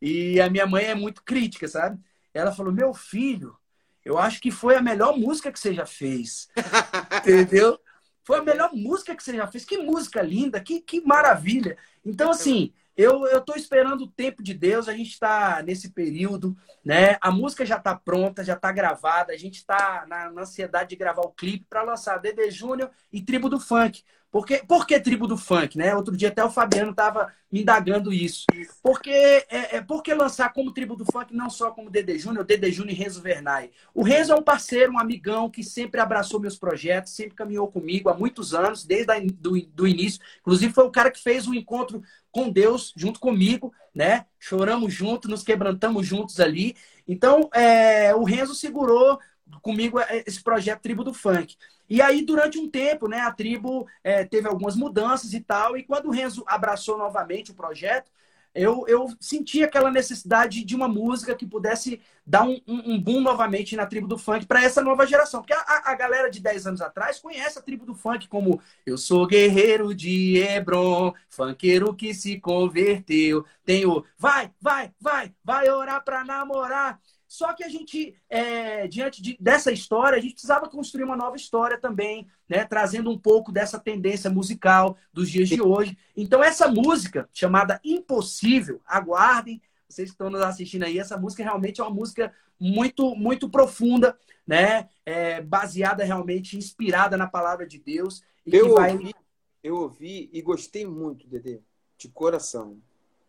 e 0.00 0.40
a 0.40 0.50
minha 0.50 0.66
mãe 0.66 0.84
é 0.84 0.94
muito 0.94 1.22
crítica, 1.22 1.68
sabe? 1.68 1.98
Ela 2.32 2.52
falou: 2.52 2.72
Meu 2.72 2.92
filho, 2.92 3.56
eu 4.04 4.18
acho 4.18 4.40
que 4.40 4.50
foi 4.50 4.76
a 4.76 4.82
melhor 4.82 5.16
música 5.18 5.50
que 5.50 5.58
você 5.58 5.74
já 5.74 5.86
fez. 5.86 6.48
Entendeu? 7.22 7.78
Foi 8.22 8.38
a 8.38 8.42
melhor 8.42 8.70
música 8.72 9.14
que 9.14 9.22
você 9.22 9.36
já 9.36 9.46
fez. 9.46 9.64
Que 9.64 9.78
música 9.78 10.20
linda, 10.20 10.60
que, 10.60 10.80
que 10.80 11.00
maravilha. 11.00 11.78
Então, 12.04 12.30
assim, 12.30 12.72
eu, 12.96 13.40
tô 13.42 13.54
esperando 13.54 14.04
o 14.04 14.10
tempo 14.10 14.42
de 14.42 14.54
Deus, 14.54 14.88
a 14.88 14.92
gente 14.92 15.10
está 15.10 15.62
nesse 15.62 15.90
período, 15.90 16.56
né? 16.84 17.18
A 17.20 17.30
música 17.30 17.66
já 17.66 17.76
está 17.76 17.94
pronta, 17.94 18.42
já 18.42 18.54
está 18.54 18.72
gravada, 18.72 19.32
a 19.32 19.36
gente 19.36 19.56
está 19.56 20.06
na, 20.08 20.30
na, 20.30 20.42
ansiedade 20.42 20.90
de 20.90 20.96
gravar 20.96 21.22
o 21.22 21.32
clipe 21.32 21.66
para 21.68 21.82
lançar 21.82 22.18
Dede 22.18 22.50
Júnior 22.50 22.90
e 23.12 23.22
Tribo 23.22 23.48
do 23.48 23.60
Funk. 23.60 24.02
Porque, 24.30 24.62
por 24.66 24.86
que 24.86 25.00
tribo 25.00 25.26
do 25.26 25.36
funk, 25.36 25.78
né? 25.78 25.94
Outro 25.94 26.16
dia 26.16 26.28
até 26.28 26.44
o 26.44 26.50
Fabiano 26.50 26.90
estava 26.90 27.32
indagando 27.50 28.12
isso. 28.12 28.44
Porque, 28.82 29.10
é, 29.10 29.76
é, 29.76 29.80
por 29.80 30.02
que 30.02 30.12
lançar 30.12 30.52
como 30.52 30.72
tribo 30.72 30.96
do 30.96 31.04
funk, 31.04 31.34
não 31.34 31.48
só 31.48 31.70
como 31.70 31.90
Dede 31.90 32.18
Júnior, 32.18 32.44
Dede 32.44 32.70
Júnior 32.70 32.92
e 32.92 33.02
Renzo 33.02 33.22
Vernay? 33.22 33.70
O 33.94 34.02
Renzo 34.02 34.32
é 34.32 34.36
um 34.36 34.42
parceiro, 34.42 34.92
um 34.92 34.98
amigão 34.98 35.48
que 35.48 35.62
sempre 35.62 36.00
abraçou 36.00 36.40
meus 36.40 36.58
projetos, 36.58 37.12
sempre 37.12 37.34
caminhou 37.34 37.68
comigo 37.68 38.08
há 38.08 38.14
muitos 38.14 38.52
anos, 38.52 38.84
desde 38.84 39.20
do, 39.32 39.60
do 39.72 39.86
início. 39.86 40.20
Inclusive, 40.40 40.72
foi 40.72 40.84
o 40.84 40.90
cara 40.90 41.10
que 41.10 41.22
fez 41.22 41.46
o 41.46 41.52
um 41.52 41.54
encontro 41.54 42.02
com 42.30 42.50
Deus 42.50 42.92
junto 42.96 43.18
comigo, 43.18 43.72
né? 43.94 44.26
Choramos 44.38 44.92
juntos, 44.92 45.30
nos 45.30 45.42
quebrantamos 45.42 46.06
juntos 46.06 46.40
ali. 46.40 46.76
Então, 47.08 47.48
é, 47.54 48.14
o 48.14 48.24
Renzo 48.24 48.54
segurou 48.54 49.18
comigo 49.62 49.98
é, 50.00 50.22
esse 50.26 50.42
projeto 50.42 50.82
Tribo 50.82 51.04
do 51.04 51.14
Funk. 51.14 51.56
E 51.88 52.02
aí, 52.02 52.22
durante 52.22 52.58
um 52.58 52.68
tempo, 52.68 53.08
né, 53.08 53.20
a 53.20 53.32
tribo 53.32 53.86
é, 54.02 54.24
teve 54.24 54.48
algumas 54.48 54.76
mudanças 54.76 55.32
e 55.32 55.40
tal, 55.40 55.76
e 55.76 55.82
quando 55.82 56.06
o 56.06 56.10
Renzo 56.10 56.44
abraçou 56.46 56.98
novamente 56.98 57.50
o 57.50 57.54
projeto, 57.54 58.10
eu, 58.56 58.86
eu 58.88 59.08
senti 59.20 59.62
aquela 59.62 59.90
necessidade 59.90 60.64
de 60.64 60.74
uma 60.74 60.88
música 60.88 61.34
que 61.34 61.46
pudesse 61.46 62.00
dar 62.26 62.42
um, 62.42 62.58
um, 62.66 62.94
um 62.94 63.00
boom 63.00 63.20
novamente 63.20 63.76
na 63.76 63.86
tribo 63.86 64.08
do 64.08 64.16
funk 64.16 64.46
para 64.46 64.64
essa 64.64 64.82
nova 64.82 65.06
geração. 65.06 65.42
Porque 65.42 65.52
a, 65.52 65.82
a, 65.84 65.94
galera 65.94 66.30
de 66.30 66.40
10 66.40 66.66
anos 66.66 66.80
atrás 66.80 67.18
conhece 67.18 67.58
a 67.58 67.62
tribo 67.62 67.84
do 67.84 67.94
funk 67.94 68.26
como 68.28 68.60
Eu 68.84 68.96
sou 68.96 69.26
guerreiro 69.26 69.94
de 69.94 70.38
Hebron, 70.38 71.12
funkeiro 71.28 71.94
que 71.94 72.14
se 72.14 72.40
converteu. 72.40 73.44
Tem 73.64 73.84
o 73.84 74.02
vai, 74.18 74.50
vai, 74.60 74.90
vai, 74.98 75.34
vai 75.44 75.70
orar 75.70 76.02
para 76.02 76.24
namorar. 76.24 76.98
Só 77.28 77.52
que 77.52 77.64
a 77.64 77.68
gente, 77.68 78.14
é, 78.30 78.86
diante 78.86 79.20
de, 79.20 79.36
dessa 79.40 79.72
história, 79.72 80.16
a 80.16 80.20
gente 80.20 80.34
precisava 80.34 80.68
construir 80.68 81.04
uma 81.04 81.16
nova 81.16 81.36
história 81.36 81.78
também, 81.78 82.26
né? 82.48 82.64
Trazendo 82.64 83.10
um 83.10 83.18
pouco 83.18 83.50
dessa 83.50 83.78
tendência 83.78 84.30
musical 84.30 84.96
dos 85.12 85.30
dias 85.30 85.48
de 85.48 85.60
hoje. 85.60 85.98
Então, 86.16 86.42
essa 86.42 86.68
música, 86.68 87.28
chamada 87.32 87.80
Impossível, 87.84 88.80
aguardem, 88.86 89.60
vocês 89.88 90.10
que 90.10 90.14
estão 90.14 90.30
nos 90.30 90.40
assistindo 90.40 90.84
aí, 90.84 90.98
essa 90.98 91.16
música 91.16 91.42
realmente 91.42 91.80
é 91.80 91.84
uma 91.84 91.94
música 91.94 92.32
muito, 92.58 93.14
muito 93.14 93.48
profunda, 93.48 94.16
né? 94.46 94.88
É, 95.04 95.40
baseada 95.40 96.04
realmente, 96.04 96.56
inspirada 96.56 97.16
na 97.16 97.26
palavra 97.26 97.66
de 97.66 97.78
Deus. 97.78 98.22
eu, 98.46 98.74
vai... 98.74 98.92
ouvi, 98.92 99.14
eu 99.62 99.76
ouvi 99.76 100.30
e 100.32 100.40
gostei 100.42 100.86
muito, 100.86 101.26
Dede, 101.26 101.60
de 101.98 102.08
coração. 102.08 102.78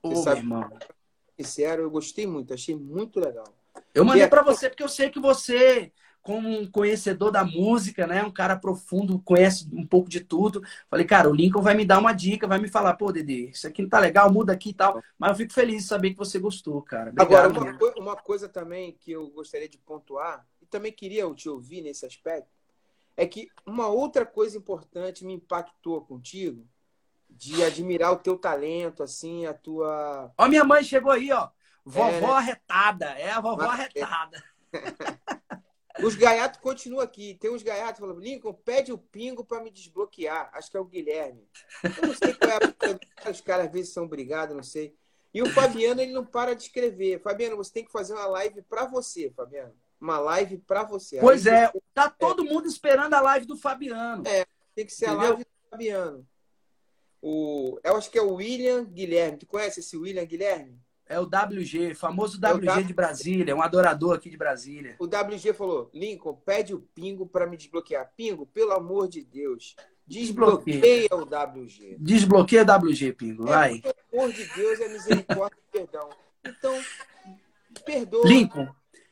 Ô, 0.02 0.16
sabe, 0.16 0.41
irmão. 0.41 0.70
Sincero, 1.36 1.84
eu 1.84 1.89
gostei 1.89 2.26
muito, 2.26 2.54
achei 2.54 2.76
muito 2.76 3.20
legal. 3.20 3.45
Eu 3.94 4.06
mandei 4.06 4.24
é... 4.24 4.28
para 4.28 4.42
você 4.42 4.70
porque 4.70 4.84
eu 4.84 4.90
sei 4.90 5.10
que 5.10 5.20
você, 5.20 5.92
como 6.22 6.50
um 6.50 6.70
conhecedor 6.70 7.32
da 7.32 7.44
música, 7.44 8.06
né, 8.06 8.24
um 8.24 8.32
cara 8.32 8.56
profundo, 8.56 9.20
conhece 9.20 9.68
um 9.72 9.86
pouco 9.86 10.10
de 10.10 10.20
tudo. 10.20 10.62
Falei, 10.90 11.06
cara, 11.06 11.30
o 11.30 11.34
Lincoln 11.34 11.62
vai 11.62 11.74
me 11.74 11.86
dar 11.86 12.00
uma 12.00 12.14
dica, 12.14 12.48
vai 12.48 12.60
me 12.60 12.68
falar, 12.68 12.96
pô, 12.96 13.12
Dede, 13.12 13.50
isso 13.50 13.68
aqui 13.68 13.82
não 13.82 13.90
tá 13.90 14.00
legal, 14.00 14.32
muda 14.32 14.54
aqui 14.54 14.70
e 14.70 14.74
tal. 14.74 15.02
Mas 15.18 15.32
eu 15.32 15.36
fico 15.38 15.54
feliz 15.54 15.84
de 15.84 15.88
saber 15.88 16.12
que 16.12 16.18
você 16.18 16.38
gostou, 16.38 16.82
cara. 16.82 17.12
Obrigado, 17.12 17.58
Agora, 17.58 17.72
uma, 17.72 17.78
co 17.78 17.94
uma 18.00 18.16
coisa 18.16 18.50
também 18.50 18.98
que 19.00 19.12
eu 19.12 19.30
gostaria 19.30 19.70
de 19.70 19.78
pontuar, 19.78 20.46
e 20.62 20.66
também 20.66 20.92
queria 20.92 21.34
te 21.34 21.48
ouvir 21.48 21.82
nesse 21.82 22.06
aspecto, 22.06 22.50
é 23.16 23.26
que 23.26 23.50
uma 23.66 23.88
outra 23.88 24.26
coisa 24.26 24.58
importante 24.58 25.26
me 25.26 25.34
impactou 25.34 26.02
contigo, 26.02 26.68
de 27.30 27.64
admirar 27.64 28.12
o 28.12 28.18
teu 28.18 28.38
talento, 28.38 29.04
assim, 29.04 29.46
a 29.46 29.54
tua. 29.54 30.32
Ó, 30.38 30.48
minha 30.48 30.64
mãe 30.64 30.84
chegou 30.84 31.12
aí, 31.12 31.32
ó. 31.32 31.50
Vovó 31.88 32.10
é, 32.10 32.22
né? 32.22 32.28
arretada, 32.28 33.06
é 33.18 33.30
a 33.32 33.40
vovó 33.40 33.66
Mas, 33.66 33.80
arretada. 33.80 34.44
Os 36.04 36.16
gaiatos 36.16 36.60
continuam 36.60 37.02
aqui. 37.02 37.36
Tem 37.40 37.50
uns 37.50 37.64
gaiatos 37.64 38.00
falando, 38.00 38.20
Lincoln, 38.20 38.54
pede 38.54 38.92
o 38.92 38.98
pingo 38.98 39.44
para 39.44 39.64
me 39.64 39.72
desbloquear. 39.72 40.52
Acho 40.54 40.70
que 40.70 40.78
é 40.78 40.80
o 40.80 40.86
Guilherme. 40.86 41.48
Eu 41.84 42.10
não 42.10 42.14
sei 42.14 42.34
qual 42.34 42.52
é. 42.52 43.32
Os 43.32 43.42
caras 43.42 43.68
às 43.68 43.72
vezes 43.72 43.94
são 43.94 44.06
brigados, 44.06 44.56
não 44.56 44.62
sei. 44.62 44.96
E 45.34 45.42
o 45.42 45.50
Fabiano, 45.54 46.02
ele 46.02 46.12
não 46.12 46.26
para 46.26 46.54
de 46.54 46.64
escrever. 46.64 47.22
Fabiano, 47.22 47.56
você 47.56 47.72
tem 47.72 47.86
que 47.86 47.92
fazer 47.92 48.14
uma 48.14 48.28
live 48.28 48.62
para 48.64 48.86
você, 48.86 49.32
Fabiano. 49.32 49.74
Uma 50.00 50.20
live 50.20 50.58
para 50.60 50.84
você. 50.84 51.20
Pois 51.20 51.48
Aí 51.48 51.54
é, 51.54 51.72
você... 51.72 51.82
tá 51.94 52.10
todo 52.10 52.46
mundo 52.46 52.68
esperando 52.68 53.14
a 53.14 53.22
live 53.22 53.46
do 53.48 53.58
Fabiano. 53.58 54.28
É, 54.28 54.46
tem 54.76 54.86
que 54.86 54.94
ser 54.94 55.06
Entendeu? 55.06 55.22
a 55.22 55.30
live 55.30 55.44
do 55.46 55.70
Fabiano. 55.72 56.28
O... 57.22 57.80
Eu 57.84 57.96
acho 57.96 58.12
que 58.12 58.20
é 58.20 58.22
o 58.22 58.36
William 58.36 58.84
Guilherme. 58.84 59.38
Tu 59.38 59.48
conhece 59.48 59.80
esse 59.80 59.98
William 59.98 60.26
Guilherme? 60.26 60.80
É 61.10 61.20
o 61.20 61.24
WG, 61.24 61.93
famoso 61.95 62.38
WG 62.38 62.80
é 62.80 62.84
de 62.84 62.93
Brasília, 62.93 63.55
um 63.55 63.62
adorador 63.62 64.16
aqui 64.16 64.30
de 64.30 64.38
Brasília. 64.38 64.95
O 64.99 65.05
WG 65.05 65.53
falou: 65.53 65.89
Lincoln, 65.93 66.34
pede 66.34 66.74
o 66.74 66.80
Pingo 66.80 67.26
para 67.26 67.47
me 67.47 67.55
desbloquear. 67.55 68.12
Pingo, 68.16 68.45
pelo 68.45 68.74
amor 68.74 69.08
de 69.08 69.24
Deus, 69.24 69.76
desbloqueia, 70.05 71.08
o 71.14 71.22
WG. 71.22 71.95
Desbloqueia 71.97 72.64
o 72.64 72.88
WG, 72.89 73.14
Pingo, 73.14 73.43
é, 73.43 73.51
vai. 73.51 73.80
Pelo 73.80 73.95
amor 74.14 74.34
de 74.34 74.45
Deus, 74.53 74.80
é 74.82 74.89
misericórdia 74.89 75.58
e 75.58 75.72
perdão. 75.72 76.10
Então, 76.45 76.78
perdoa. 77.86 78.28
Lincoln, 78.28 78.68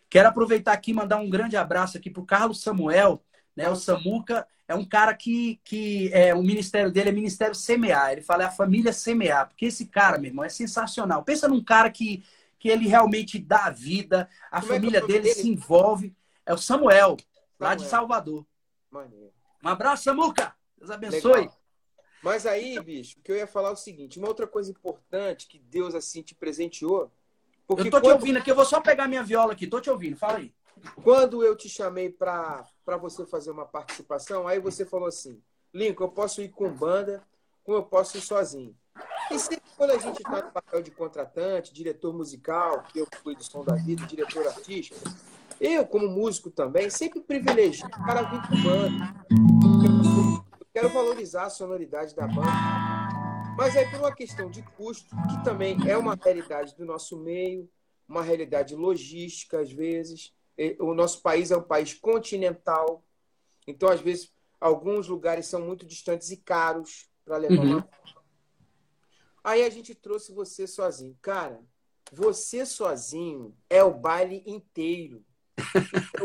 quero 0.09 0.27
aproveitar 0.27 0.73
aqui 0.73 0.91
e 0.91 0.93
mandar 0.93 1.17
um 1.17 1.29
grande 1.29 1.55
abraço 1.55 1.97
aqui 1.97 2.09
para 2.09 2.21
o 2.21 2.25
Carlos 2.25 2.61
Samuel, 2.61 3.23
né, 3.55 3.69
o 3.69 3.75
Samuca 3.75 4.47
é 4.67 4.75
um 4.75 4.83
cara 4.83 5.13
que, 5.13 5.59
que 5.63 6.11
é, 6.11 6.33
o 6.33 6.41
ministério 6.41 6.91
dele 6.91 7.09
é 7.09 7.11
Ministério 7.11 7.53
Semear. 7.53 8.11
Ele 8.11 8.21
fala 8.21 8.43
é 8.43 8.45
a 8.47 8.51
família 8.51 8.91
Semear, 8.91 9.47
porque 9.47 9.65
esse 9.65 9.85
cara, 9.85 10.17
meu 10.17 10.29
irmão, 10.29 10.43
é 10.43 10.49
sensacional. 10.49 11.23
Pensa 11.23 11.47
num 11.47 11.63
cara 11.63 11.89
que, 11.89 12.23
que 12.59 12.69
ele 12.69 12.87
realmente 12.87 13.37
dá 13.37 13.65
a 13.65 13.69
vida, 13.69 14.27
a 14.51 14.59
Como 14.59 14.73
é 14.73 14.75
família 14.75 14.97
é 14.97 15.01
dele, 15.01 15.19
dele, 15.19 15.35
se 15.35 15.47
envolve. 15.47 16.15
É 16.45 16.53
o 16.53 16.57
Samuel, 16.57 16.91
Samuel. 16.97 17.17
lá 17.59 17.75
de 17.75 17.85
Salvador. 17.85 18.45
Maneiro. 18.89 19.31
Um 19.63 19.67
abraço, 19.67 20.03
Samuca. 20.03 20.55
Deus 20.77 20.91
abençoe. 20.91 21.41
Legal. 21.41 21.61
Mas 22.21 22.47
aí, 22.47 22.79
bicho, 22.79 23.19
o 23.19 23.21
que 23.21 23.31
eu 23.31 23.35
ia 23.35 23.45
falar 23.45 23.69
é 23.69 23.73
o 23.73 23.77
seguinte: 23.77 24.17
uma 24.17 24.27
outra 24.27 24.47
coisa 24.47 24.71
importante 24.71 25.47
que 25.47 25.59
Deus 25.59 25.93
assim 25.93 26.23
te 26.23 26.33
presenteou. 26.33 27.11
Porque 27.67 27.83
eu 27.83 27.91
tô 27.91 28.01
quando... 28.01 28.03
te 28.05 28.11
ouvindo 28.11 28.37
aqui, 28.37 28.49
eu 28.49 28.55
vou 28.55 28.65
só 28.65 28.81
pegar 28.81 29.07
minha 29.07 29.23
viola 29.23 29.53
aqui, 29.53 29.67
tô 29.67 29.79
te 29.79 29.89
ouvindo, 29.89 30.17
fala 30.17 30.39
aí. 30.39 30.53
Quando 31.03 31.43
eu 31.43 31.55
te 31.55 31.69
chamei 31.69 32.09
para 32.11 32.67
você 32.95 33.25
fazer 33.25 33.49
uma 33.49 33.65
participação, 33.65 34.47
aí 34.47 34.59
você 34.59 34.85
falou 34.85 35.07
assim: 35.07 35.41
Lincoln, 35.73 36.05
eu 36.05 36.09
posso 36.09 36.41
ir 36.41 36.49
com 36.49 36.71
banda, 36.71 37.23
como 37.63 37.77
eu 37.79 37.83
posso 37.83 38.17
ir 38.17 38.21
sozinho. 38.21 38.75
E 39.31 39.39
sempre 39.39 39.63
quando 39.75 39.91
a 39.91 39.97
gente 39.97 40.17
está 40.17 40.43
no 40.43 40.51
papel 40.51 40.81
de 40.81 40.91
contratante, 40.91 41.73
diretor 41.73 42.13
musical, 42.13 42.83
que 42.83 42.99
eu 42.99 43.07
fui 43.23 43.35
do 43.35 43.43
Som 43.43 43.65
da 43.65 43.75
Vida, 43.75 44.05
diretor 44.05 44.47
artístico, 44.47 44.99
eu, 45.59 45.85
como 45.85 46.07
músico 46.07 46.51
também, 46.51 46.89
sempre 46.89 47.21
privilegio 47.21 47.87
o 47.87 47.89
cara 47.89 48.21
vir 48.23 48.41
com 48.47 48.61
banda. 48.61 49.15
Eu 50.59 50.67
quero 50.73 50.89
valorizar 50.89 51.45
a 51.45 51.49
sonoridade 51.49 52.13
da 52.15 52.27
banda. 52.27 52.51
Mas 53.57 53.75
aí, 53.75 53.89
por 53.89 53.99
uma 53.99 54.13
questão 54.13 54.49
de 54.49 54.61
custo, 54.61 55.15
que 55.29 55.43
também 55.43 55.77
é 55.89 55.97
uma 55.97 56.15
realidade 56.21 56.75
do 56.75 56.85
nosso 56.85 57.17
meio, 57.17 57.69
uma 58.07 58.21
realidade 58.21 58.75
logística, 58.75 59.59
às 59.59 59.71
vezes, 59.71 60.33
o 60.79 60.93
nosso 60.93 61.21
país 61.21 61.51
é 61.51 61.57
um 61.57 61.63
país 61.63 61.93
continental, 61.93 63.03
Então, 63.67 63.89
às 63.89 63.99
vezes, 63.99 64.31
alguns 64.59 65.07
lugares 65.07 65.47
são 65.47 65.61
muito 65.61 65.85
distantes 65.85 66.31
e 66.31 66.37
caros 66.37 67.09
para 67.23 67.37
levar 67.37 67.63
uhum. 67.63 67.77
uma. 67.77 67.89
Aí 69.43 69.63
a 69.63 69.69
gente 69.69 69.93
trouxe 69.93 70.33
você 70.33 70.65
sozinho. 70.65 71.17
Cara, 71.21 71.61
você 72.11 72.65
sozinho 72.65 73.55
é 73.69 73.83
o 73.83 73.93
baile 73.93 74.43
inteiro. 74.45 75.23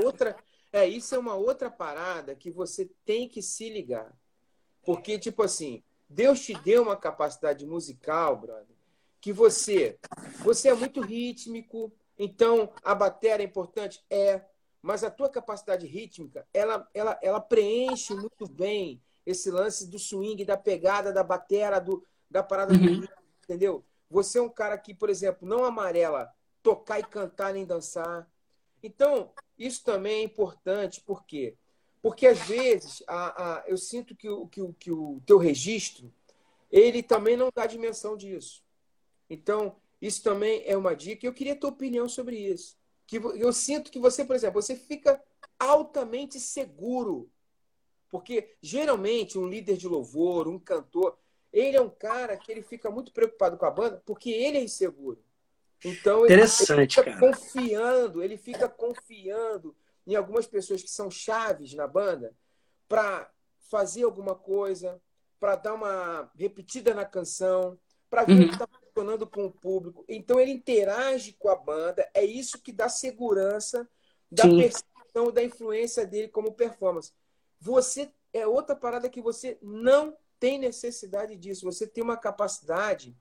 outra, 0.03 0.37
é, 0.73 0.87
isso 0.87 1.15
é 1.15 1.19
uma 1.19 1.35
outra 1.35 1.71
parada 1.71 2.35
que 2.35 2.51
você 2.51 2.91
tem 3.05 3.29
que 3.29 3.43
se 3.43 3.69
ligar. 3.69 4.15
Porque, 4.83 5.19
tipo 5.19 5.43
assim, 5.43 5.83
Deus 6.09 6.41
te 6.41 6.55
deu 6.55 6.83
uma 6.83 6.97
capacidade 6.97 7.67
musical, 7.67 8.41
brother, 8.41 8.77
que 9.21 9.33
você, 9.33 9.99
você 10.39 10.71
é 10.71 10.75
muito 10.75 11.01
rítmico, 11.01 11.93
então 12.23 12.71
a 12.85 12.95
bateria 12.95 13.43
é 13.43 13.49
importante? 13.49 14.05
É, 14.11 14.45
mas 14.83 15.03
a 15.03 15.11
tua 15.11 15.31
capacidade 15.31 15.87
rítmica, 15.87 16.47
ela, 16.53 16.87
ela, 16.93 17.19
ela 17.23 17.41
preenche 17.41 18.15
muito 18.15 18.47
bem 18.47 19.01
esse 19.25 19.51
lance 19.51 19.89
do 19.89 19.99
swing, 19.99 20.45
da 20.45 20.57
pegada, 20.57 21.15
da 21.15 21.25
bateria, 21.25 21.81
do, 21.81 22.07
da 22.31 22.43
parada 22.43 22.75
uhum. 22.75 23.01
do 23.01 23.09
entendeu? 23.43 23.83
Você 24.11 24.39
é 24.39 24.43
um 24.43 24.51
cara 24.51 24.77
que, 24.77 24.93
por 24.93 25.09
exemplo, 25.09 25.49
não 25.49 25.65
amarela 25.65 26.31
tocar 26.63 27.01
e 27.01 27.05
cantar 27.05 27.55
nem 27.55 27.65
dançar. 27.65 28.31
Então, 28.83 29.33
isso 29.59 29.83
também 29.83 30.21
é 30.21 30.23
importante, 30.23 31.01
por 31.01 31.25
quê? 31.25 31.57
Porque 32.03 32.27
às 32.27 32.39
vezes 32.41 33.03
a, 33.07 33.61
a, 33.61 33.65
eu 33.67 33.79
sinto 33.79 34.15
que 34.15 34.29
o, 34.29 34.47
que, 34.47 34.61
o, 34.61 34.73
que 34.75 34.93
o 34.93 35.23
teu 35.25 35.39
registro 35.39 36.13
ele 36.71 37.03
também 37.03 37.37
não 37.37 37.51
dá 37.55 37.67
dimensão 37.67 38.17
disso. 38.17 38.63
Então, 39.29 39.77
isso 40.01 40.23
também 40.23 40.63
é 40.67 40.77
uma 40.77 40.95
dica. 40.95 41.27
Eu 41.27 41.33
queria 41.33 41.53
a 41.53 41.57
tua 41.57 41.71
opinião 41.71 42.09
sobre 42.09 42.37
isso. 42.37 42.77
Que 43.07 43.17
eu 43.17 43.53
sinto 43.53 43.91
que 43.91 43.99
você, 43.99 44.25
por 44.25 44.35
exemplo, 44.35 44.63
você 44.63 44.75
fica 44.77 45.23
altamente 45.59 46.41
seguro. 46.41 47.31
Porque 48.09 48.57
geralmente 48.63 49.39
um 49.39 49.47
líder 49.47 49.77
de 49.77 49.87
louvor, 49.87 50.49
um 50.49 50.59
cantor, 50.59 51.17
ele 51.53 51.77
é 51.77 51.81
um 51.81 51.91
cara 51.91 52.37
que 52.37 52.51
ele 52.51 52.63
fica 52.63 52.91
muito 52.91 53.13
preocupado 53.13 53.57
com 53.57 53.67
a 53.67 53.71
banda 53.71 54.03
porque 54.05 54.31
ele 54.31 54.59
é 54.59 54.63
inseguro. 54.63 55.23
Então 55.85 56.27
ele, 56.27 56.35
ele 56.35 56.47
fica 56.47 57.05
cara. 57.05 57.19
confiando, 57.19 58.23
ele 58.23 58.37
fica 58.37 58.69
confiando 58.69 59.75
em 60.07 60.15
algumas 60.15 60.47
pessoas 60.47 60.83
que 60.83 60.91
são 60.91 61.11
chaves 61.11 61.75
na 61.75 61.87
banda 61.87 62.35
para 62.89 63.31
fazer 63.71 64.03
alguma 64.03 64.35
coisa, 64.35 65.01
para 65.39 65.57
dar 65.57 65.75
uma 65.75 66.31
repetida 66.37 66.93
na 66.93 67.05
canção, 67.05 67.79
para 68.11 68.25
ver 68.25 68.33
uhum. 68.33 68.43
o 68.43 68.47
que 68.49 68.53
está 68.55 68.67
funcionando 68.91 69.27
com 69.27 69.47
o 69.47 69.51
público. 69.51 70.05
Então 70.09 70.39
ele 70.39 70.51
interage 70.53 71.33
com 71.39 71.49
a 71.49 71.57
banda, 71.57 72.09
é 72.13 72.25
isso 72.25 72.61
que 72.61 72.73
dá 72.73 72.89
segurança 72.89 73.89
da 74.31 74.45
Sim. 74.45 74.59
percepção 74.59 75.33
da 75.33 75.43
influência 75.43 76.07
dele 76.07 76.29
como 76.29 76.53
performance. 76.53 77.13
Você 77.61 78.13
é 78.33 78.47
outra 78.47 78.77
parada 78.77 79.09
que 79.09 79.21
você 79.21 79.59
não 79.63 80.17
tem 80.39 80.59
necessidade 80.59 81.37
disso. 81.37 81.65
Você 81.65 81.87
tem 81.87 82.03
uma 82.03 82.17
capacidade, 82.17 83.17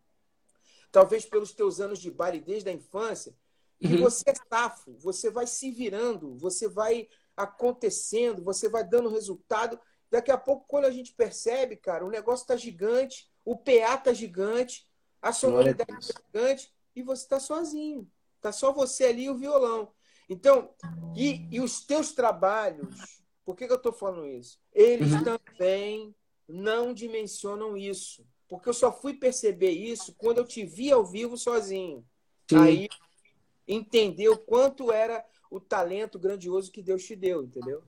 talvez 0.92 1.26
pelos 1.26 1.54
teus 1.54 1.80
anos 1.80 2.00
de 2.00 2.10
baile 2.10 2.40
desde 2.40 2.70
a 2.70 2.74
infância, 2.74 3.36
que 3.80 3.96
uhum. 3.96 4.02
você 4.02 4.30
é 4.30 4.34
safo, 4.50 4.94
você 4.98 5.30
vai 5.30 5.48
se 5.48 5.72
virando, 5.72 6.36
você 6.36 6.68
vai 6.68 7.08
acontecendo, 7.36 8.44
você 8.44 8.68
vai 8.68 8.84
dando 8.84 9.10
resultado. 9.10 9.80
Daqui 10.12 10.32
a 10.32 10.38
pouco, 10.38 10.66
quando 10.68 10.86
a 10.86 10.92
gente 10.92 11.14
percebe, 11.14 11.76
cara, 11.76 12.06
o 12.06 12.10
negócio 12.10 12.44
está 12.44 12.56
gigante, 12.56 13.30
o 13.46 13.56
PA 13.56 13.96
está 13.96 14.14
gigante, 14.14 14.89
a 15.22 15.34
sonoridade 15.34 15.92
está 16.00 16.22
gigante, 16.22 16.72
e 16.96 17.04
você 17.04 17.24
está 17.24 17.40
sozinho. 17.40 18.10
Está 18.38 18.52
só 18.52 18.72
você 18.72 19.06
ali 19.06 19.24
e 19.24 19.30
o 19.30 19.38
violão. 19.38 19.92
Então, 20.30 20.70
e, 21.16 21.48
e 21.52 21.60
os 21.60 21.86
teus 21.86 22.14
trabalhos, 22.14 23.22
por 23.44 23.56
que, 23.56 23.66
que 23.66 23.74
eu 23.74 23.78
estou 23.78 23.92
falando 23.92 24.28
isso? 24.28 24.60
Eles 24.74 25.12
uhum. 25.12 25.24
também 25.24 26.16
não 26.48 26.94
dimensionam 26.94 27.76
isso. 27.76 28.26
Porque 28.48 28.70
eu 28.70 28.74
só 28.74 28.92
fui 28.92 29.14
perceber 29.14 29.72
isso 29.72 30.14
quando 30.18 30.40
eu 30.40 30.46
te 30.46 30.66
vi 30.66 30.92
ao 30.92 31.06
vivo 31.06 31.38
sozinho. 31.38 32.06
Sim. 32.50 32.58
Aí 32.58 32.90
entender 33.68 34.30
o 34.30 34.38
quanto 34.38 34.92
era 34.92 35.24
o 35.52 35.60
talento 35.60 36.18
grandioso 36.18 36.72
que 36.72 36.82
Deus 36.82 37.04
te 37.04 37.16
deu, 37.16 37.44
entendeu? 37.44 37.84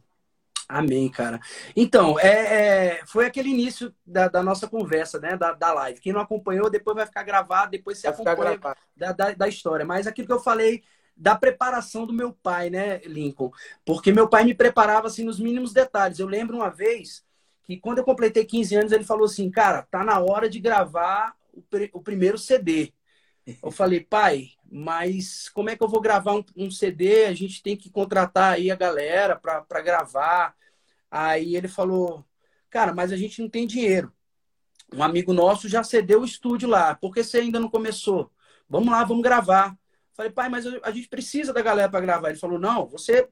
Amém, 0.72 1.09
cara. 1.09 1.38
Então, 1.76 2.17
é, 2.17 2.30
é, 2.30 3.05
foi 3.05 3.26
aquele 3.26 3.49
início 3.49 3.93
da, 4.05 4.30
da, 4.30 4.41
nossa 4.41 4.69
conversa, 4.69 5.19
né? 5.19 5.36
Da, 5.36 5.51
da 5.51 5.74
live. 5.74 5.99
Quem 5.99 6.13
não 6.13 6.22
acompanhou, 6.22 6.69
depois 6.69 6.95
vai 6.95 7.05
ficar 7.05 7.24
gravado, 7.24 7.72
depois 7.72 7.97
você 7.97 8.09
vai 8.09 8.34
acompanha 8.34 8.59
da, 8.95 9.11
da, 9.11 9.32
da, 9.32 9.47
história. 9.49 9.86
Mas 9.86 10.07
aquilo 10.07 10.28
que 10.28 10.34
eu 10.34 10.39
falei 10.39 10.82
da 11.15 11.36
preparação 11.36 12.07
do 12.07 12.13
meu 12.13 12.32
pai, 12.32 12.69
né, 12.69 12.99
Lincoln? 12.99 13.51
Porque 13.86 14.13
meu 14.13 14.30
pai 14.30 14.45
me 14.45 14.55
preparava 14.55 15.07
assim 15.07 15.26
nos 15.26 15.41
mínimos 15.41 15.74
detalhes. 15.74 16.19
Eu 16.19 16.28
lembro 16.28 16.55
uma 16.55 16.69
vez 16.69 17.22
que 17.65 17.76
quando 17.76 17.97
eu 17.97 18.05
completei 18.05 18.45
15 18.45 18.76
anos, 18.76 18.91
ele 18.93 19.03
falou 19.03 19.26
assim, 19.26 19.51
cara, 19.51 19.86
tá 19.91 20.05
na 20.05 20.19
hora 20.19 20.49
de 20.49 20.59
gravar 20.59 21.36
o, 21.53 21.61
o 21.93 22.01
primeiro 22.01 22.38
CD. 22.38 22.93
Eu 23.61 23.72
falei, 23.72 23.99
pai, 23.99 24.51
mas 24.72 25.49
como 25.49 25.69
é 25.69 25.76
que 25.76 25.84
eu 25.84 25.89
vou 25.89 25.99
gravar 25.99 26.34
um, 26.34 26.45
um 26.55 26.72
CD? 26.72 27.26
A 27.26 27.34
gente 27.34 27.61
tem 27.61 27.76
que 27.76 27.89
contratar 27.89 28.53
aí 28.53 28.72
a 28.72 28.76
galera 28.76 29.36
para 29.36 29.82
gravar. 29.82 30.55
Aí 31.12 31.57
ele 31.57 31.68
falou, 31.68 32.26
cara, 32.70 32.93
mas 32.93 33.12
a 33.12 33.18
gente 33.18 33.41
não 33.41 33.49
tem 33.49 33.68
dinheiro. 33.68 34.12
Um 34.93 35.03
amigo 35.03 35.34
nosso 35.34 35.68
já 35.68 35.84
cedeu 35.84 36.22
o 36.22 36.26
estúdio 36.26 36.70
lá. 36.70 36.95
Por 36.95 37.14
que 37.14 37.24
você 37.24 37.39
ainda 37.39 37.59
não 37.59 37.70
começou? 37.70 38.32
Vamos 38.70 38.89
lá, 38.89 39.03
vamos 39.03 39.22
gravar. 39.22 39.78
Falei, 40.14 40.32
pai, 40.32 40.49
mas 40.49 40.66
a 40.84 40.91
gente 40.91 41.07
precisa 41.07 41.53
da 41.53 41.62
galera 41.62 41.89
para 41.89 42.01
gravar. 42.01 42.30
Ele 42.30 42.39
falou, 42.39 42.59
não, 42.59 42.86
você, 42.88 43.28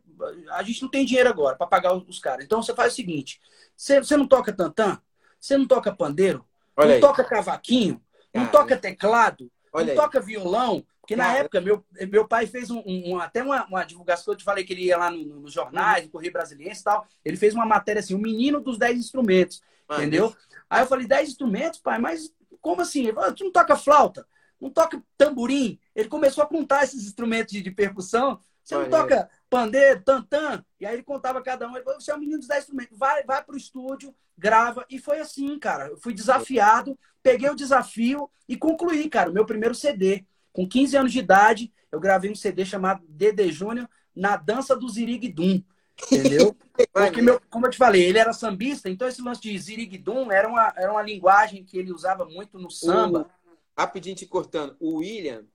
a 0.51 0.63
gente 0.63 0.81
não 0.81 0.89
tem 0.89 1.05
dinheiro 1.05 1.29
agora 1.29 1.55
para 1.55 1.67
pagar 1.67 1.93
os 1.95 2.19
caras. 2.19 2.45
Então 2.45 2.61
você 2.61 2.73
faz 2.73 2.93
o 2.93 2.95
seguinte: 2.95 3.39
você, 3.75 3.99
você 3.99 4.17
não 4.17 4.27
toca 4.27 4.53
tantã, 4.53 5.01
você 5.39 5.57
não 5.57 5.67
toca 5.67 5.95
pandeiro, 5.95 6.45
Olha 6.75 6.87
não 6.87 6.95
aí. 6.95 7.01
toca 7.01 7.23
cavaquinho, 7.23 8.01
não 8.33 8.47
toca 8.47 8.77
teclado, 8.77 9.51
Olha 9.73 9.85
não 9.85 9.91
aí. 9.91 9.97
toca 9.97 10.19
violão. 10.19 10.85
Porque 11.01 11.15
na 11.15 11.35
época, 11.35 11.59
meu, 11.59 11.83
meu 12.11 12.27
pai 12.27 12.45
fez 12.45 12.69
um, 12.69 12.83
um 12.85 13.19
até 13.19 13.41
uma, 13.41 13.65
uma, 13.65 13.83
divulgação, 13.83 14.31
eu 14.31 14.37
te 14.37 14.43
falei 14.43 14.63
que 14.63 14.73
ele 14.73 14.83
ia 14.83 14.97
lá 14.97 15.09
nos 15.09 15.25
no 15.25 15.49
jornais, 15.49 16.03
no 16.03 16.11
Correio 16.11 16.31
Brasiliense 16.31 16.81
e 16.81 16.83
tal. 16.83 17.07
Ele 17.25 17.35
fez 17.35 17.55
uma 17.55 17.65
matéria 17.65 17.99
assim, 17.99 18.13
o 18.13 18.19
menino 18.19 18.61
dos 18.61 18.77
10 18.77 18.99
instrumentos, 18.99 19.59
entendeu? 19.91 20.35
Aí 20.69 20.83
eu 20.83 20.85
falei, 20.85 21.07
10 21.07 21.29
instrumentos, 21.29 21.79
pai, 21.79 21.97
mas 21.97 22.31
como 22.61 22.81
assim? 22.81 23.05
Ele 23.05 23.13
falou, 23.13 23.33
tu 23.33 23.43
não 23.43 23.51
toca 23.51 23.75
flauta? 23.75 24.27
Não 24.61 24.69
toca 24.69 25.01
tamborim? 25.17 25.79
Ele 25.95 26.07
começou 26.09 26.43
a 26.43 26.47
contar 26.47 26.83
esses 26.83 27.03
instrumentos 27.03 27.53
de, 27.53 27.61
de 27.63 27.71
percussão. 27.71 28.39
Você 28.69 28.77
não 28.77 28.89
toca 28.89 29.27
pandeiro, 29.49 30.01
tantã? 30.03 30.63
E 30.79 30.85
aí 30.85 30.93
ele 30.93 31.03
contava 31.03 31.41
cada 31.41 31.67
um. 31.67 31.75
Ele 31.75 31.83
falou, 31.83 31.99
você 31.99 32.11
é 32.11 32.15
um 32.15 32.19
menino 32.19 32.37
dos 32.37 32.47
10 32.47 32.61
instrumentos. 32.61 32.97
Vai, 32.97 33.23
vai 33.23 33.43
pro 33.43 33.57
estúdio, 33.57 34.13
grava. 34.37 34.85
E 34.89 34.99
foi 34.99 35.19
assim, 35.19 35.57
cara. 35.57 35.87
Eu 35.87 35.97
fui 35.97 36.13
desafiado, 36.13 36.97
peguei 37.23 37.49
o 37.49 37.55
desafio 37.55 38.29
e 38.47 38.55
concluí, 38.55 39.09
cara, 39.09 39.31
o 39.31 39.33
meu 39.33 39.43
primeiro 39.43 39.73
CD. 39.73 40.23
Com 40.53 40.69
15 40.69 40.97
anos 40.97 41.11
de 41.11 41.17
idade, 41.17 41.73
eu 41.91 41.99
gravei 41.99 42.29
um 42.29 42.35
CD 42.35 42.63
chamado 42.63 43.03
Dede 43.09 43.51
Júnior 43.51 43.89
na 44.15 44.37
dança 44.37 44.75
do 44.75 44.87
Ziriguidum. 44.87 45.63
Entendeu? 46.11 46.55
Porque, 46.93 47.21
meu, 47.23 47.41
como 47.49 47.65
eu 47.65 47.71
te 47.71 47.77
falei, 47.77 48.03
ele 48.03 48.19
era 48.19 48.33
sambista, 48.33 48.87
então 48.87 49.07
esse 49.07 49.21
lance 49.21 49.41
de 49.41 49.57
Ziriguidum 49.57 50.31
era 50.31 50.47
uma, 50.47 50.73
era 50.77 50.91
uma 50.91 51.01
linguagem 51.01 51.63
que 51.63 51.77
ele 51.77 51.91
usava 51.91 52.23
muito 52.23 52.59
no 52.59 52.69
samba. 52.69 53.29
O, 53.75 53.81
rapidinho 53.81 54.15
te 54.15 54.25
cortando, 54.25 54.75
o 54.79 54.97
William, 54.97 55.45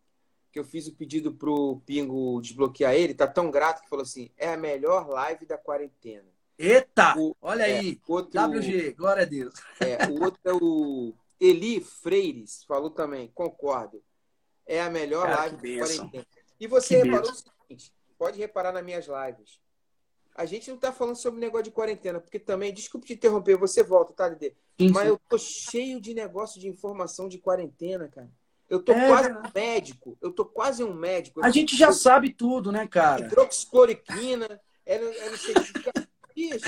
que 0.55 0.61
eu 0.61 0.65
fiz 0.65 0.87
o 0.87 0.95
pedido 0.95 1.35
pro 1.35 1.83
Pingo 1.85 2.41
desbloquear 2.41 2.95
ele, 2.95 3.13
tá 3.13 3.27
tão 3.27 3.51
grato 3.51 3.83
que 3.83 3.89
falou 3.89 4.05
assim: 4.05 4.31
é 4.39 4.53
a 4.53 4.57
melhor 4.57 5.09
live 5.09 5.45
da 5.45 5.59
quarentena. 5.59 6.33
Eita! 6.57 7.19
O, 7.19 7.37
olha 7.43 7.67
é, 7.67 7.81
aí, 7.81 8.01
outro, 8.07 8.41
WG, 8.41 8.93
glória 8.93 9.25
a 9.25 9.27
Deus. 9.27 9.55
É, 9.81 10.07
o 10.09 10.23
outro 10.23 10.41
é 10.45 10.53
o 10.55 11.13
Eli 11.41 11.81
Freires, 11.81 12.63
falou 12.65 12.89
também, 12.89 13.29
concordo 13.35 14.01
é 14.65 14.81
a 14.81 14.89
melhor 14.89 15.27
Cara, 15.27 15.37
live 15.41 15.57
de 15.57 15.79
quarentena. 15.79 16.27
E 16.59 16.67
você 16.69 17.01
que 17.01 17.03
reparou 17.03 17.31
benção. 17.31 17.53
o 17.53 17.63
seguinte: 17.63 17.93
pode 18.17 18.39
reparar 18.39 18.73
nas 18.73 18.85
minhas 18.85 19.07
lives. 19.07 19.61
A 20.37 20.47
gente 20.47 20.69
não 20.69 20.77
está 20.77 20.93
falando 20.93 21.17
sobre 21.17 21.41
negócio 21.41 21.65
de 21.65 21.71
quarentena, 21.73 22.21
porque 22.21 22.39
também, 22.39 22.73
desculpe 22.73 23.07
te 23.07 23.15
interromper, 23.15 23.57
você 23.57 23.83
volta, 23.83 24.13
tá, 24.13 24.29
Lidê? 24.29 24.55
Mas 24.93 25.09
eu 25.09 25.21
tô 25.29 25.39
cheio 25.39 26.01
de 26.01 26.15
negócio 26.15 26.61
de 26.61 26.69
informação 26.69 27.29
de 27.29 27.39
quarentena, 27.39 28.09
cara. 28.09 28.31
Eu 28.69 28.83
tô 28.83 28.93
é, 28.93 29.09
quase 29.09 29.33
um 29.33 29.43
médico. 29.55 30.19
Eu 30.21 30.33
tô 30.33 30.45
quase 30.45 30.83
um 30.83 30.95
médico. 30.95 31.45
A 31.45 31.51
gente 31.51 31.77
já 31.77 31.89
eu... 31.89 31.93
sabe 31.93 32.33
tudo, 32.33 32.73
né, 32.73 32.87
cara? 32.87 33.25
Hidroxicloroquina, 33.25 34.61
era, 34.85 35.05
era 35.05 35.37
Isso, 36.35 36.65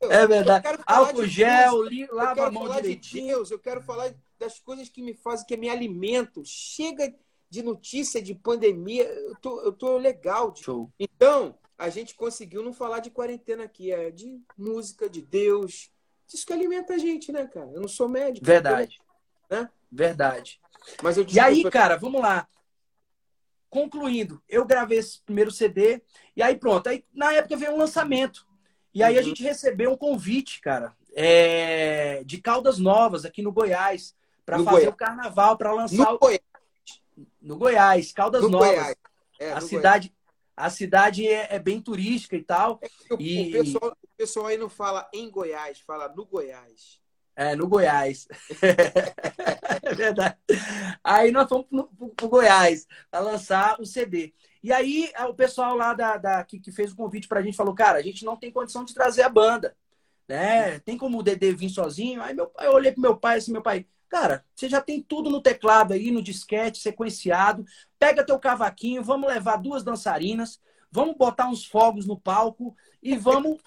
é 0.00 0.26
verdade. 0.26 0.66
Álcool 0.86 1.26
gel, 1.26 1.84
lava 2.12 2.46
a 2.46 2.50
mão 2.50 2.68
direitinho. 2.68 3.22
De 3.22 3.32
Deus, 3.32 3.50
eu 3.50 3.58
quero 3.58 3.80
falar 3.80 4.14
das 4.38 4.58
coisas 4.60 4.88
que 4.88 5.02
me 5.02 5.14
fazem, 5.14 5.46
que 5.46 5.56
me 5.56 5.68
alimentam. 5.68 6.42
Chega 6.44 7.12
de 7.50 7.62
notícia 7.62 8.22
de 8.22 8.34
pandemia. 8.34 9.04
Eu 9.04 9.36
tô, 9.36 9.60
eu 9.62 9.72
tô 9.72 9.96
legal. 9.96 10.52
De... 10.52 10.62
Show. 10.62 10.90
Então, 10.98 11.58
a 11.76 11.88
gente 11.88 12.14
conseguiu 12.14 12.62
não 12.62 12.72
falar 12.72 13.00
de 13.00 13.10
quarentena 13.10 13.64
aqui, 13.64 13.90
é 13.90 14.10
de 14.10 14.40
música, 14.56 15.08
de 15.08 15.22
Deus. 15.22 15.90
Isso 16.32 16.44
que 16.44 16.52
alimenta 16.52 16.94
a 16.94 16.98
gente, 16.98 17.32
né, 17.32 17.46
cara? 17.46 17.70
Eu 17.72 17.80
não 17.80 17.88
sou 17.88 18.08
médico. 18.08 18.44
Verdade. 18.44 19.00
Né? 19.50 19.68
Verdade. 19.90 20.60
Mas 21.02 21.16
eu 21.16 21.26
e 21.28 21.40
aí, 21.40 21.62
cara, 21.70 21.96
vamos 21.96 22.20
lá. 22.20 22.48
Concluindo, 23.70 24.42
eu 24.48 24.64
gravei 24.64 24.98
esse 24.98 25.20
primeiro 25.20 25.50
CD 25.50 26.02
e 26.34 26.42
aí 26.42 26.56
pronto. 26.56 26.88
Aí, 26.88 27.04
na 27.12 27.32
época 27.34 27.56
veio 27.56 27.72
um 27.72 27.78
lançamento. 27.78 28.46
E 28.94 29.02
aí 29.02 29.16
a 29.16 29.20
uhum. 29.20 29.26
gente 29.26 29.42
recebeu 29.42 29.92
um 29.92 29.96
convite, 29.96 30.60
cara, 30.60 30.96
é, 31.14 32.22
de 32.24 32.40
Caldas 32.40 32.78
Novas, 32.78 33.24
aqui 33.24 33.42
no 33.42 33.52
Goiás, 33.52 34.16
para 34.44 34.56
fazer 34.56 34.70
Goiás. 34.70 34.88
o 34.88 34.96
carnaval, 34.96 35.56
para 35.58 35.72
lançar 35.72 35.96
no 35.96 36.14
o... 36.14 36.18
Goiás. 36.18 36.40
No 37.40 37.56
Goiás, 37.56 38.12
Caldas 38.12 38.42
no 38.42 38.48
Novas. 38.48 38.68
Goiás. 38.68 38.96
É, 39.38 39.52
a 39.52 39.60
cidade, 39.60 40.14
a 40.56 40.70
cidade 40.70 41.26
é, 41.26 41.54
é, 41.54 41.58
bem 41.58 41.80
turística 41.80 42.34
e 42.34 42.42
tal. 42.42 42.80
É 42.82 42.88
e... 43.18 43.48
O, 43.48 43.52
pessoal, 43.52 43.96
o 44.02 44.08
pessoal 44.16 44.46
aí 44.46 44.56
não 44.56 44.68
fala 44.68 45.08
em 45.12 45.30
Goiás, 45.30 45.80
fala 45.80 46.08
no 46.08 46.24
Goiás. 46.24 46.98
É, 47.38 47.54
no 47.54 47.68
Goiás. 47.68 48.26
é 49.84 49.94
verdade. 49.94 50.36
Aí 51.04 51.30
nós 51.30 51.48
fomos 51.48 51.68
pro, 51.68 51.84
pro, 51.84 52.08
pro 52.08 52.28
Goiás 52.28 52.84
para 53.08 53.20
lançar 53.20 53.80
o 53.80 53.86
CD. 53.86 54.34
E 54.60 54.72
aí 54.72 55.08
o 55.28 55.34
pessoal 55.34 55.76
lá 55.76 55.94
da, 55.94 56.16
da 56.16 56.42
que, 56.42 56.58
que, 56.58 56.72
fez 56.72 56.90
o 56.90 56.96
convite 56.96 57.28
pra 57.28 57.40
gente 57.40 57.56
falou, 57.56 57.76
cara, 57.76 57.98
a 57.98 58.02
gente 58.02 58.24
não 58.24 58.36
tem 58.36 58.50
condição 58.50 58.84
de 58.84 58.92
trazer 58.92 59.22
a 59.22 59.28
banda. 59.28 59.76
Né? 60.26 60.80
Tem 60.80 60.98
como 60.98 61.20
o 61.20 61.22
Dedê 61.22 61.52
vir 61.52 61.70
sozinho? 61.70 62.20
Aí 62.24 62.34
meu, 62.34 62.52
eu 62.58 62.72
olhei 62.72 62.90
pro 62.90 63.00
meu 63.00 63.16
pai 63.16 63.38
assim, 63.38 63.52
meu 63.52 63.62
pai, 63.62 63.86
cara, 64.08 64.44
você 64.52 64.68
já 64.68 64.80
tem 64.80 65.00
tudo 65.00 65.30
no 65.30 65.40
teclado 65.40 65.94
aí, 65.94 66.10
no 66.10 66.20
disquete, 66.20 66.80
sequenciado. 66.80 67.64
Pega 68.00 68.26
teu 68.26 68.40
cavaquinho, 68.40 69.04
vamos 69.04 69.28
levar 69.28 69.58
duas 69.58 69.84
dançarinas, 69.84 70.60
vamos 70.90 71.16
botar 71.16 71.48
uns 71.48 71.64
fogos 71.64 72.04
no 72.04 72.18
palco 72.18 72.76
e 73.00 73.16
vamos 73.16 73.60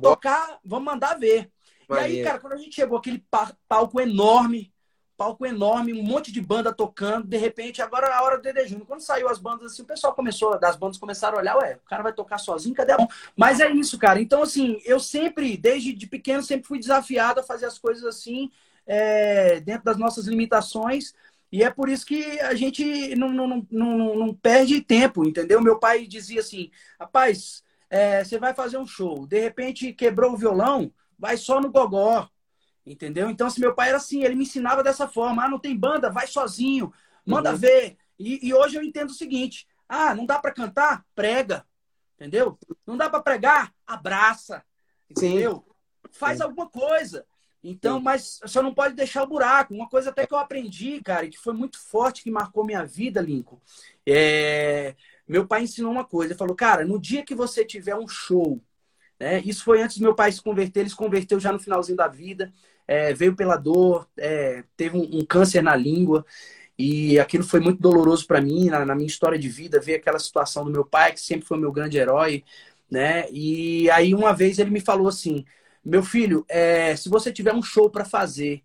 tocar, 0.00 0.58
vamos 0.64 0.86
mandar 0.86 1.18
ver. 1.18 1.52
E 1.96 1.98
aí, 1.98 2.24
cara, 2.24 2.38
quando 2.38 2.54
a 2.54 2.56
gente 2.56 2.74
chegou 2.74 2.98
aquele 2.98 3.24
palco 3.68 4.00
enorme, 4.00 4.72
palco 5.16 5.46
enorme, 5.46 5.92
um 5.92 6.02
monte 6.02 6.32
de 6.32 6.40
banda 6.40 6.72
tocando, 6.72 7.26
de 7.26 7.36
repente, 7.36 7.80
agora 7.80 8.08
é 8.08 8.12
a 8.12 8.22
hora 8.22 8.36
do 8.36 8.42
Dede 8.42 8.68
Júnior. 8.68 8.86
Quando 8.86 9.00
saiu 9.00 9.28
as 9.28 9.38
bandas, 9.38 9.72
assim, 9.72 9.82
o 9.82 9.86
pessoal 9.86 10.14
começou, 10.14 10.58
das 10.58 10.76
bandas 10.76 10.98
começaram 10.98 11.36
a 11.36 11.40
olhar, 11.40 11.56
ué, 11.56 11.76
o 11.76 11.88
cara 11.88 12.02
vai 12.02 12.12
tocar 12.12 12.38
sozinho, 12.38 12.74
cadê 12.74 12.92
a 12.92 12.98
mão? 12.98 13.08
Mas 13.36 13.60
é 13.60 13.70
isso, 13.70 13.98
cara. 13.98 14.20
Então, 14.20 14.42
assim, 14.42 14.80
eu 14.84 14.98
sempre, 14.98 15.56
desde 15.56 15.92
de 15.92 16.06
pequeno, 16.06 16.42
sempre 16.42 16.66
fui 16.66 16.78
desafiado 16.78 17.40
a 17.40 17.44
fazer 17.44 17.66
as 17.66 17.78
coisas 17.78 18.04
assim, 18.04 18.50
é, 18.86 19.60
dentro 19.60 19.84
das 19.84 19.96
nossas 19.96 20.26
limitações. 20.26 21.14
E 21.50 21.62
é 21.62 21.70
por 21.70 21.88
isso 21.88 22.04
que 22.04 22.40
a 22.40 22.54
gente 22.54 23.14
não, 23.14 23.28
não, 23.32 23.66
não, 23.70 24.16
não 24.16 24.34
perde 24.34 24.80
tempo, 24.80 25.24
entendeu? 25.24 25.60
Meu 25.62 25.78
pai 25.78 26.06
dizia 26.06 26.40
assim, 26.40 26.70
rapaz, 26.98 27.62
é, 27.88 28.24
você 28.24 28.38
vai 28.38 28.52
fazer 28.52 28.76
um 28.76 28.86
show, 28.86 29.24
de 29.24 29.38
repente 29.38 29.92
quebrou 29.92 30.32
o 30.32 30.36
violão, 30.36 30.92
vai 31.18 31.36
só 31.36 31.60
no 31.60 31.70
gogó, 31.70 32.28
entendeu? 32.86 33.30
Então, 33.30 33.48
se 33.48 33.60
meu 33.60 33.74
pai 33.74 33.88
era 33.88 33.96
assim, 33.96 34.22
ele 34.22 34.34
me 34.34 34.44
ensinava 34.44 34.82
dessa 34.82 35.08
forma, 35.08 35.44
ah, 35.44 35.48
não 35.48 35.58
tem 35.58 35.76
banda, 35.76 36.10
vai 36.10 36.26
sozinho, 36.26 36.92
manda 37.24 37.52
uhum. 37.52 37.56
ver. 37.56 37.96
E, 38.18 38.46
e, 38.46 38.54
hoje 38.54 38.76
eu 38.76 38.82
entendo 38.82 39.10
o 39.10 39.14
seguinte, 39.14 39.66
ah, 39.88 40.14
não 40.14 40.26
dá 40.26 40.38
para 40.38 40.52
cantar? 40.52 41.04
Prega, 41.14 41.66
entendeu? 42.14 42.58
Não 42.86 42.96
dá 42.96 43.08
para 43.08 43.22
pregar? 43.22 43.72
Abraça, 43.86 44.62
entendeu? 45.10 45.64
Sim. 45.66 46.10
Faz 46.12 46.38
Sim. 46.38 46.44
alguma 46.44 46.68
coisa. 46.68 47.26
Então, 47.62 47.96
Sim. 47.96 48.04
mas 48.04 48.38
você 48.42 48.60
não 48.60 48.74
pode 48.74 48.94
deixar 48.94 49.22
o 49.22 49.26
buraco. 49.26 49.74
Uma 49.74 49.88
coisa 49.88 50.10
até 50.10 50.26
que 50.26 50.34
eu 50.34 50.38
aprendi, 50.38 51.00
cara, 51.02 51.26
que 51.28 51.38
foi 51.38 51.54
muito 51.54 51.80
forte, 51.80 52.22
que 52.22 52.30
marcou 52.30 52.64
minha 52.64 52.84
vida, 52.84 53.22
Lincoln, 53.22 53.58
é... 54.06 54.94
meu 55.26 55.46
pai 55.46 55.62
ensinou 55.62 55.90
uma 55.90 56.04
coisa. 56.04 56.32
Ele 56.32 56.38
falou, 56.38 56.54
cara, 56.54 56.84
no 56.84 57.00
dia 57.00 57.24
que 57.24 57.34
você 57.34 57.64
tiver 57.64 57.96
um 57.96 58.06
show 58.06 58.62
né? 59.24 59.40
Isso 59.42 59.64
foi 59.64 59.80
antes 59.80 59.96
do 59.96 60.02
meu 60.02 60.14
pai 60.14 60.30
se 60.30 60.42
converter, 60.42 60.80
ele 60.80 60.90
se 60.90 60.94
converteu 60.94 61.40
já 61.40 61.50
no 61.50 61.58
finalzinho 61.58 61.96
da 61.96 62.06
vida, 62.06 62.52
é, 62.86 63.14
veio 63.14 63.34
pela 63.34 63.56
dor, 63.56 64.06
é, 64.18 64.62
teve 64.76 64.98
um, 64.98 65.20
um, 65.20 65.24
câncer 65.24 65.62
na 65.62 65.74
língua, 65.74 66.26
e 66.78 67.18
aquilo 67.18 67.42
foi 67.42 67.58
muito 67.58 67.80
doloroso 67.80 68.26
para 68.26 68.42
mim, 68.42 68.66
na, 68.66 68.84
na, 68.84 68.94
minha 68.94 69.06
história 69.06 69.38
de 69.38 69.48
vida, 69.48 69.80
ver 69.80 69.94
aquela 69.94 70.18
situação 70.18 70.62
do 70.62 70.70
meu 70.70 70.84
pai, 70.84 71.14
que 71.14 71.22
sempre 71.22 71.46
foi 71.46 71.56
meu 71.56 71.72
grande 71.72 71.96
herói, 71.96 72.44
né? 72.90 73.24
E 73.30 73.88
aí 73.90 74.14
uma 74.14 74.34
vez 74.34 74.58
ele 74.58 74.70
me 74.70 74.80
falou 74.80 75.08
assim: 75.08 75.46
meu 75.82 76.02
filho, 76.02 76.44
é, 76.46 76.94
se 76.94 77.08
você 77.08 77.32
tiver 77.32 77.54
um 77.54 77.62
show 77.62 77.88
para 77.88 78.04
fazer 78.04 78.62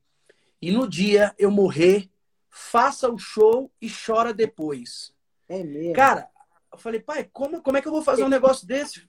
e 0.62 0.72
no 0.72 0.90
dia 0.90 1.34
eu 1.38 1.50
morrer, 1.50 2.10
faça 2.50 3.10
o 3.10 3.18
show 3.18 3.72
e 3.82 3.90
chora 3.90 4.34
depois. 4.34 5.14
É 5.48 5.64
mesmo. 5.64 5.94
Cara, 5.94 6.28
eu 6.70 6.78
falei, 6.78 7.00
pai, 7.00 7.30
como, 7.32 7.62
como 7.62 7.78
é 7.78 7.82
que 7.82 7.88
eu 7.88 7.94
vou 7.94 8.02
fazer 8.02 8.24
um 8.24 8.30
negócio 8.30 8.68
desse? 8.68 9.08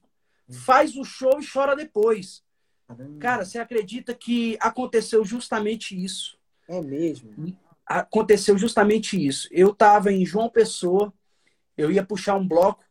Faz 0.50 0.96
o 0.96 1.04
show 1.04 1.40
e 1.40 1.46
chora 1.46 1.76
depois. 1.76 2.42
Caramba. 2.86 3.18
Cara, 3.18 3.44
você 3.44 3.58
acredita 3.58 4.14
que 4.14 4.56
aconteceu 4.60 5.24
justamente 5.24 6.00
isso? 6.02 6.38
É 6.68 6.80
mesmo? 6.80 7.56
Aconteceu 7.86 8.56
justamente 8.58 9.24
isso. 9.24 9.48
Eu 9.50 9.70
estava 9.70 10.12
em 10.12 10.24
João 10.24 10.48
Pessoa, 10.48 11.12
eu 11.76 11.90
ia 11.90 12.04
puxar 12.04 12.36
um 12.36 12.46
bloco 12.46 12.84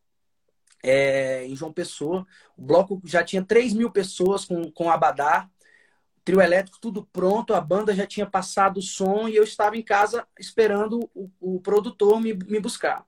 é, 0.84 1.46
em 1.46 1.56
João 1.56 1.72
Pessoa. 1.72 2.26
O 2.58 2.62
bloco 2.62 3.02
já 3.06 3.24
tinha 3.24 3.44
3 3.44 3.74
mil 3.74 3.92
pessoas 3.92 4.46
com, 4.46 4.72
com 4.72 4.90
abadá, 4.90 5.50
trio 6.24 6.42
elétrico, 6.42 6.80
tudo 6.80 7.06
pronto, 7.06 7.54
a 7.54 7.62
banda 7.62 7.94
já 7.94 8.06
tinha 8.06 8.26
passado 8.26 8.78
o 8.78 8.84
som 8.84 9.28
e 9.28 9.36
eu 9.36 9.44
estava 9.44 9.78
em 9.78 9.82
casa 9.82 10.28
esperando 10.38 11.10
o, 11.16 11.30
o 11.40 11.60
produtor 11.60 12.22
me, 12.22 12.34
me 12.34 12.60
buscar. 12.60 13.06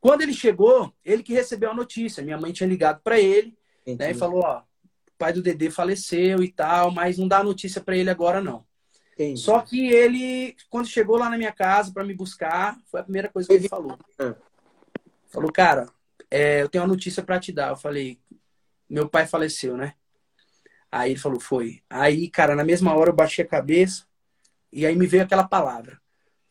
Quando 0.00 0.22
ele 0.22 0.32
chegou, 0.32 0.92
ele 1.04 1.22
que 1.22 1.32
recebeu 1.32 1.70
a 1.70 1.74
notícia. 1.74 2.22
Minha 2.22 2.38
mãe 2.38 2.52
tinha 2.52 2.68
ligado 2.68 3.00
para 3.02 3.18
ele 3.18 3.56
né, 3.86 4.10
e 4.10 4.14
falou: 4.14 4.40
ó, 4.44 4.60
o 4.60 5.18
pai 5.18 5.32
do 5.32 5.42
Dedê 5.42 5.70
faleceu 5.70 6.42
e 6.42 6.50
tal, 6.50 6.90
mas 6.90 7.18
não 7.18 7.26
dá 7.26 7.42
notícia 7.42 7.80
para 7.80 7.96
ele 7.96 8.10
agora 8.10 8.40
não. 8.40 8.64
Entendi. 9.14 9.40
Só 9.40 9.60
que 9.60 9.88
ele, 9.88 10.54
quando 10.68 10.88
chegou 10.88 11.16
lá 11.16 11.30
na 11.30 11.38
minha 11.38 11.52
casa 11.52 11.90
para 11.92 12.04
me 12.04 12.14
buscar, 12.14 12.78
foi 12.90 13.00
a 13.00 13.04
primeira 13.04 13.28
coisa 13.28 13.48
que 13.48 13.54
ele 13.54 13.68
falou. 13.68 13.98
É. 14.18 14.34
Falou, 15.28 15.50
cara, 15.50 15.88
é, 16.30 16.62
eu 16.62 16.68
tenho 16.68 16.84
uma 16.84 16.88
notícia 16.88 17.22
para 17.22 17.40
te 17.40 17.50
dar. 17.50 17.70
Eu 17.70 17.76
falei, 17.76 18.20
meu 18.88 19.08
pai 19.08 19.26
faleceu, 19.26 19.76
né? 19.76 19.94
Aí 20.92 21.12
ele 21.12 21.20
falou, 21.20 21.40
foi. 21.40 21.82
Aí, 21.88 22.28
cara, 22.28 22.54
na 22.54 22.64
mesma 22.64 22.94
hora 22.94 23.10
eu 23.10 23.14
baixei 23.14 23.44
a 23.44 23.48
cabeça 23.48 24.04
e 24.72 24.84
aí 24.84 24.94
me 24.94 25.06
veio 25.06 25.22
aquela 25.22 25.48
palavra: 25.48 26.00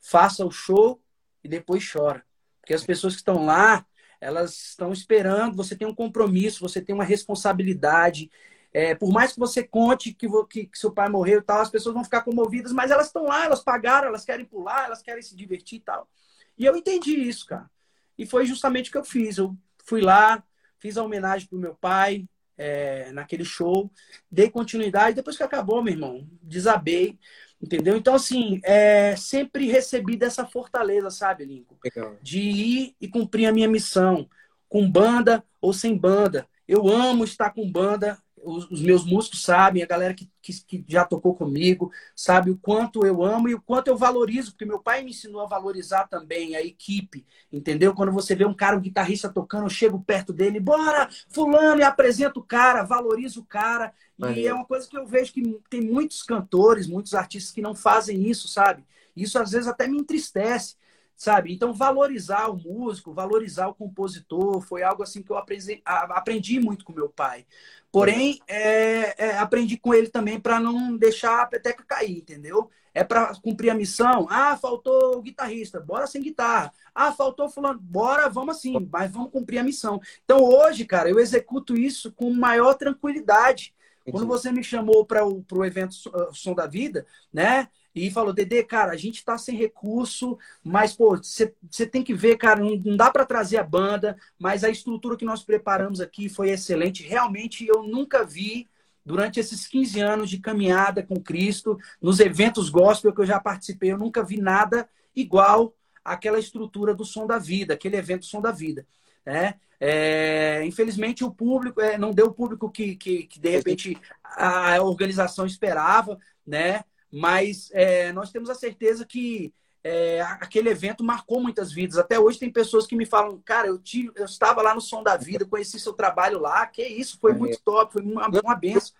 faça 0.01 0.45
o 0.45 0.51
show 0.51 0.99
e 1.43 1.47
depois 1.47 1.87
chora. 1.89 2.25
Porque 2.66 2.74
as 2.74 2.84
pessoas 2.84 3.13
que 3.13 3.20
estão 3.22 3.45
lá, 3.45 3.86
elas 4.20 4.70
estão 4.70 4.91
esperando, 4.91 5.55
você 5.55 5.76
tem 5.76 5.88
um 5.88 5.93
compromisso, 5.93 6.68
você 6.68 6.82
tem 6.82 6.95
uma 6.95 7.03
responsabilidade. 7.03 8.32
É, 8.74 8.95
por 8.95 9.13
mais 9.13 9.34
que 9.34 9.39
você 9.39 9.63
conte 9.63 10.11
que, 10.11 10.28
que, 10.49 10.66
que, 10.66 10.80
seu 10.80 10.91
pai 10.91 11.07
morreu 11.07 11.39
e 11.39 11.43
tal, 11.43 11.61
as 11.61 11.70
pessoas 11.70 11.93
vão 11.93 12.03
ficar 12.03 12.22
comovidas, 12.22 12.74
mas 12.74 12.89
elas 12.89 13.05
estão 13.05 13.26
lá, 13.26 13.45
elas 13.45 13.63
pagaram, 13.63 14.07
elas 14.07 14.26
querem 14.26 14.43
pular, 14.43 14.86
elas 14.86 15.03
querem 15.03 15.22
se 15.22 15.36
divertir 15.36 15.78
e 15.78 15.82
tal. 15.82 16.09
E 16.57 16.66
eu 16.66 16.76
entendi 16.76 17.11
isso, 17.11 17.45
cara. 17.45 17.70
E 18.18 18.26
foi 18.26 18.47
justamente 18.47 18.89
o 18.89 18.91
que 18.91 18.97
eu 18.97 19.05
fiz. 19.05 19.38
Eu 19.38 19.55
fui 19.86 20.01
lá, 20.01 20.43
fiz 20.80 20.97
a 20.97 21.03
homenagem 21.03 21.47
pro 21.47 21.59
meu 21.59 21.76
pai 21.76 22.28
é, 22.57 23.11
naquele 23.11 23.45
show, 23.45 23.91
dei 24.32 24.49
continuidade. 24.49 25.16
Depois 25.16 25.38
que 25.38 25.43
acabou, 25.43 25.84
meu 25.84 25.93
irmão, 25.93 26.28
desabei. 26.41 27.20
Entendeu? 27.66 27.97
Então, 27.97 28.13
assim, 28.13 28.61
é, 28.63 29.16
sempre 29.16 29.66
recebi 29.66 30.16
dessa 30.16 30.45
fortaleza, 30.45 31.09
sabe, 31.09 31.45
Lincoln? 31.45 31.76
Legal. 31.84 32.16
De 32.22 32.39
ir 32.39 32.95
e 33.01 33.07
cumprir 33.07 33.47
a 33.47 33.51
minha 33.51 33.68
missão, 33.68 34.30
com 34.70 34.88
banda 34.88 35.43
ou 35.59 35.74
sem 35.74 35.97
banda. 35.97 36.47
Eu 36.68 36.88
amo 36.88 37.24
estar 37.24 37.49
com 37.49 37.68
banda, 37.68 38.20
os, 38.45 38.69
os, 38.69 38.81
meus 38.81 39.03
músicos 39.03 39.41
sabem, 39.41 39.81
a 39.81 39.87
galera 39.87 40.13
que, 40.13 40.29
que, 40.41 40.53
que, 40.65 40.85
já 40.87 41.03
tocou 41.03 41.35
comigo, 41.35 41.91
sabe 42.15 42.51
o 42.51 42.57
quanto 42.57 43.05
eu 43.05 43.23
amo 43.23 43.49
e 43.49 43.55
o 43.55 43.61
quanto 43.61 43.87
eu 43.87 43.97
valorizo, 43.97 44.51
porque 44.51 44.65
meu 44.65 44.79
pai 44.79 45.03
me 45.03 45.09
ensinou 45.09 45.41
a 45.41 45.47
valorizar 45.47 46.07
também 46.07 46.55
a 46.55 46.61
equipe, 46.61 47.25
entendeu? 47.51 47.93
Quando 47.93 48.11
você 48.11 48.35
vê 48.35 48.45
um 48.45 48.53
cara, 48.53 48.77
um 48.77 48.81
guitarrista 48.81 49.29
tocando, 49.29 49.65
eu 49.65 49.69
chego 49.69 49.99
perto 49.99 50.31
dele, 50.31 50.59
bora, 50.59 51.09
fulano, 51.29 51.81
e 51.81 51.83
apresento 51.83 52.39
o 52.39 52.43
cara, 52.43 52.83
valorizo 52.83 53.41
o 53.41 53.45
cara. 53.45 53.93
E 54.35 54.47
é 54.47 54.53
uma 54.53 54.65
coisa 54.65 54.87
que 54.87 54.97
eu 54.97 55.05
vejo 55.05 55.33
que 55.33 55.41
tem 55.69 55.81
muitos 55.81 56.23
cantores, 56.23 56.87
muitos 56.87 57.13
artistas 57.13 57.53
que 57.53 57.61
não 57.61 57.75
fazem 57.75 58.29
isso, 58.29 58.47
sabe? 58.47 58.85
Isso 59.15 59.39
às 59.39 59.51
vezes 59.51 59.67
até 59.67 59.87
me 59.87 59.97
entristece 59.97 60.75
sabe? 61.16 61.53
Então, 61.53 61.74
valorizar 61.74 62.49
o 62.49 62.57
músico, 62.57 63.13
valorizar 63.13 63.68
o 63.68 63.74
compositor, 63.74 64.61
foi 64.61 64.84
algo 64.84 65.03
assim 65.03 65.22
que 65.22 65.32
eu 65.32 65.38
aprendi, 65.38 65.82
aprendi 65.86 66.59
muito 66.59 66.84
com 66.84 66.93
meu 66.93 67.09
pai. 67.09 67.45
Porém, 67.91 68.41
é, 68.47 69.28
é, 69.28 69.38
aprendi 69.38 69.78
com 69.78 69.93
ele 69.93 70.09
também 70.09 70.39
para 70.39 70.59
não 70.59 70.97
deixar 70.97 71.41
a 71.41 71.45
peteca 71.45 71.84
cair, 71.88 72.18
entendeu? 72.18 72.70
É 72.93 73.03
para 73.03 73.34
cumprir 73.41 73.70
a 73.70 73.76
missão. 73.76 74.28
Ah, 74.30 74.57
faltou 74.57 75.18
o 75.18 75.22
guitarrista, 75.22 75.80
bora 75.80 76.05
sem 76.05 76.22
guitarra. 76.22 76.74
Ah, 76.93 77.11
faltou 77.13 77.49
fulano, 77.49 77.80
bora, 77.80 78.30
vamos 78.30 78.57
assim, 78.57 78.88
mas 78.91 79.11
vamos 79.11 79.32
cumprir 79.32 79.59
a 79.59 79.63
missão. 79.63 80.01
Então, 80.24 80.43
hoje, 80.43 80.86
cara, 80.86 81.09
eu 81.09 81.20
executo 81.20 81.78
isso 81.78 82.11
com 82.11 82.34
maior 82.34 82.74
tranquilidade. 82.74 83.74
Quando 84.11 84.28
você 84.28 84.51
me 84.51 84.63
chamou 84.63 85.05
para 85.05 85.26
o 85.26 85.66
evento 85.66 85.95
Som 86.32 86.53
da 86.53 86.68
Vida, 86.68 87.05
né? 87.34 87.70
E 87.95 88.11
falou: 88.11 88.33
Dedê, 88.33 88.61
cara, 88.61 88.91
a 88.91 88.97
gente 88.97 89.23
tá 89.23 89.37
sem 89.37 89.55
recurso, 89.55 90.37
mas, 90.61 90.93
pô, 90.93 91.17
você 91.17 91.85
tem 91.89 92.03
que 92.03 92.13
ver, 92.13 92.37
cara, 92.37 92.59
não, 92.59 92.75
não 92.75 92.97
dá 92.97 93.09
para 93.09 93.25
trazer 93.25 93.57
a 93.57 93.63
banda, 93.63 94.17
mas 94.37 94.63
a 94.63 94.69
estrutura 94.69 95.15
que 95.15 95.23
nós 95.23 95.43
preparamos 95.43 96.01
aqui 96.01 96.27
foi 96.27 96.49
excelente. 96.49 97.03
Realmente, 97.03 97.65
eu 97.65 97.83
nunca 97.83 98.25
vi, 98.25 98.67
durante 99.05 99.39
esses 99.39 99.65
15 99.67 100.01
anos 100.01 100.29
de 100.29 100.39
caminhada 100.39 101.01
com 101.01 101.21
Cristo, 101.21 101.79
nos 102.01 102.19
eventos 102.19 102.69
gospel 102.69 103.13
que 103.13 103.21
eu 103.21 103.25
já 103.25 103.39
participei, 103.39 103.91
eu 103.91 103.97
nunca 103.97 104.23
vi 104.23 104.41
nada 104.41 104.89
igual 105.15 105.73
àquela 106.03 106.37
estrutura 106.37 106.93
do 106.93 107.05
Som 107.05 107.25
da 107.25 107.39
Vida, 107.39 107.73
aquele 107.73 107.95
evento 107.95 108.25
Som 108.25 108.41
da 108.41 108.51
Vida. 108.51 108.85
né? 109.25 109.55
É, 109.79 110.63
infelizmente 110.65 111.23
o 111.23 111.31
público 111.31 111.81
é, 111.81 111.97
não 111.97 112.11
deu 112.11 112.27
o 112.27 112.33
público 112.33 112.71
que, 112.71 112.95
que, 112.95 113.23
que, 113.23 113.39
de 113.39 113.49
repente 113.49 113.97
a 114.23 114.81
organização 114.81 115.45
esperava, 115.45 116.17
né? 116.47 116.83
Mas 117.18 117.70
é, 117.72 118.11
nós 118.11 118.30
temos 118.30 118.49
a 118.49 118.55
certeza 118.55 119.05
que 119.05 119.53
é, 119.82 120.20
aquele 120.20 120.70
evento 120.70 121.01
marcou 121.01 121.39
muitas 121.39 121.72
vidas. 121.72 121.97
Até 121.97 122.20
hoje 122.20 122.38
tem 122.38 122.51
pessoas 122.51 122.86
que 122.86 122.93
me 122.93 123.05
falam, 123.05 123.41
cara, 123.45 123.68
eu, 123.68 123.80
tive, 123.80 124.11
eu 124.16 124.26
estava 124.26 124.61
lá 124.61 124.76
no 124.76 124.82
Som 124.82 125.01
da 125.01 125.16
Vida, 125.16 125.45
conheci 125.45 125.80
seu 125.80 125.93
trabalho 125.93 126.41
lá, 126.41 126.68
que 126.68 126.84
isso, 126.86 127.18
foi 127.22 127.32
muito 127.32 127.57
top, 127.63 127.93
foi 127.93 128.01
uma, 128.01 128.28
uma 128.28 128.55
benção. 128.55 128.93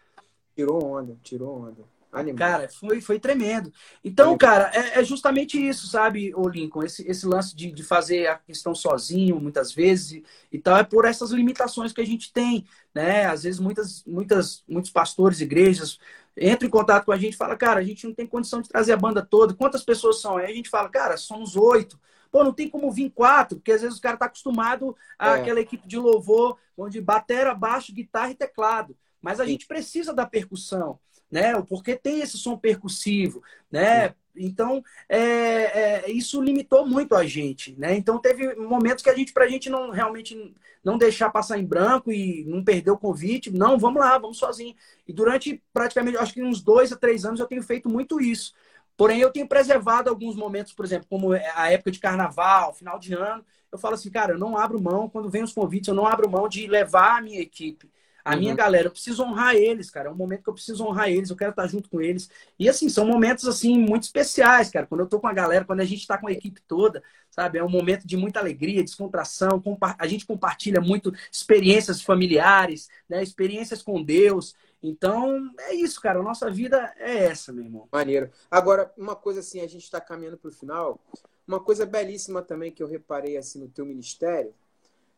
Tirou 0.55 0.82
onda, 0.82 1.18
tirou 1.22 1.59
onda. 1.59 1.84
Animal. 2.16 2.38
Cara, 2.38 2.70
foi, 2.70 3.01
foi 3.01 3.20
tremendo. 3.20 3.72
Então, 4.03 4.38
cara, 4.38 4.72
é, 4.74 4.99
é, 4.99 5.03
justamente 5.03 5.59
isso, 5.59 5.88
sabe, 5.88 6.34
o 6.34 6.47
Lincoln? 6.47 6.84
Esse, 6.84 7.05
esse 7.07 7.26
lance 7.26 7.53
de, 7.53 7.72
de 7.72 7.84
fazer 7.84 8.28
a 8.28 8.38
questão 8.38 8.74
sozinho, 8.74 9.39
muitas 9.39 9.74
vezes, 9.74 10.13
e, 10.13 10.24
e 10.53 10.59
tal, 10.59 10.78
é 10.78 10.84
por 10.84 11.03
essas 11.03 11.32
limitações 11.32 11.91
que 11.91 11.99
a 11.99 12.05
gente 12.05 12.32
tem, 12.32 12.66
né? 12.93 13.26
Às 13.26 13.43
vezes, 13.43 13.59
muitas, 13.59 14.03
muitas, 14.05 14.63
muitos 14.68 14.91
pastores, 14.91 15.41
igrejas, 15.41 15.99
entram 16.39 16.68
em 16.68 16.72
contato 16.72 17.05
com 17.05 17.11
a 17.11 17.18
gente 17.18 17.34
e 17.34 17.38
falam, 17.38 17.57
cara, 17.57 17.82
a 17.82 17.84
gente 17.84 18.07
não 18.07 18.13
tem 18.13 18.26
condição 18.26 18.61
de 18.61 18.70
trazer 18.70 18.93
a 18.93 18.97
banda 18.97 19.22
toda. 19.22 19.53
Quantas 19.53 19.84
pessoas 19.84 20.22
são? 20.22 20.38
Aí 20.38 20.45
a 20.45 20.55
gente 20.55 20.70
fala, 20.70 20.88
cara, 20.88 21.18
somos 21.18 21.57
oito. 21.57 21.99
Pô, 22.32 22.43
não 22.43 22.53
tem 22.53 22.70
como 22.70 22.91
vir 22.91 23.09
quatro, 23.09 23.57
porque 23.57 23.72
às 23.72 23.82
vezes 23.82 23.97
o 23.97 24.01
cara 24.01 24.18
tá 24.18 24.26
acostumado 24.26 24.95
àquela 25.20 25.59
é. 25.59 25.61
equipe 25.61 25.88
de 25.88 25.97
louvor, 25.97 26.57
onde 26.78 26.99
batera, 26.99 27.53
baixo, 27.53 27.93
guitarra 27.93 28.32
e 28.32 28.36
teclado. 28.36 28.95
Mas 29.22 29.39
a 29.39 29.43
Sim. 29.43 29.51
gente 29.51 29.68
precisa 29.68 30.13
da 30.13 30.26
percussão 30.26 30.99
né? 31.36 31.61
Porque 31.63 31.97
tem 31.97 32.21
esse 32.21 32.38
som 32.38 32.57
percussivo, 32.57 33.43
né? 33.69 34.15
Então, 34.38 34.81
é, 35.09 35.19
é, 35.19 36.11
isso 36.11 36.41
limitou 36.41 36.88
muito 36.88 37.13
a 37.13 37.25
gente, 37.25 37.75
né? 37.77 37.93
Então, 37.93 38.19
teve 38.19 38.55
momentos 38.55 39.03
que 39.03 39.09
a 39.09 39.13
gente, 39.15 39.33
para 39.33 39.43
a 39.43 39.47
gente 39.49 39.69
não 39.69 39.91
realmente 39.91 40.55
não 40.81 40.97
deixar 40.97 41.29
passar 41.29 41.59
em 41.59 41.65
branco 41.65 42.09
e 42.09 42.45
não 42.45 42.63
perder 42.63 42.91
o 42.91 42.97
convite, 42.97 43.51
não, 43.51 43.77
vamos 43.77 43.99
lá, 43.99 44.17
vamos 44.17 44.38
sozinho. 44.38 44.73
E 45.05 45.11
durante 45.11 45.61
praticamente, 45.73 46.17
acho 46.17 46.33
que 46.33 46.41
uns 46.41 46.61
dois 46.61 46.93
a 46.93 46.95
três 46.95 47.25
anos 47.25 47.41
eu 47.41 47.47
tenho 47.47 47.63
feito 47.63 47.89
muito 47.89 48.21
isso. 48.21 48.53
Porém, 48.95 49.19
eu 49.19 49.29
tenho 49.29 49.47
preservado 49.47 50.09
alguns 50.09 50.38
momentos, 50.38 50.71
por 50.71 50.86
exemplo, 50.86 51.05
como 51.09 51.33
a 51.33 51.69
época 51.69 51.91
de 51.91 51.99
carnaval, 51.99 52.73
final 52.73 52.97
de 52.97 53.13
ano. 53.13 53.43
Eu 53.69 53.77
falo 53.77 53.95
assim, 53.95 54.09
cara, 54.09 54.33
eu 54.33 54.39
não 54.39 54.57
abro 54.57 54.81
mão, 54.81 55.09
quando 55.09 55.29
vem 55.29 55.43
os 55.43 55.51
convites, 55.51 55.89
eu 55.89 55.95
não 55.95 56.07
abro 56.07 56.29
mão 56.29 56.47
de 56.47 56.65
levar 56.65 57.17
a 57.17 57.21
minha 57.21 57.41
equipe 57.41 57.89
a 58.26 58.34
uhum. 58.34 58.39
minha 58.39 58.55
galera, 58.55 58.88
eu 58.88 58.91
preciso 58.91 59.21
honrar 59.21 59.53
eles, 59.53 59.91
cara. 59.91 60.09
É 60.09 60.11
um 60.11 60.15
momento 60.15 60.41
que 60.41 60.49
eu 60.49 60.53
preciso 60.53 60.84
honrar 60.84 61.09
eles, 61.09 61.30
eu 61.30 61.36
quero 61.36 61.51
estar 61.51 61.67
junto 61.67 61.88
com 61.88 62.01
eles. 62.01 62.28
E 62.57 62.67
assim, 62.67 62.89
são 62.89 63.05
momentos 63.05 63.47
assim 63.47 63.78
muito 63.78 64.03
especiais, 64.03 64.71
cara. 64.71 64.88
Quando 64.88 65.01
eu 65.01 65.07
tô 65.07 65.19
com 65.19 65.28
a 65.28 65.34
galera, 65.34 65.63
quando 65.63 65.82
a 65.82 65.86
gente 65.86 66.07
tá 66.07 66.17
com 66.17 66.28
a 66.28 66.32
equipe 66.32 66.59
toda, 66.67 67.03
sabe? 67.30 67.59
É 67.59 67.63
um 67.63 67.69
momento 67.69 68.07
de 68.07 68.17
muita 68.17 68.39
alegria, 68.39 68.84
descontração. 68.84 69.61
A 69.99 70.07
gente 70.07 70.26
compartilha 70.26 70.82
muito 70.82 71.13
experiências 71.32 72.01
familiares, 72.01 72.89
né? 73.07 73.21
Experiências 73.21 73.84
com 73.84 74.01
Deus. 74.03 74.55
Então, 74.82 75.51
é 75.59 75.76
isso, 75.76 76.01
cara. 76.01 76.19
A 76.19 76.23
nossa 76.23 76.49
vida 76.49 76.95
é 76.97 77.26
essa, 77.26 77.53
meu 77.53 77.63
irmão. 77.63 77.88
Maneiro. 77.91 78.32
Agora, 78.49 78.91
uma 78.97 79.15
coisa 79.15 79.41
assim, 79.41 79.59
a 79.61 79.67
gente 79.67 79.84
está 79.84 80.01
caminhando 80.01 80.38
para 80.38 80.49
o 80.49 80.51
final. 80.51 80.99
Uma 81.47 81.59
coisa 81.59 81.86
belíssima 81.86 82.41
também 82.41 82.71
que 82.71 82.82
eu 82.82 82.88
reparei 82.88 83.38
assim 83.38 83.59
no 83.59 83.67
teu 83.67 83.86
ministério 83.86 84.51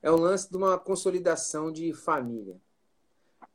é 0.01 0.11
o 0.11 0.17
lance 0.17 0.49
de 0.49 0.57
uma 0.57 0.77
consolidação 0.77 1.71
de 1.71 1.93
família. 1.93 2.57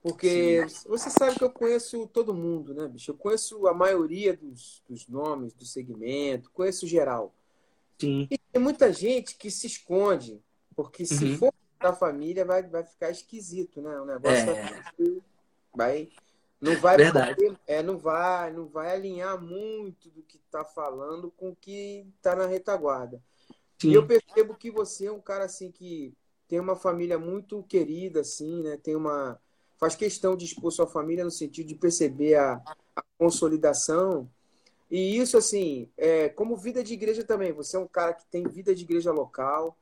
Porque 0.02 0.68
Sim. 0.68 0.88
você 0.88 1.08
sabe 1.10 1.38
que 1.38 1.44
eu 1.44 1.50
conheço 1.50 2.08
todo 2.08 2.34
mundo, 2.34 2.74
né, 2.74 2.88
bicho? 2.88 3.12
Eu 3.12 3.16
conheço 3.16 3.66
a 3.68 3.74
maioria 3.74 4.36
dos, 4.36 4.82
dos 4.88 5.06
nomes 5.06 5.52
do 5.52 5.64
segmento, 5.64 6.50
conheço 6.50 6.86
geral. 6.86 7.32
Sim. 8.00 8.26
E 8.28 8.36
tem 8.36 8.60
muita 8.60 8.92
gente 8.92 9.36
que 9.36 9.48
se 9.48 9.68
esconde, 9.68 10.42
porque 10.74 11.06
se 11.06 11.24
uhum. 11.24 11.38
for 11.38 11.54
da 11.80 11.92
família 11.92 12.44
vai, 12.44 12.62
vai 12.64 12.84
ficar 12.84 13.10
esquisito, 13.10 13.80
né? 13.80 14.00
O 14.00 14.04
negócio 14.04 14.50
é. 14.50 14.82
vai 15.74 16.08
não 16.62 16.76
vai 16.76 16.96
Verdade. 16.96 17.58
é, 17.66 17.82
não 17.82 17.98
vai, 17.98 18.52
não 18.52 18.68
vai 18.68 18.94
alinhar 18.94 19.40
muito 19.42 20.08
do 20.10 20.22
que 20.22 20.36
está 20.36 20.64
falando 20.64 21.28
com 21.32 21.50
o 21.50 21.56
que 21.56 22.06
está 22.16 22.36
na 22.36 22.46
retaguarda. 22.46 23.20
Sim. 23.80 23.90
E 23.90 23.94
eu 23.94 24.06
percebo 24.06 24.54
que 24.54 24.70
você 24.70 25.06
é 25.06 25.12
um 25.12 25.20
cara 25.20 25.44
assim 25.44 25.72
que 25.72 26.14
tem 26.46 26.60
uma 26.60 26.76
família 26.76 27.18
muito 27.18 27.64
querida 27.64 28.20
assim, 28.20 28.62
né? 28.62 28.76
Tem 28.76 28.94
uma 28.94 29.40
faz 29.82 29.96
questão 29.96 30.36
de 30.36 30.44
expor 30.44 30.70
sua 30.70 30.86
família 30.86 31.24
no 31.24 31.30
sentido 31.32 31.66
de 31.66 31.74
perceber 31.74 32.36
a, 32.36 32.62
a 32.94 33.02
consolidação. 33.18 34.30
E 34.88 35.18
isso, 35.18 35.36
assim, 35.36 35.90
é, 35.96 36.28
como 36.28 36.56
vida 36.56 36.84
de 36.84 36.94
igreja 36.94 37.24
também. 37.24 37.50
Você 37.50 37.76
é 37.76 37.80
um 37.80 37.88
cara 37.88 38.14
que 38.14 38.24
tem 38.26 38.44
vida 38.44 38.72
de 38.76 38.84
igreja 38.84 39.10
local. 39.10 39.76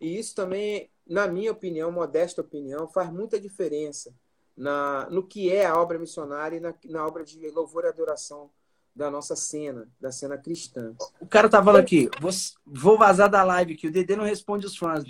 E 0.00 0.18
isso 0.18 0.34
também, 0.34 0.88
na 1.06 1.28
minha 1.28 1.52
opinião, 1.52 1.92
modesta 1.92 2.40
opinião, 2.40 2.88
faz 2.88 3.12
muita 3.12 3.38
diferença 3.38 4.14
na, 4.56 5.06
no 5.10 5.22
que 5.22 5.52
é 5.52 5.66
a 5.66 5.78
obra 5.78 5.98
missionária 5.98 6.56
e 6.56 6.60
na, 6.60 6.74
na 6.86 7.06
obra 7.06 7.22
de 7.22 7.50
louvor 7.50 7.84
e 7.84 7.88
adoração 7.88 8.48
da 8.94 9.10
nossa 9.10 9.34
cena, 9.34 9.88
da 9.98 10.12
cena 10.12 10.36
cristã. 10.36 10.94
O 11.18 11.26
cara 11.26 11.48
tá 11.48 11.62
falando 11.62 11.82
aqui, 11.82 12.10
vou, 12.66 12.98
vazar 12.98 13.28
da 13.30 13.42
live 13.42 13.74
que 13.74 13.88
o 13.88 13.90
Dedê 13.90 14.14
não 14.14 14.24
responde 14.24 14.66
os 14.66 14.76
fãs. 14.76 15.02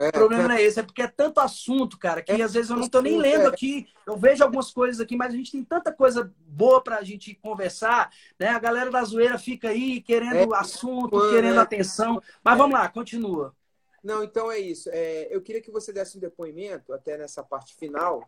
É, 0.00 0.08
o 0.08 0.12
problema 0.12 0.44
é. 0.44 0.48
não 0.48 0.54
é 0.54 0.62
esse, 0.62 0.80
é 0.80 0.82
porque 0.82 1.02
é 1.02 1.06
tanto 1.06 1.38
assunto, 1.38 1.98
cara, 1.98 2.22
que 2.22 2.32
é, 2.32 2.42
às 2.42 2.54
vezes 2.54 2.70
eu 2.70 2.76
não 2.76 2.88
tô 2.88 3.02
nem 3.02 3.18
lendo 3.18 3.42
é. 3.42 3.46
aqui. 3.46 3.86
Eu 4.06 4.16
vejo 4.16 4.42
algumas 4.42 4.72
coisas 4.72 4.98
aqui, 4.98 5.14
mas 5.14 5.34
a 5.34 5.36
gente 5.36 5.52
tem 5.52 5.62
tanta 5.62 5.92
coisa 5.92 6.32
boa 6.46 6.82
pra 6.82 7.02
gente 7.02 7.34
conversar, 7.34 8.10
né? 8.40 8.48
A 8.48 8.58
galera 8.58 8.90
da 8.90 9.04
zoeira 9.04 9.38
fica 9.38 9.68
aí 9.68 10.00
querendo 10.00 10.54
é, 10.54 10.58
assunto, 10.58 11.30
querendo 11.30 11.60
atenção. 11.60 12.22
Mas 12.42 12.56
vamos 12.56 12.78
lá, 12.78 12.88
continua. 12.88 13.54
Não, 14.02 14.24
então 14.24 14.50
é 14.50 14.58
isso. 14.58 14.88
eu 15.28 15.42
queria 15.42 15.60
que 15.60 15.70
você 15.70 15.92
desse 15.92 16.16
um 16.16 16.20
depoimento, 16.20 16.94
até 16.94 17.18
nessa 17.18 17.42
parte 17.42 17.74
final, 17.74 18.26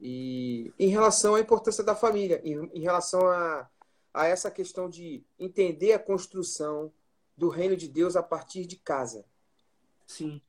e 0.00 0.72
em 0.78 0.88
relação 0.88 1.36
à 1.36 1.40
importância 1.40 1.84
da 1.84 1.94
família, 1.94 2.40
em, 2.44 2.68
em 2.74 2.80
relação 2.80 3.28
a 3.28 3.68
a 4.12 4.26
essa 4.26 4.50
questão 4.50 4.88
de 4.88 5.22
entender 5.38 5.92
a 5.92 5.98
construção 5.98 6.92
do 7.36 7.48
reino 7.48 7.76
de 7.76 7.88
Deus 7.88 8.16
a 8.16 8.22
partir 8.22 8.66
de 8.66 8.76
casa. 8.76 9.24
Sim. 10.06 10.40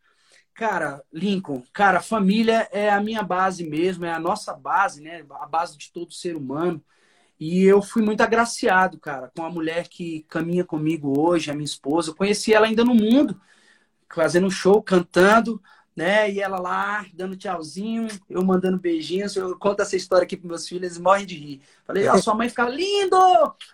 Cara, 0.53 1.03
Lincoln, 1.13 1.63
cara, 1.71 2.01
família 2.01 2.67
é 2.71 2.89
a 2.89 3.01
minha 3.01 3.23
base 3.23 3.63
mesmo, 3.63 4.05
é 4.05 4.11
a 4.11 4.19
nossa 4.19 4.53
base, 4.53 5.01
né? 5.01 5.25
A 5.29 5.45
base 5.45 5.77
de 5.77 5.91
todo 5.91 6.11
ser 6.11 6.35
humano. 6.35 6.83
E 7.39 7.63
eu 7.63 7.81
fui 7.81 8.01
muito 8.01 8.21
agraciado, 8.21 8.99
cara, 8.99 9.31
com 9.33 9.45
a 9.45 9.49
mulher 9.49 9.87
que 9.87 10.23
caminha 10.23 10.65
comigo 10.65 11.17
hoje, 11.17 11.49
a 11.49 11.53
minha 11.53 11.63
esposa. 11.63 12.09
Eu 12.09 12.15
conheci 12.15 12.53
ela 12.53 12.67
ainda 12.67 12.83
no 12.83 12.93
mundo, 12.93 13.39
fazendo 14.13 14.51
show, 14.51 14.83
cantando 14.83 15.61
né? 15.99 16.31
E 16.31 16.39
ela 16.39 16.57
lá, 16.57 17.05
dando 17.13 17.35
tchauzinho, 17.35 18.07
eu 18.29 18.41
mandando 18.41 18.79
beijinhos. 18.79 19.35
Eu 19.35 19.59
conto 19.59 19.81
essa 19.81 19.97
história 19.97 20.23
aqui 20.23 20.37
para 20.37 20.47
meus 20.47 20.65
filhos, 20.65 20.83
eles 20.83 20.97
morrem 20.97 21.25
de 21.25 21.35
rir. 21.35 21.61
Falei, 21.85 22.07
ó, 22.07 22.15
sua 22.23 22.33
mãe 22.33 22.47
fica 22.47 22.69
lindo! 22.69 23.17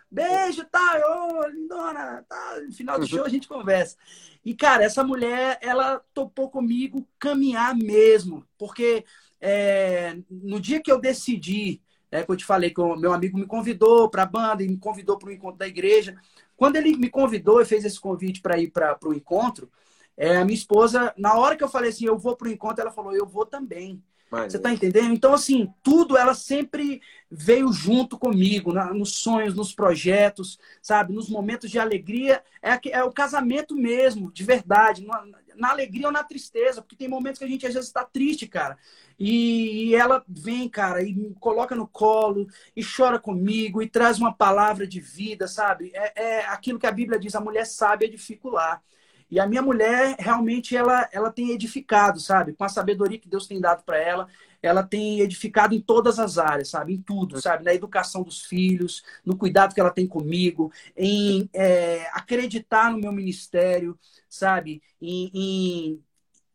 Beijo, 0.10 0.66
tá? 0.66 1.00
Ô, 1.06 1.48
lindona, 1.48 2.26
tá? 2.28 2.60
No 2.66 2.74
final 2.74 2.98
do 2.98 3.06
show 3.06 3.24
a 3.24 3.30
gente 3.30 3.48
conversa. 3.48 3.96
E, 4.44 4.56
cara, 4.56 4.84
essa 4.84 5.04
mulher, 5.04 5.60
ela 5.62 6.02
topou 6.16 6.50
comigo 6.50 7.08
caminhar 7.20 7.76
mesmo. 7.76 8.44
Porque 8.58 9.06
é, 9.40 10.18
no 10.28 10.60
dia 10.60 10.82
que 10.82 10.92
eu 10.92 11.00
decidi, 11.00 11.80
é, 12.10 12.24
que 12.24 12.32
eu 12.32 12.36
te 12.36 12.44
falei 12.44 12.72
que 12.72 12.82
o 12.82 12.96
meu 12.96 13.14
amigo 13.14 13.38
me 13.38 13.46
convidou 13.46 14.10
para 14.10 14.24
a 14.24 14.28
banda 14.28 14.64
e 14.64 14.68
me 14.68 14.78
convidou 14.78 15.20
para 15.20 15.30
o 15.30 15.32
encontro 15.32 15.60
da 15.60 15.68
igreja. 15.68 16.16
Quando 16.58 16.76
ele 16.78 16.98
me 16.98 17.08
convidou 17.08 17.62
e 17.62 17.66
fez 17.66 17.86
esse 17.86 18.00
convite 18.00 18.42
para 18.42 18.58
ir 18.58 18.72
para 18.72 18.98
o 19.06 19.14
encontro, 19.14 19.70
é, 20.18 20.38
a 20.38 20.46
minha 20.46 20.58
esposa, 20.58 21.14
na 21.18 21.36
hora 21.36 21.56
que 21.56 21.64
eu 21.64 21.70
falei 21.70 21.90
assim, 21.90 22.06
eu 22.06 22.18
vou 22.18 22.36
pro 22.36 22.50
encontro, 22.50 22.82
ela 22.82 22.92
falou, 22.92 23.14
eu 23.14 23.26
vou 23.26 23.46
também. 23.46 24.02
Você 24.44 24.60
tá 24.60 24.72
entendendo? 24.72 25.14
Então, 25.14 25.34
assim, 25.34 25.72
tudo 25.82 26.18
ela 26.18 26.34
sempre 26.34 27.02
veio 27.32 27.72
junto 27.72 28.18
comigo, 28.18 28.74
na, 28.74 28.94
nos 28.94 29.18
sonhos, 29.18 29.56
nos 29.56 29.74
projetos, 29.74 30.60
sabe? 30.82 31.14
Nos 31.14 31.30
momentos 31.30 31.72
de 31.72 31.80
alegria. 31.80 32.44
É, 32.62 32.78
é 32.92 33.04
o 33.04 33.14
casamento 33.14 33.76
mesmo, 33.76 34.32
de 34.32 34.44
verdade. 34.44 35.06
Na, 35.06 35.26
na, 35.56 35.70
alegria 35.70 36.08
ou 36.08 36.12
na 36.12 36.24
tristeza, 36.24 36.82
porque 36.82 36.98
tem 36.98 37.08
momentos 37.08 37.40
que 37.40 37.46
a 37.46 37.48
gente 37.48 37.66
às 37.66 37.74
vezes 37.74 37.88
está 37.88 38.04
triste, 38.04 38.46
cara. 38.48 38.78
E, 39.18 39.90
e, 39.90 39.96
ela 39.96 40.24
vem, 40.28 40.68
cara, 40.68 41.02
e 41.02 41.14
me 41.14 41.34
coloca 41.36 41.74
no 41.74 41.88
colo, 41.88 42.48
e 42.76 42.84
chora 42.84 43.18
comigo, 43.18 43.82
e 43.82 43.88
traz 43.88 44.20
uma 44.20 44.34
palavra 44.34 44.86
de 44.86 45.00
vida, 45.00 45.48
sabe? 45.48 45.92
É, 45.94 46.24
é 46.24 46.46
aquilo 46.48 46.80
que 46.80 46.88
a 46.88 46.92
Bíblia 46.92 47.20
diz: 47.20 47.36
a 47.36 47.42
mulher 47.42 47.66
sabe 47.66 48.06
edificar. 48.06 48.84
E 49.30 49.40
a 49.40 49.48
minha 49.48 49.62
mulher, 49.62 50.16
realmente, 50.20 50.76
ela, 50.76 51.10
ela 51.12 51.32
tem 51.32 51.52
edificado, 51.52 52.20
sabe? 52.20 52.54
Com 52.54 52.64
a 52.64 52.70
sabedoria 52.70 53.18
que 53.18 53.30
Deus 53.30 53.48
tem 53.48 53.60
dado 53.60 53.84
para 53.84 53.98
ela, 53.98 54.28
ela 54.62 54.84
tem 54.84 55.20
edificado 55.20 55.74
em 55.74 55.82
todas 55.82 56.20
as 56.20 56.38
áreas, 56.38 56.70
sabe? 56.70 56.94
Em 56.94 57.02
tudo, 57.02 57.42
sabe? 57.42 57.64
Na 57.64 57.74
educação 57.74 58.24
dos 58.24 58.44
filhos, 58.44 59.04
no 59.26 59.38
cuidado 59.38 59.74
que 59.74 59.80
ela 59.80 59.92
tem 59.92 60.08
comigo, 60.08 60.72
em 60.96 61.50
é, 61.54 62.08
acreditar 62.14 62.92
no 62.92 62.98
meu 62.98 63.12
ministério, 63.12 63.98
sabe? 64.30 64.82
Em, 65.02 65.32
em, 65.34 66.04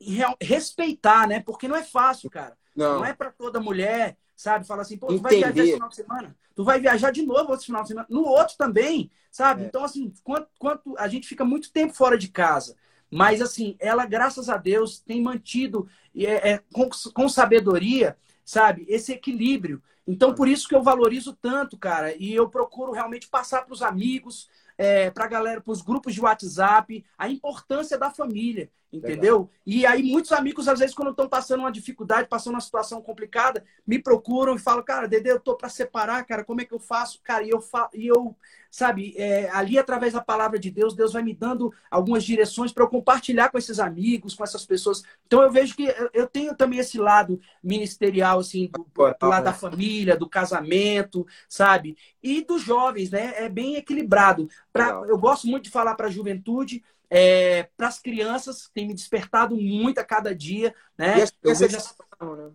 em, 0.00 0.36
respeitar, 0.40 1.26
né? 1.26 1.40
Porque 1.40 1.68
não 1.68 1.76
é 1.76 1.82
fácil, 1.82 2.30
cara. 2.30 2.56
Não, 2.74 2.98
não 2.98 3.04
é 3.04 3.12
para 3.12 3.30
toda 3.30 3.60
mulher 3.60 4.16
sabe? 4.40 4.66
Fala 4.66 4.80
assim, 4.80 4.96
pô, 4.96 5.08
tu 5.08 5.18
vai 5.18 5.36
viajar 5.36 5.62
esse 5.62 5.72
final 5.74 5.88
de 5.90 5.96
semana? 5.96 6.36
Tu 6.54 6.64
vai 6.64 6.80
viajar 6.80 7.10
de 7.10 7.22
novo 7.22 7.50
outro 7.50 7.66
final 7.66 7.82
de 7.82 7.88
semana. 7.88 8.06
No 8.08 8.22
outro 8.22 8.56
também, 8.56 9.10
sabe? 9.30 9.64
É. 9.64 9.66
Então, 9.66 9.84
assim, 9.84 10.12
quanto, 10.24 10.48
quanto 10.58 10.94
a 10.98 11.08
gente 11.08 11.28
fica 11.28 11.44
muito 11.44 11.70
tempo 11.70 11.92
fora 11.92 12.16
de 12.16 12.28
casa, 12.28 12.74
Mas, 13.10 13.42
assim, 13.42 13.76
ela, 13.80 14.06
graças 14.06 14.48
a 14.48 14.56
Deus, 14.56 15.00
tem 15.00 15.20
mantido 15.20 15.88
é, 16.16 16.52
é, 16.52 16.62
com, 16.72 16.88
com 17.12 17.28
sabedoria, 17.28 18.16
sabe, 18.44 18.86
esse 18.88 19.12
equilíbrio. 19.12 19.82
Então, 20.06 20.34
por 20.34 20.48
isso 20.48 20.68
que 20.68 20.74
eu 20.74 20.82
valorizo 20.82 21.34
tanto, 21.34 21.76
cara, 21.76 22.14
e 22.16 22.32
eu 22.32 22.48
procuro 22.48 22.92
realmente 22.92 23.28
passar 23.28 23.62
para 23.62 23.74
os 23.74 23.82
amigos, 23.82 24.48
é, 24.78 25.10
para 25.10 25.24
a 25.24 25.28
galera, 25.28 25.60
para 25.60 25.72
os 25.72 25.82
grupos 25.82 26.14
de 26.14 26.20
WhatsApp, 26.20 27.04
a 27.18 27.28
importância 27.28 27.98
da 27.98 28.10
família, 28.10 28.70
entendeu? 28.92 29.38
Legal. 29.38 29.50
E 29.66 29.86
aí 29.86 30.02
muitos 30.02 30.32
amigos, 30.32 30.68
às 30.68 30.78
vezes, 30.78 30.94
quando 30.94 31.10
estão 31.10 31.28
passando 31.28 31.60
uma 31.60 31.72
dificuldade, 31.72 32.28
passando 32.28 32.54
uma 32.54 32.60
situação 32.60 33.00
complicada, 33.00 33.64
me 33.86 33.98
procuram 33.98 34.56
e 34.56 34.58
falam, 34.58 34.82
cara, 34.82 35.06
Dede, 35.06 35.28
eu 35.28 35.40
tô 35.40 35.56
para 35.56 35.68
separar, 35.68 36.24
cara, 36.24 36.44
como 36.44 36.60
é 36.60 36.64
que 36.64 36.74
eu 36.74 36.80
faço? 36.80 37.20
Cara, 37.22 37.44
e 37.44 37.50
eu, 37.50 37.60
fa... 37.60 37.88
e 37.94 38.06
eu 38.06 38.36
sabe, 38.70 39.14
é, 39.16 39.50
ali 39.50 39.78
através 39.78 40.12
da 40.12 40.20
palavra 40.20 40.58
de 40.58 40.70
Deus, 40.70 40.94
Deus 40.94 41.12
vai 41.12 41.22
me 41.22 41.34
dando 41.34 41.74
algumas 41.90 42.22
direções 42.22 42.72
para 42.72 42.84
eu 42.84 42.88
compartilhar 42.88 43.48
com 43.50 43.58
esses 43.58 43.80
amigos, 43.80 44.34
com 44.34 44.44
essas 44.44 44.64
pessoas. 44.64 45.02
Então 45.26 45.42
eu 45.42 45.50
vejo 45.50 45.74
que 45.74 45.92
eu 46.14 46.26
tenho 46.26 46.54
também 46.54 46.78
esse 46.78 46.96
lado 46.96 47.40
ministerial, 47.62 48.38
assim, 48.38 48.70
do, 48.72 48.86
do 48.94 49.26
lado 49.26 49.44
da 49.44 49.52
família, 49.52 50.16
do 50.16 50.28
casamento, 50.28 51.26
sabe? 51.48 51.96
E 52.22 52.44
dos 52.44 52.62
jovens, 52.62 53.10
né? 53.10 53.34
É 53.36 53.48
bem 53.48 53.74
equilibrado. 53.74 54.48
Pra, 54.72 55.02
eu 55.08 55.18
gosto 55.18 55.48
muito 55.48 55.64
de 55.64 55.70
falar 55.70 55.96
para 55.96 56.06
a 56.06 56.10
juventude, 56.10 56.82
é, 57.10 57.64
para 57.76 57.88
as 57.88 57.98
crianças, 57.98 58.70
tem 58.72 58.86
me 58.86 58.94
despertado 58.94 59.56
muito 59.56 59.98
a 59.98 60.04
cada 60.04 60.32
dia, 60.32 60.72
né? 60.96 61.18
E 61.18 61.22
as 61.22 61.30
crianças 61.32 61.72
vejo... 61.72 61.80
se 61.82 61.94
amarram, 62.18 62.36
né? 62.36 62.52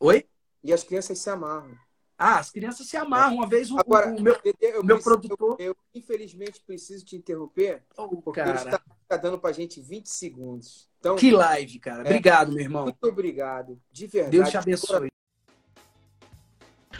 Oi? 0.00 0.26
E 0.64 0.72
as 0.72 0.82
crianças 0.82 1.18
se 1.18 1.30
amarram. 1.30 1.78
Ah, 2.18 2.38
as 2.38 2.50
crianças 2.50 2.86
se 2.86 2.96
amarram. 2.96 3.36
Uma 3.36 3.48
vez 3.48 3.70
o, 3.70 3.78
Agora, 3.78 4.12
o 4.12 4.20
meu, 4.20 4.36
eu, 4.60 4.84
meu 4.84 4.96
preciso, 4.96 5.02
produtor. 5.02 5.56
Eu, 5.58 5.66
eu, 5.66 5.76
infelizmente 5.94 6.60
preciso 6.66 7.04
te 7.04 7.16
interromper, 7.16 7.82
oh, 7.96 8.08
porque 8.08 8.40
cara. 8.40 8.56
está 8.56 8.80
tá 9.08 9.16
dando 9.16 9.38
pra 9.38 9.52
gente 9.52 9.80
20 9.80 10.08
segundos. 10.08 10.88
Então, 10.98 11.16
que 11.16 11.30
live, 11.30 11.78
cara. 11.78 12.00
Obrigado, 12.00 12.50
é, 12.50 12.54
meu 12.54 12.62
irmão. 12.62 12.84
Muito 12.84 13.04
obrigado. 13.04 13.80
De 13.90 14.06
verdade. 14.06 14.36
Deus 14.36 14.50
te 14.50 14.56
abençoe. 14.56 15.08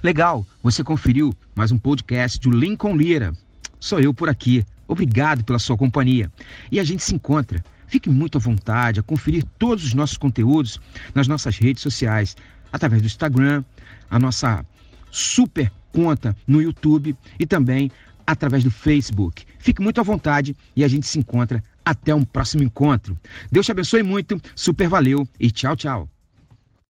Legal, 0.02 0.44
você 0.62 0.82
conferiu 0.82 1.32
mais 1.54 1.70
um 1.70 1.78
podcast 1.78 2.40
do 2.40 2.50
Lincoln 2.50 2.96
Lira. 2.96 3.32
Sou 3.78 4.00
eu 4.00 4.12
por 4.12 4.28
aqui. 4.28 4.64
Obrigado 4.92 5.42
pela 5.42 5.58
sua 5.58 5.76
companhia. 5.76 6.30
E 6.70 6.78
a 6.78 6.84
gente 6.84 7.02
se 7.02 7.14
encontra. 7.14 7.64
Fique 7.86 8.10
muito 8.10 8.36
à 8.36 8.40
vontade 8.40 9.00
a 9.00 9.02
conferir 9.02 9.42
todos 9.58 9.84
os 9.84 9.94
nossos 9.94 10.18
conteúdos 10.18 10.78
nas 11.14 11.26
nossas 11.26 11.56
redes 11.56 11.82
sociais, 11.82 12.36
através 12.70 13.02
do 13.02 13.06
Instagram, 13.06 13.64
a 14.10 14.18
nossa 14.18 14.64
super 15.10 15.72
conta 15.92 16.36
no 16.46 16.60
YouTube 16.60 17.16
e 17.38 17.46
também 17.46 17.90
através 18.26 18.62
do 18.62 18.70
Facebook. 18.70 19.44
Fique 19.58 19.82
muito 19.82 20.00
à 20.00 20.04
vontade 20.04 20.54
e 20.76 20.84
a 20.84 20.88
gente 20.88 21.06
se 21.06 21.18
encontra 21.18 21.62
até 21.84 22.14
um 22.14 22.24
próximo 22.24 22.62
encontro. 22.62 23.18
Deus 23.50 23.66
te 23.66 23.72
abençoe 23.72 24.02
muito, 24.02 24.40
super 24.54 24.88
valeu 24.88 25.26
e 25.40 25.50
tchau, 25.50 25.74
tchau. 25.74 26.11